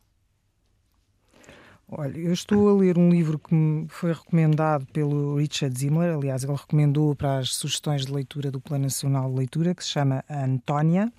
Olha, 1.91 2.19
eu 2.19 2.35
estou 2.35 2.69
a 2.69 2.79
ler 2.79 2.99
um 2.99 3.09
livro 3.09 3.39
que 3.39 3.87
foi 3.89 4.13
recomendado 4.13 4.85
pelo 4.93 5.37
Richard 5.37 5.77
Zimmer, 5.79 6.17
aliás, 6.17 6.45
ele 6.45 6.53
recomendou 6.53 7.17
para 7.17 7.39
as 7.39 7.55
sugestões 7.55 8.05
de 8.05 8.13
leitura 8.13 8.51
do 8.51 8.61
Plano 8.61 8.85
Nacional 8.85 9.31
de 9.31 9.39
Leitura, 9.39 9.75
que 9.75 9.83
se 9.83 9.89
chama 9.89 10.23
Antónia, 10.29 11.11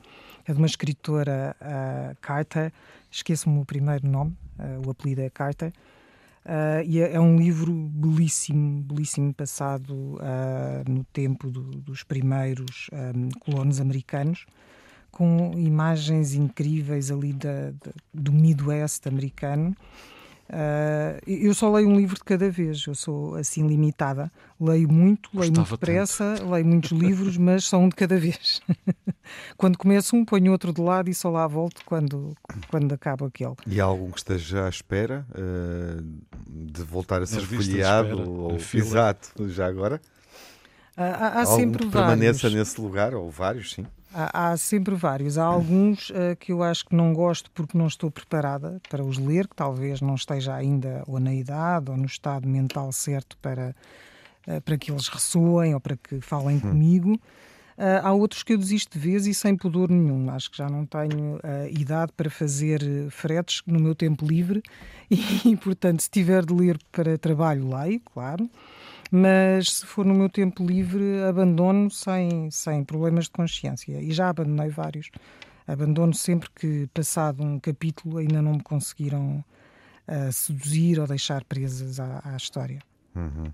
é 0.46 0.54
de 0.54 0.60
uma 0.60 0.68
escritora 0.68 1.56
uh, 1.60 2.16
Carter, 2.22 2.72
esqueço-me 3.10 3.60
o 3.60 3.66
primeiro 3.66 4.08
nome, 4.08 4.38
uh, 4.60 4.88
o 4.88 4.92
apelido 4.92 5.22
é 5.22 5.30
Carter, 5.32 5.74
uh, 6.46 6.86
e 6.86 7.02
é, 7.02 7.14
é, 7.14 7.20
um 7.20 7.36
livro 7.36 7.74
belíssimo, 7.74 8.84
belíssimo 8.84 9.34
passado 9.34 10.20
no 10.88 11.04
tempo 11.06 11.50
do, 11.50 11.64
dos 11.64 12.04
primeiros 12.04 12.92
um, 12.94 13.30
colonos 13.40 13.82
americanos, 13.82 14.46
com 15.10 15.52
imagens 15.58 16.36
incríveis 16.36 17.10
ali 17.10 17.34
da, 17.34 17.72
da, 17.72 17.92
do 18.14 18.32
Midwest 18.32 19.08
americano, 19.08 19.76
Uh, 20.50 21.22
eu 21.28 21.54
só 21.54 21.72
leio 21.72 21.88
um 21.88 21.96
livro 21.96 22.16
de 22.16 22.24
cada 22.24 22.50
vez, 22.50 22.84
eu 22.88 22.96
sou 22.96 23.36
assim 23.36 23.68
limitada. 23.68 24.32
Leio 24.60 24.92
muito, 24.92 25.30
leio 25.32 25.52
Gostava 25.52 25.70
muito 25.70 25.80
depressa, 25.80 26.36
leio 26.50 26.66
muitos 26.66 26.92
livros, 26.92 27.38
mas 27.38 27.66
só 27.66 27.78
um 27.78 27.88
de 27.88 27.96
cada 27.96 28.18
vez. 28.18 28.60
quando 29.56 29.78
começo 29.78 30.16
um, 30.16 30.26
ponho 30.26 30.52
outro 30.52 30.74
de 30.74 30.82
lado 30.82 31.08
e 31.08 31.14
só 31.14 31.30
lá 31.30 31.46
volto 31.46 31.82
quando, 31.86 32.36
quando 32.68 32.92
acaba 32.94 33.28
aquele. 33.28 33.54
E 33.68 33.80
há 33.80 33.84
algum 33.84 34.10
que 34.10 34.18
esteja 34.18 34.66
à 34.66 34.70
espera 34.70 35.24
uh, 35.32 36.04
de 36.48 36.82
voltar 36.82 37.22
a 37.22 37.28
ser 37.28 37.42
folheado? 37.42 38.28
Ou... 38.28 38.58
Exato, 38.74 39.48
já 39.50 39.68
agora? 39.68 40.02
Uh, 40.98 41.02
há, 41.02 41.42
há 41.42 41.46
sempre 41.46 41.86
que 41.86 41.90
vários. 41.90 42.10
permaneça 42.10 42.50
nesse 42.50 42.82
lugar, 42.82 43.14
ou 43.14 43.30
vários, 43.30 43.74
sim. 43.74 43.86
Há, 44.14 44.52
há, 44.52 44.58
sempre 44.58 44.96
vários. 44.96 45.38
Há 45.38 45.44
alguns 45.44 46.10
uh, 46.10 46.36
que 46.40 46.52
eu 46.52 46.64
acho 46.64 46.86
que 46.86 46.96
não 46.96 47.14
gosto 47.14 47.52
porque 47.52 47.78
não 47.78 47.88
estou 47.88 48.10
preparada 48.10 48.82
para 48.90 49.04
os 49.04 49.18
ler, 49.18 49.48
que 49.48 49.56
talvez 49.56 50.02
não 50.02 50.16
esteja 50.16 50.56
ainda 50.56 51.04
ou 51.08 51.20
na 51.20 51.34
idade 51.34 51.92
ou 51.92 51.98
no 51.98 52.06
estado 52.06 52.48
mental 52.48 52.92
certo 52.92 53.38
para, 53.38 53.76
uh, 54.48 54.62
para 54.62 54.78
que 54.78 54.92
eles 54.92 55.08
ressoem 55.08 55.74
ou 55.74 55.80
para 55.80 55.96
que 55.96 56.20
falem 56.22 56.58
hum. 56.58 56.62
comigo. 56.62 57.14
Uh, 57.78 58.04
há 58.04 58.12
outros 58.12 58.44
que 58.44 58.54
eu 58.54 58.58
desisto 58.58 58.98
de 58.98 59.00
vez 59.00 59.28
e 59.28 59.34
sem 59.34 59.56
pudor 59.56 59.90
nenhum. 59.90 60.30
Acho 60.32 60.50
que 60.50 60.58
já 60.58 60.68
não 60.68 60.86
tenho 60.86 61.40
idade 61.70 62.12
para 62.18 62.30
fazer 62.30 62.82
fretes 63.10 63.62
no 63.66 63.80
meu 63.80 63.94
tempo 63.94 64.26
livre 64.26 64.62
e, 65.10 65.56
portanto, 65.56 66.02
se 66.02 66.10
tiver 66.10 66.46
de 66.46 66.54
ler 66.54 66.80
para 66.92 67.18
trabalho, 67.18 67.70
leio, 67.78 68.02
claro. 68.02 68.50
Mas 69.12 69.78
se 69.78 69.86
for 69.86 70.06
no 70.06 70.14
meu 70.14 70.30
tempo 70.30 70.66
livre, 70.66 71.24
abandono 71.24 71.90
sem, 71.90 72.50
sem 72.52 72.84
problemas 72.84 73.26
de 73.26 73.32
consciência. 73.32 74.00
E 74.00 74.12
já 74.12 74.30
abandonei 74.30 74.70
vários. 74.70 75.10
Abandono 75.68 76.14
sempre 76.14 76.50
que, 76.56 76.88
passado 76.94 77.44
um 77.44 77.60
capítulo, 77.60 78.18
ainda 78.18 78.42
não 78.42 78.54
me 78.54 78.64
conseguiram 78.64 79.44
uh, 80.08 80.32
seduzir 80.32 81.00
ou 81.00 81.08
deixar 81.08 81.44
presas 81.44 82.00
à, 82.00 82.22
à 82.24 82.36
história. 82.36 82.80
Uhum. 83.16 83.52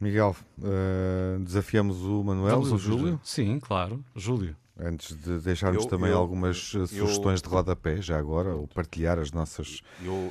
Miguel, 0.00 0.34
uh, 0.58 1.38
desafiamos 1.40 2.02
o 2.02 2.24
Manuel 2.24 2.62
e 2.62 2.72
o 2.72 2.78
Júlio? 2.78 3.20
Sim, 3.22 3.60
claro. 3.60 4.02
Júlio. 4.16 4.56
Antes 4.82 5.14
de 5.14 5.38
deixarmos 5.40 5.84
eu, 5.84 5.90
também 5.90 6.10
eu, 6.10 6.16
algumas 6.16 6.72
eu, 6.72 6.86
sugestões 6.86 7.42
de 7.42 7.48
rodapé, 7.48 8.00
já 8.00 8.18
agora, 8.18 8.54
ou 8.54 8.66
partilhar 8.66 9.18
as 9.18 9.30
nossas, 9.30 9.82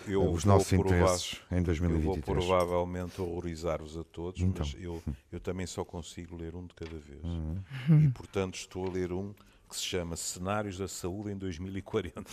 os 0.07 0.43
nossos 0.43 0.73
interesses 0.73 1.39
em 1.51 1.61
2023. 1.61 1.95
Eu 1.95 2.01
vou 2.01 2.21
provavelmente 2.21 3.21
horrorizar-vos 3.21 3.95
a 3.95 4.03
todos, 4.03 4.41
então. 4.41 4.65
mas 4.65 4.75
eu, 4.81 5.03
eu 5.31 5.39
também 5.39 5.67
só 5.67 5.85
consigo 5.85 6.35
ler 6.35 6.55
um 6.55 6.65
de 6.65 6.73
cada 6.73 6.97
vez. 6.97 7.23
Uhum. 7.23 7.61
E, 8.05 8.07
portanto, 8.09 8.55
estou 8.55 8.87
a 8.87 8.89
ler 8.89 9.11
um 9.11 9.33
que 9.69 9.75
se 9.75 9.83
chama 9.83 10.15
Cenários 10.15 10.79
da 10.79 10.87
Saúde 10.87 11.31
em 11.31 11.37
2040. 11.37 12.23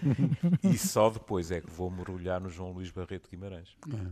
e 0.64 0.78
só 0.78 1.10
depois 1.10 1.50
é 1.50 1.60
que 1.60 1.70
vou 1.70 1.90
mergulhar 1.90 2.40
no 2.40 2.48
João 2.48 2.72
Luís 2.72 2.90
Barreto 2.90 3.28
Guimarães. 3.30 3.76
É. 3.92 4.06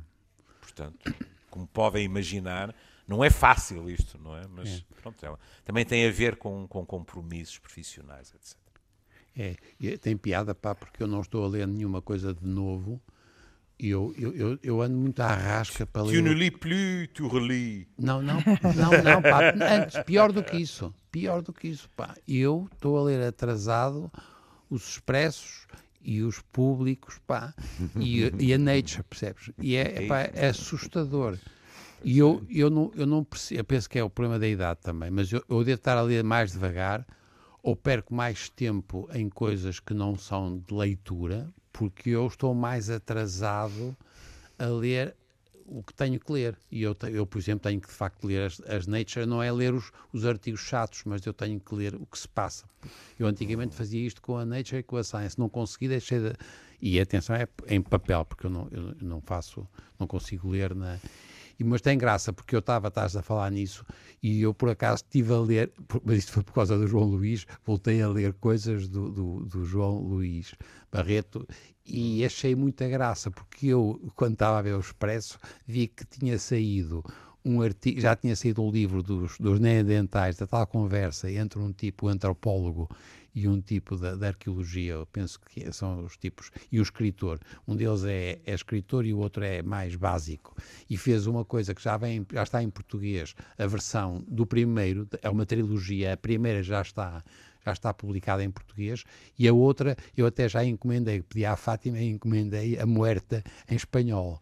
Portanto, 0.61 1.15
como 1.51 1.67
podem 1.67 2.05
imaginar, 2.05 2.75
não 3.09 3.25
é 3.25 3.31
fácil 3.31 3.89
isto, 3.89 4.19
não 4.23 4.37
é? 4.37 4.47
Mas 4.47 4.69
é. 4.69 5.01
pronto, 5.01 5.25
é, 5.25 5.35
também 5.65 5.85
tem 5.85 6.07
a 6.07 6.13
ver 6.13 6.37
com, 6.37 6.69
com 6.69 6.85
compromissos 6.85 7.59
profissionais, 7.59 8.35
etc. 8.35 8.57
É, 9.35 9.97
tem 9.97 10.17
piada, 10.17 10.55
pá, 10.55 10.75
porque 10.75 11.03
eu 11.03 11.07
não 11.07 11.21
estou 11.21 11.45
a 11.45 11.49
ler 11.49 11.67
nenhuma 11.67 12.03
coisa 12.03 12.35
de 12.35 12.47
novo. 12.47 13.01
E 13.79 13.89
eu, 13.91 14.13
eu, 14.19 14.35
eu, 14.35 14.59
eu 14.61 14.83
ando 14.83 14.97
muito 14.97 15.21
à 15.21 15.33
rasca 15.33 15.87
para 15.87 16.03
ler. 16.03 16.17
Tu 16.17 16.23
ne 16.23 16.35
lis 16.35 16.51
plus, 16.51 17.09
tu 17.15 17.29
relis. 17.29 17.87
Não, 17.97 18.21
não, 18.21 18.43
não, 18.75 19.03
não, 19.05 19.23
pá. 19.23 19.53
Antes, 19.53 20.03
pior 20.03 20.33
do 20.33 20.43
que 20.43 20.57
isso. 20.57 20.93
Pior 21.13 21.41
do 21.43 21.53
que 21.53 21.69
isso, 21.69 21.89
pá. 21.91 22.17
Eu 22.27 22.69
estou 22.73 22.99
a 22.99 23.05
ler 23.05 23.23
atrasado 23.23 24.11
os 24.69 24.89
expressos 24.91 25.69
e 26.03 26.23
os 26.23 26.41
públicos, 26.41 27.21
pá, 27.27 27.55
e, 27.97 28.33
e 28.39 28.55
a 28.55 28.59
Nature, 28.59 29.03
percebes? 29.05 29.51
E 29.59 29.77
é, 29.77 30.07
pá, 30.07 30.21
é 30.23 30.49
assustador. 30.49 31.39
E 32.05 32.19
eu, 32.19 32.45
eu, 32.49 32.71
não, 32.71 32.93
eu 32.95 33.07
não 33.07 33.25
percebo, 33.25 33.61
eu 33.61 33.65
penso 33.65 33.89
que 33.91 33.99
é 33.99 34.05
o 34.05 34.11
problema 34.11 34.39
da 34.39 34.47
idade 34.47 34.81
também, 34.83 35.11
mas 35.11 35.33
eu, 35.33 35.43
eu 35.49 35.65
devo 35.65 35.79
estar 35.79 35.97
a 35.97 36.03
ler 36.03 36.23
mais 36.23 36.53
devagar 36.53 37.07
ou 37.63 37.75
perco 37.75 38.15
mais 38.15 38.49
tempo 38.49 39.09
em 39.13 39.29
coisas 39.29 39.81
que 39.81 39.93
não 39.93 40.17
são 40.17 40.59
de 40.59 40.73
leitura, 40.73 41.53
porque 41.73 42.11
eu 42.11 42.27
estou 42.27 42.55
mais 42.55 42.89
atrasado 42.89 43.97
a 44.59 44.67
ler 44.67 45.15
o 45.69 45.83
que 45.83 45.93
tenho 45.93 46.19
que 46.19 46.33
ler. 46.33 46.57
E 46.71 46.83
eu, 46.83 46.97
eu 47.13 47.27
por 47.27 47.39
exemplo, 47.39 47.69
tenho 47.69 47.81
que 47.81 47.89
de 47.89 47.95
facto 47.95 48.27
ler 48.27 48.47
as, 48.47 48.61
as 48.63 48.87
Nature, 48.87 49.27
não 49.27 49.43
é 49.43 49.53
ler 49.53 49.75
os, 49.75 49.93
os 50.13 50.25
artigos 50.25 50.61
chatos, 50.61 51.03
mas 51.05 51.25
eu 51.27 51.33
tenho 51.33 51.61
que 51.61 51.75
ler 51.75 51.95
o 51.95 52.07
que 52.07 52.19
se 52.19 52.27
passa. 52.27 52.65
Eu 53.19 53.27
antigamente 53.27 53.75
fazia 53.75 54.05
isto 54.05 54.23
com 54.23 54.37
a 54.37 54.45
Nature 54.45 54.79
e 54.79 54.83
com 54.83 54.97
a 54.97 55.05
Science, 55.05 55.39
não 55.39 55.49
consegui, 55.49 55.89
deixei 55.89 56.19
de. 56.19 56.33
E 56.81 56.99
atenção, 57.01 57.37
é 57.37 57.49
em 57.67 57.83
papel, 57.83 58.25
porque 58.25 58.47
eu 58.47 58.51
não, 58.51 58.69
eu 58.71 58.95
não 59.01 59.21
faço, 59.21 59.67
não 59.99 60.07
consigo 60.07 60.49
ler 60.49 60.75
na. 60.75 60.99
E, 61.59 61.65
mas 61.65 61.81
tem 61.81 61.99
graça, 61.99 62.33
porque 62.33 62.55
eu 62.55 62.61
estava, 62.61 62.89
estás 62.89 63.17
a 63.17 63.23
falar 63.23 63.51
nisso, 63.51 63.85
e 64.23 64.43
eu 64.43 64.55
por 64.55 64.69
acaso 64.69 65.03
estive 65.03 65.33
a 65.33 65.39
ler, 65.41 65.73
mas 66.05 66.19
isto 66.19 66.33
foi 66.33 66.43
por 66.43 66.53
causa 66.53 66.79
do 66.79 66.87
João 66.87 67.05
Luís, 67.05 67.47
voltei 67.65 68.01
a 68.01 68.09
ler 68.09 68.33
coisas 68.35 68.89
do, 68.89 69.11
do, 69.11 69.45
do 69.45 69.65
João 69.65 69.99
Luís 69.99 70.55
Barreto 70.91 71.47
e 71.85 72.25
achei 72.25 72.55
muita 72.55 72.87
graça, 72.89 73.31
porque 73.31 73.69
eu, 73.69 74.01
quando 74.15 74.35
estava 74.35 74.59
a 74.59 74.63
ver 74.63 74.75
o 74.75 74.81
Expresso, 74.81 75.39
vi 75.67 75.89
que 75.89 76.05
tinha 76.05 76.39
saído 76.39 77.03
um 77.45 77.63
artigo, 77.63 78.01
já 78.01 78.15
tinha 78.15 78.37
saído 78.37 78.63
o 78.63 78.69
um 78.69 78.71
livro 78.71 79.03
dos, 79.03 79.39
dos 79.39 79.59
da 79.59 80.47
tal 80.47 80.67
conversa 80.67 81.31
entre 81.31 81.59
um 81.59 81.73
tipo 81.73 82.09
antropólogo 82.09 82.89
e 83.39 83.49
um 83.49 83.61
tipo 83.61 83.97
da, 83.97 84.27
arqueologia, 84.27 84.95
eu 84.95 85.07
penso 85.07 85.39
que 85.41 85.73
são 85.73 86.05
os 86.05 86.17
tipos, 86.17 86.51
e 86.73 86.81
o 86.81 86.83
escritor. 86.83 87.39
Um 87.67 87.77
deles 87.77 88.05
é, 88.05 88.41
é, 88.45 88.55
escritor 88.55 89.07
e 89.07 89.15
o 89.15 89.19
outro 89.19 89.45
é 89.45 89.63
mais 89.63 89.95
básico. 89.95 90.57
E 90.91 90.97
fez 90.97 91.27
uma 91.27 91.45
coisa 91.45 91.75
que 91.75 91.83
já, 91.83 91.97
vem, 91.97 92.27
já 92.33 92.43
está 92.43 92.63
em 92.63 92.69
português, 92.69 93.35
a 93.57 93.67
versão 93.67 94.25
do 94.27 94.45
primeiro, 94.45 95.09
é 95.23 95.31
uma 95.31 95.47
trilogia, 95.47 96.15
a 96.15 96.17
primeira 96.17 96.63
já 96.63 96.83
está 96.83 97.23
já 97.65 97.73
está 97.73 97.93
publicada 97.93 98.43
em 98.43 98.51
português, 98.51 99.05
e 99.39 99.47
a 99.47 99.53
outra 99.53 99.95
eu 100.17 100.25
até 100.27 100.49
já 100.49 100.65
encomendei, 100.65 101.21
pedi 101.21 101.45
à 101.45 101.55
Fátima 101.55 101.99
e 101.99 102.09
encomendei 102.09 102.79
a 102.79 102.87
Muerta 102.87 103.45
em 103.69 103.75
espanhol. 103.75 104.41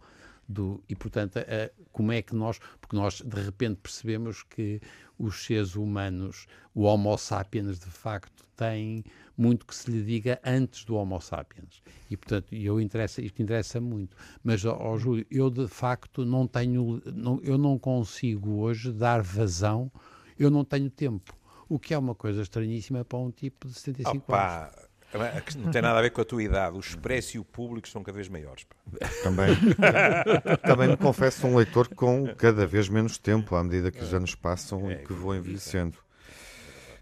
Do, 0.49 0.83
e 0.89 0.95
portanto, 0.95 1.39
a, 1.39 1.71
como 1.91 2.13
é 2.13 2.23
que 2.23 2.35
nós, 2.35 2.61
porque 2.81 2.95
nós 2.95 3.21
de 3.21 3.41
repente 3.41 3.81
percebemos 3.83 4.43
que 4.45 4.81
os 5.19 5.45
seres 5.45 5.75
humanos, 5.75 6.47
o 6.75 6.83
Homo 6.83 7.17
sapiens 7.19 7.79
de 7.79 7.87
facto 7.87 8.45
tem 8.57 9.05
muito 9.37 9.67
que 9.67 9.75
se 9.75 9.91
lhe 9.91 10.03
diga 10.03 10.41
antes 10.45 10.85
do 10.85 10.95
Homo 10.95 11.21
sapiens. 11.21 11.83
E 12.11 12.17
portanto, 12.17 12.55
eu 12.55 12.81
interessa, 12.81 13.21
isto 13.21 13.43
interessa 13.43 13.81
muito. 13.81 14.17
Mas, 14.43 14.65
ó, 14.65 14.97
Júlio, 14.97 15.27
eu 15.31 15.51
de 15.51 15.67
facto 15.69 16.25
não 16.25 16.47
tenho, 16.47 17.03
não, 17.13 17.41
eu 17.43 17.59
não 17.59 17.79
consigo 17.79 18.61
hoje 18.61 18.93
dar 18.93 19.23
vazão, 19.23 19.91
eu 20.39 20.51
não 20.51 20.65
tenho 20.65 20.91
tempo. 20.91 21.35
O 21.69 21.79
que 21.79 21.93
é 21.93 21.99
uma 21.99 22.15
coisa 22.15 22.43
estranhíssima 22.43 23.05
para 23.05 23.19
um 23.19 23.31
tipo 23.31 23.67
de 23.67 23.75
75 23.75 24.17
Opa. 24.19 24.67
anos. 24.67 24.86
Não 25.57 25.71
tem 25.71 25.83
nada 25.83 25.99
a 25.99 26.03
ver 26.03 26.11
com 26.11 26.21
a 26.21 26.25
tua 26.25 26.43
idade. 26.43 26.77
O 26.77 26.81
expresso 26.81 27.37
e 27.37 27.41
o 27.41 27.45
público 27.45 27.89
são 27.89 28.03
cada 28.03 28.17
vez 28.17 28.29
maiores. 28.29 28.65
Pá. 28.65 28.77
Também, 29.23 29.57
também 30.67 30.89
me 30.89 30.97
confesso 30.97 31.47
um 31.47 31.57
leitor 31.57 31.89
com 31.89 32.35
cada 32.35 32.67
vez 32.67 32.89
menos 32.89 33.19
tempo 33.19 33.55
à 33.55 33.63
medida 33.63 33.91
que 33.91 34.03
os 34.03 34.13
anos 34.13 34.35
passam 34.35 34.91
é, 34.91 34.95
e 34.95 34.97
que 35.07 35.13
vou 35.13 35.35
envelhecendo. 35.35 35.99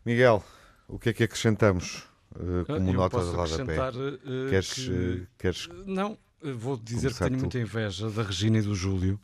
Miguel, 0.04 0.44
o 0.86 0.98
que 0.98 1.08
é 1.08 1.12
que 1.12 1.24
acrescentamos 1.24 2.06
uh, 2.36 2.64
como 2.66 2.90
Eu 2.90 2.94
nota 2.94 3.18
de 3.18 3.30
rodapé? 3.30 3.78
Uh, 3.90 4.50
queres, 4.50 4.72
que... 4.72 4.90
uh, 4.90 5.26
queres. 5.38 5.68
Não, 5.86 6.18
vou 6.52 6.76
dizer 6.76 7.12
que 7.12 7.18
tenho 7.18 7.36
tu. 7.36 7.40
muita 7.40 7.58
inveja 7.58 8.10
da 8.10 8.22
Regina 8.22 8.58
e 8.58 8.62
do 8.62 8.74
Júlio, 8.74 9.18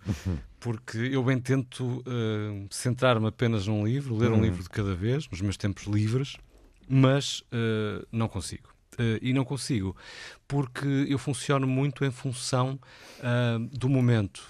porque 0.58 0.98
eu 0.98 1.22
bem 1.22 1.38
tento 1.38 1.84
uh, 2.00 2.66
centrar-me 2.70 3.26
apenas 3.26 3.66
num 3.66 3.84
livro, 3.84 4.16
ler 4.16 4.30
um 4.30 4.36
hum. 4.36 4.42
livro 4.42 4.62
de 4.62 4.70
cada 4.70 4.94
vez, 4.94 5.28
nos 5.28 5.40
meus 5.40 5.56
tempos 5.56 5.84
livres, 5.84 6.36
mas 6.88 7.40
uh, 7.40 8.06
não 8.10 8.28
consigo. 8.28 8.69
Uh, 8.98 9.18
e 9.22 9.32
não 9.32 9.44
consigo 9.44 9.96
porque 10.48 11.06
eu 11.08 11.16
funciono 11.16 11.64
muito 11.64 12.04
em 12.04 12.10
função 12.10 12.76
do 13.70 13.88
momento, 13.88 14.42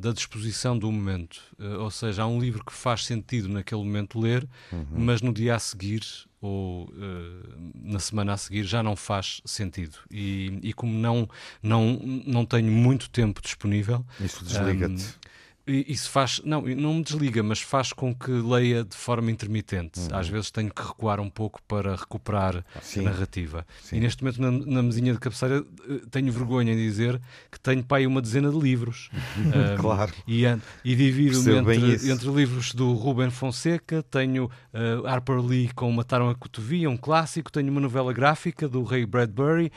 da 0.00 0.10
disposição 0.10 0.76
do 0.76 0.90
momento. 0.90 1.40
ou 1.78 1.92
seja, 1.92 2.24
há 2.24 2.26
um 2.26 2.40
livro 2.40 2.64
que 2.64 2.72
faz 2.72 3.06
sentido 3.06 3.48
naquele 3.48 3.80
momento 3.80 4.18
ler, 4.18 4.48
uhum. 4.72 4.84
mas 4.96 5.22
no 5.22 5.32
dia 5.32 5.54
a 5.54 5.58
seguir 5.60 6.02
ou 6.44 6.84
uh, 6.90 7.72
na 7.74 7.98
semana 7.98 8.34
a 8.34 8.36
seguir 8.36 8.64
já 8.64 8.82
não 8.82 8.94
faz 8.94 9.40
sentido. 9.46 9.96
E, 10.10 10.58
e, 10.62 10.72
como 10.74 10.92
não, 10.92 11.26
não, 11.62 11.98
não 12.26 12.44
tenho 12.44 12.70
muito 12.70 13.08
tempo 13.08 13.40
disponível. 13.40 14.04
Isso 14.20 14.44
desliga-te. 14.44 15.02
Um, 15.02 15.34
isso 15.66 16.10
faz, 16.10 16.42
não, 16.44 16.62
não 16.62 16.94
me 16.94 17.02
desliga, 17.02 17.42
mas 17.42 17.60
faz 17.60 17.92
com 17.92 18.14
que 18.14 18.30
leia 18.30 18.84
de 18.84 18.96
forma 18.96 19.30
intermitente. 19.30 19.98
Uhum. 20.00 20.08
Às 20.12 20.28
vezes 20.28 20.50
tenho 20.50 20.72
que 20.72 20.82
recuar 20.82 21.20
um 21.20 21.30
pouco 21.30 21.62
para 21.62 21.96
recuperar 21.96 22.64
Sim. 22.82 23.00
a 23.00 23.02
narrativa. 23.04 23.66
Sim. 23.82 23.96
E 23.96 24.00
neste 24.00 24.22
momento, 24.22 24.42
na, 24.42 24.50
na 24.50 24.82
mesinha 24.82 25.12
de 25.12 25.18
cabeceira, 25.18 25.64
eh, 25.88 26.00
tenho 26.10 26.30
vergonha 26.30 26.72
em 26.72 26.76
dizer 26.76 27.20
que 27.50 27.58
tenho 27.58 27.84
aí 27.90 28.06
uma 28.06 28.20
dezena 28.20 28.50
de 28.50 28.58
livros. 28.58 29.08
um, 29.38 29.80
claro. 29.80 30.12
E, 30.28 30.44
e 30.84 30.94
divido-me 30.94 31.56
entre, 31.56 32.10
entre 32.10 32.28
livros 32.30 32.74
do 32.74 32.92
Ruben 32.92 33.30
Fonseca, 33.30 34.02
tenho 34.02 34.44
uh, 34.44 35.06
Harper 35.06 35.40
Lee 35.40 35.70
com 35.74 35.90
Mataram 35.92 36.28
a 36.28 36.34
Cotovia, 36.34 36.90
um 36.90 36.96
clássico, 36.96 37.50
tenho 37.50 37.70
uma 37.70 37.80
novela 37.80 38.12
gráfica 38.12 38.68
do 38.68 38.82
Ray 38.82 39.06
Bradbury 39.06 39.72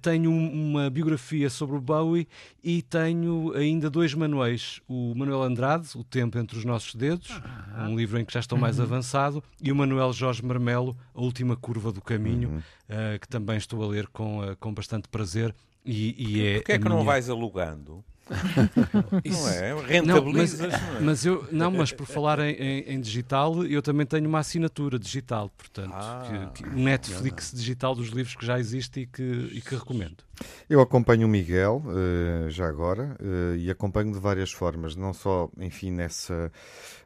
tenho 0.00 0.30
uma 0.30 0.90
biografia 0.90 1.48
sobre 1.48 1.76
o 1.76 1.80
Bowie 1.80 2.26
e 2.62 2.82
tenho 2.82 3.52
ainda 3.54 3.88
dois 3.88 4.14
manuais. 4.14 4.80
O 4.88 5.14
Manuel 5.14 5.42
Andrade, 5.42 5.88
O 5.94 6.04
Tempo 6.04 6.38
entre 6.38 6.58
os 6.58 6.64
Nossos 6.64 6.94
Dedos, 6.94 7.30
ah. 7.74 7.86
um 7.88 7.96
livro 7.96 8.18
em 8.18 8.24
que 8.24 8.32
já 8.32 8.40
estou 8.40 8.58
mais 8.58 8.78
uhum. 8.78 8.84
avançado, 8.84 9.44
e 9.60 9.70
o 9.70 9.76
Manuel 9.76 10.12
Jorge 10.12 10.44
Marmelo, 10.44 10.96
A 11.14 11.20
Última 11.20 11.56
Curva 11.56 11.92
do 11.92 12.00
Caminho, 12.00 12.50
uhum. 12.50 12.58
uh, 12.58 13.18
que 13.20 13.28
também 13.28 13.56
estou 13.56 13.82
a 13.82 13.86
ler 13.86 14.06
com, 14.08 14.40
uh, 14.40 14.56
com 14.56 14.72
bastante 14.72 15.08
prazer. 15.08 15.54
E, 15.84 16.14
e 16.16 16.46
é 16.46 16.54
Porquê 16.56 16.72
é 16.72 16.78
que 16.78 16.84
minha... 16.84 16.96
não 16.96 17.04
vais 17.04 17.28
alugando? 17.28 18.04
Isso, 19.24 19.42
não 19.42 19.48
é? 19.48 19.82
Rentabilizas, 19.86 20.60
não, 20.60 20.68
mas, 20.68 20.80
não 20.80 20.96
é? 20.96 21.00
mas, 21.00 21.26
eu, 21.26 21.48
não, 21.50 21.70
mas 21.70 21.92
por 21.92 22.06
falar 22.06 22.38
em, 22.38 22.52
em, 22.52 22.94
em, 22.94 23.00
digital, 23.00 23.64
eu 23.64 23.82
também 23.82 24.06
tenho 24.06 24.28
uma 24.28 24.38
assinatura 24.38 24.98
digital, 24.98 25.50
portanto, 25.50 25.94
ah, 25.94 26.50
que, 26.54 26.62
que, 26.62 26.68
o 26.68 26.72
Netflix 26.72 27.52
digital 27.52 27.94
dos 27.94 28.08
livros 28.08 28.36
que 28.36 28.46
já 28.46 28.58
existe 28.58 29.00
e 29.00 29.06
que, 29.06 29.50
e 29.52 29.60
que 29.60 29.74
recomendo. 29.74 30.24
Eu 30.68 30.80
acompanho 30.80 31.26
o 31.26 31.30
Miguel, 31.30 31.82
uh, 31.84 32.50
já 32.50 32.68
agora, 32.68 33.16
uh, 33.20 33.56
e 33.56 33.70
acompanho 33.70 34.12
de 34.12 34.18
várias 34.18 34.52
formas, 34.52 34.96
não 34.96 35.12
só, 35.12 35.50
enfim, 35.58 35.90
nessa, 35.90 36.50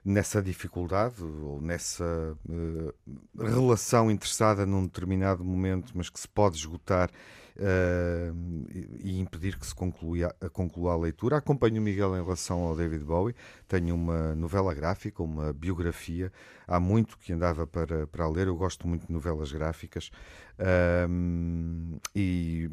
nessa 0.04 0.42
dificuldade 0.42 1.22
ou 1.22 1.60
nessa 1.60 2.36
uh, 2.48 2.94
relação 3.38 4.10
interessada 4.10 4.64
num 4.64 4.84
determinado 4.84 5.44
momento, 5.44 5.92
mas 5.94 6.08
que 6.08 6.20
se 6.20 6.28
pode 6.28 6.56
esgotar 6.56 7.10
uh, 7.56 8.66
e 9.02 9.18
impedir 9.18 9.58
que 9.58 9.66
se 9.66 9.74
conclua, 9.74 10.34
conclua 10.52 10.92
a 10.92 10.96
leitura. 10.96 11.36
Acompanho 11.36 11.80
o 11.80 11.84
Miguel 11.84 12.16
em 12.16 12.22
relação 12.22 12.60
ao 12.60 12.76
David 12.76 13.04
Bowie, 13.04 13.34
tenho 13.68 13.94
uma 13.94 14.34
novela 14.34 14.74
gráfica, 14.74 15.22
uma 15.22 15.52
biografia, 15.52 16.32
há 16.66 16.78
muito 16.78 17.18
que 17.18 17.32
andava 17.32 17.66
para, 17.66 18.06
para 18.06 18.28
ler, 18.28 18.46
eu 18.46 18.56
gosto 18.56 18.86
muito 18.86 19.06
de 19.06 19.12
novelas 19.12 19.52
gráficas. 19.52 20.10
Uh, 20.58 22.00
e 22.14 22.70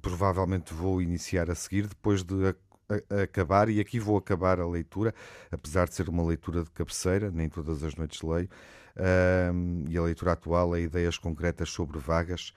provavelmente 0.00 0.72
vou 0.72 1.02
iniciar 1.02 1.50
a 1.50 1.54
seguir 1.54 1.86
depois 1.86 2.22
de 2.22 2.54
acabar, 3.22 3.68
e 3.68 3.80
aqui 3.80 3.98
vou 3.98 4.16
acabar 4.16 4.60
a 4.60 4.66
leitura, 4.66 5.14
apesar 5.50 5.88
de 5.88 5.94
ser 5.94 6.08
uma 6.08 6.24
leitura 6.24 6.64
de 6.64 6.70
cabeceira, 6.70 7.30
nem 7.30 7.48
todas 7.48 7.82
as 7.82 7.94
noites 7.94 8.22
leio, 8.22 8.48
uh, 8.96 9.88
e 9.88 9.96
a 9.96 10.02
leitura 10.02 10.32
atual 10.32 10.74
é 10.74 10.80
ideias 10.80 11.18
concretas 11.18 11.70
sobre 11.70 11.98
vagas, 11.98 12.52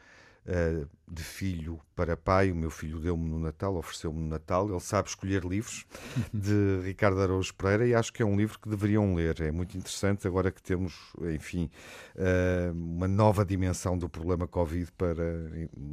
uh, 0.48 0.88
de 1.10 1.24
filho 1.24 1.80
para 1.96 2.16
pai. 2.16 2.52
O 2.52 2.56
meu 2.56 2.70
filho 2.70 3.00
deu-me 3.00 3.30
no 3.30 3.40
Natal, 3.40 3.76
ofereceu-me 3.76 4.20
no 4.20 4.28
Natal. 4.28 4.70
Ele 4.70 4.80
sabe 4.80 5.10
escolher 5.10 5.44
livros, 5.44 5.86
de 6.34 6.82
Ricardo 6.84 7.22
Araújo 7.22 7.54
Pereira, 7.54 7.88
e 7.88 7.96
acho 7.96 8.12
que 8.14 8.22
é 8.22 8.26
um 8.26 8.36
livro 8.36 8.60
que 8.60 8.70
deveriam 8.70 9.14
ler. 9.16 9.42
É 9.42 9.52
muito 9.52 9.78
interessante 9.78 10.28
agora 10.28 10.52
que 10.52 10.62
temos, 10.62 10.94
enfim, 11.34 11.70
uh, 12.16 12.72
uma 12.74 13.08
nova 13.08 13.46
dimensão 13.46 13.98
do 13.98 14.10
problema 14.10 14.48
Covid 14.48 14.92
para 14.94 15.24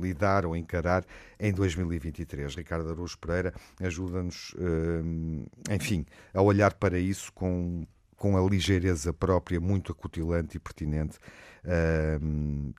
lidar 0.00 0.46
ou 0.46 0.56
encarar 0.56 1.04
em 1.38 1.52
2023. 1.52 2.54
Ricardo 2.54 2.90
Araújo 2.90 3.18
Pereira 3.18 3.52
ajuda-nos, 3.80 4.54
uh, 4.54 5.74
enfim, 5.74 6.06
a 6.32 6.42
olhar 6.42 6.74
para 6.74 6.98
isso 6.98 7.32
com 7.32 7.86
com 8.18 8.36
a 8.36 8.50
ligeireza 8.50 9.12
própria, 9.12 9.60
muito 9.60 9.92
acutilante 9.92 10.56
e 10.56 10.60
pertinente 10.60 11.18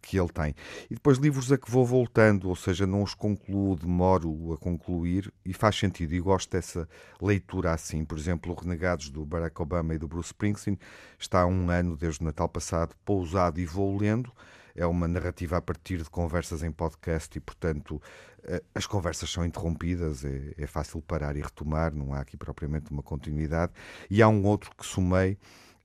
que 0.01 0.19
ele 0.19 0.29
tem. 0.29 0.55
E 0.89 0.95
depois 0.95 1.17
livros 1.17 1.51
a 1.51 1.57
que 1.57 1.69
vou 1.69 1.85
voltando, 1.85 2.49
ou 2.49 2.55
seja, 2.55 2.85
não 2.87 3.03
os 3.03 3.13
concluo, 3.13 3.75
demoro 3.75 4.53
a 4.53 4.57
concluir 4.57 5.31
e 5.45 5.53
faz 5.53 5.75
sentido. 5.75 6.13
E 6.13 6.19
gosto 6.19 6.51
dessa 6.51 6.87
leitura 7.21 7.71
assim. 7.71 8.03
Por 8.05 8.17
exemplo, 8.17 8.53
Renegados 8.53 9.09
do 9.09 9.25
Barack 9.25 9.61
Obama 9.61 9.93
e 9.93 9.97
do 9.97 10.07
Bruce 10.07 10.27
Springsteen 10.27 10.77
está 11.17 11.41
há 11.41 11.45
um 11.45 11.69
ano, 11.69 11.95
desde 11.95 12.21
o 12.21 12.25
Natal 12.25 12.49
passado, 12.49 12.95
pousado 13.05 13.59
e 13.59 13.65
vou 13.65 13.97
lendo. 13.97 14.31
É 14.75 14.85
uma 14.85 15.07
narrativa 15.07 15.57
a 15.57 15.61
partir 15.61 15.97
de 15.97 16.09
conversas 16.09 16.63
em 16.63 16.71
podcast 16.71 17.37
e, 17.37 17.41
portanto, 17.41 18.01
eh, 18.43 18.63
as 18.73 18.85
conversas 18.85 19.29
são 19.29 19.45
interrompidas, 19.45 20.23
é, 20.23 20.53
é, 20.57 20.67
fácil 20.67 21.01
parar 21.01 21.35
e 21.35 21.41
retomar, 21.41 21.93
não 21.93 22.13
há 22.13 22.21
aqui 22.21 22.37
propriamente 22.37 22.91
uma 22.91 23.03
continuidade. 23.03 23.73
E 24.09 24.21
há 24.21 24.27
um 24.29 24.45
outro 24.45 24.71
que 24.75 24.85
somei, 24.85 25.37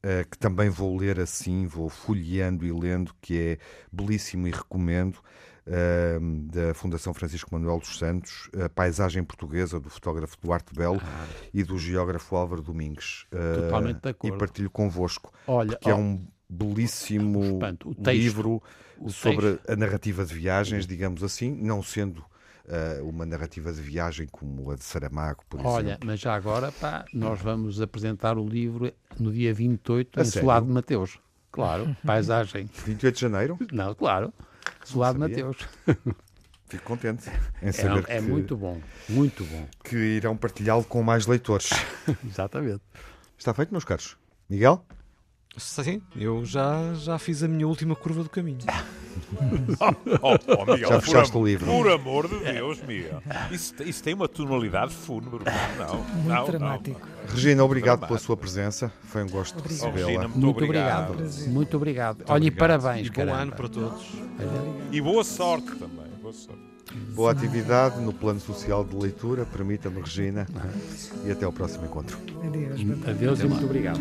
uh, 0.04 0.28
que 0.30 0.38
também 0.38 0.68
vou 0.68 0.96
ler 0.96 1.18
assim, 1.18 1.66
vou 1.66 1.88
folheando 1.88 2.64
e 2.64 2.72
lendo, 2.72 3.14
que 3.20 3.38
é 3.38 3.58
belíssimo 3.90 4.46
e 4.46 4.50
recomendo. 4.50 5.18
Uh, 5.66 6.20
da 6.52 6.74
Fundação 6.74 7.14
Francisco 7.14 7.48
Manuel 7.50 7.78
dos 7.78 7.96
Santos, 7.96 8.50
a 8.62 8.68
paisagem 8.68 9.24
portuguesa 9.24 9.80
do 9.80 9.88
fotógrafo 9.88 10.36
Duarte 10.38 10.74
Belo 10.74 11.00
ah. 11.02 11.26
e 11.54 11.64
do 11.64 11.78
geógrafo 11.78 12.36
Álvaro 12.36 12.60
Domingues. 12.60 13.24
Uh, 13.32 13.62
Totalmente 13.62 14.02
de 14.02 14.08
acordo. 14.10 14.36
E 14.36 14.38
partilho 14.38 14.70
convosco, 14.70 15.32
Olha, 15.46 15.74
que 15.78 15.88
é 15.88 15.94
um 15.94 16.20
belíssimo 16.50 17.58
livro 18.06 18.62
sobre 19.08 19.58
a 19.66 19.74
narrativa 19.74 20.24
de 20.26 20.34
viagens, 20.34 20.86
digamos 20.86 21.22
assim, 21.24 21.50
não 21.50 21.82
sendo 21.82 22.22
uh, 22.66 23.08
uma 23.08 23.26
narrativa 23.26 23.72
de 23.72 23.80
viagem 23.80 24.26
como 24.30 24.70
a 24.70 24.76
de 24.76 24.84
Saramago, 24.84 25.44
por 25.48 25.64
Olha, 25.64 25.88
exemplo. 25.88 26.06
mas 26.06 26.20
já 26.20 26.34
agora, 26.34 26.72
pá, 26.72 27.04
nós 27.12 27.40
vamos 27.40 27.80
apresentar 27.80 28.38
o 28.38 28.46
livro 28.46 28.92
no 29.18 29.32
dia 29.32 29.52
28 29.52 30.20
a 30.20 30.22
em 30.22 30.24
sério? 30.24 30.40
Solado 30.40 30.66
de 30.66 30.72
Mateus. 30.72 31.18
Claro, 31.50 31.96
paisagem. 32.04 32.68
28 32.84 33.14
de 33.14 33.20
janeiro? 33.20 33.58
Não, 33.72 33.94
claro. 33.94 34.32
Solado 34.84 35.14
de 35.14 35.20
Mateus. 35.20 35.56
Fico 36.66 36.84
contente 36.84 37.30
em 37.62 37.68
é 37.68 37.72
saber 37.72 38.04
é, 38.08 38.16
é 38.16 38.20
que, 38.20 38.26
muito 38.26 38.56
bom, 38.56 38.80
muito 39.08 39.44
bom. 39.44 39.68
Que 39.84 39.96
irão 39.96 40.36
partilhá-lo 40.36 40.82
com 40.82 41.02
mais 41.02 41.26
leitores. 41.26 41.70
Exatamente. 42.26 42.82
Está 43.38 43.52
feito, 43.52 43.70
meus 43.70 43.84
caros. 43.84 44.16
Miguel? 44.48 44.84
Sim, 45.56 46.02
eu 46.16 46.44
já, 46.44 46.94
já 46.94 47.18
fiz 47.18 47.42
a 47.42 47.48
minha 47.48 47.68
última 47.68 47.94
curva 47.94 48.22
do 48.22 48.30
caminho. 48.30 48.58
Oh, 50.22 50.36
oh, 50.58 50.72
Miguel, 50.72 50.88
Já 50.88 51.00
fechaste 51.00 51.36
o 51.36 51.44
livro. 51.44 51.66
Por 51.66 51.90
amor 51.90 52.28
de 52.28 52.38
Deus, 52.38 52.80
Miguel. 52.82 53.22
Isso, 53.50 53.74
isso 53.82 54.02
tem 54.02 54.14
uma 54.14 54.28
tonalidade 54.28 54.94
fúnebre. 54.94 55.44
Não, 55.78 55.96
muito 55.96 56.28
não, 56.28 56.44
dramático. 56.44 57.00
Não. 57.00 57.34
Regina, 57.34 57.64
obrigado 57.64 58.00
dramático. 58.00 58.08
pela 58.08 58.18
sua 58.18 58.36
presença. 58.36 58.92
Foi 59.04 59.22
um 59.22 59.28
gosto 59.28 59.60
recebê-la. 59.60 60.28
Muito, 60.28 60.38
muito 60.38 60.64
obrigado. 60.64 61.10
obrigado. 61.12 61.48
Muito 61.48 61.76
obrigado. 61.76 62.16
Muito 62.16 62.30
Olha, 62.32 62.36
obrigado. 62.38 62.56
e 62.56 62.58
parabéns. 62.58 63.06
E 63.06 63.10
bom 63.10 63.16
caramba. 63.16 63.42
ano 63.42 63.52
para 63.52 63.68
todos. 63.68 64.06
E 64.92 65.00
boa 65.00 65.24
sorte 65.24 65.70
também. 65.76 66.06
Boa 66.20 66.32
sorte. 66.32 66.74
Boa 67.14 67.32
atividade 67.32 68.00
no 68.00 68.12
plano 68.12 68.38
social 68.38 68.84
de 68.84 68.94
leitura, 68.94 69.44
permita-me, 69.44 70.00
Regina, 70.00 70.46
e 71.24 71.30
até 71.30 71.44
ao 71.44 71.52
próximo 71.52 71.86
encontro. 71.86 72.16
Adeus, 72.46 72.80
Adeus 73.08 73.40
e 73.40 73.46
muito 73.46 73.64
obrigado. 73.64 74.00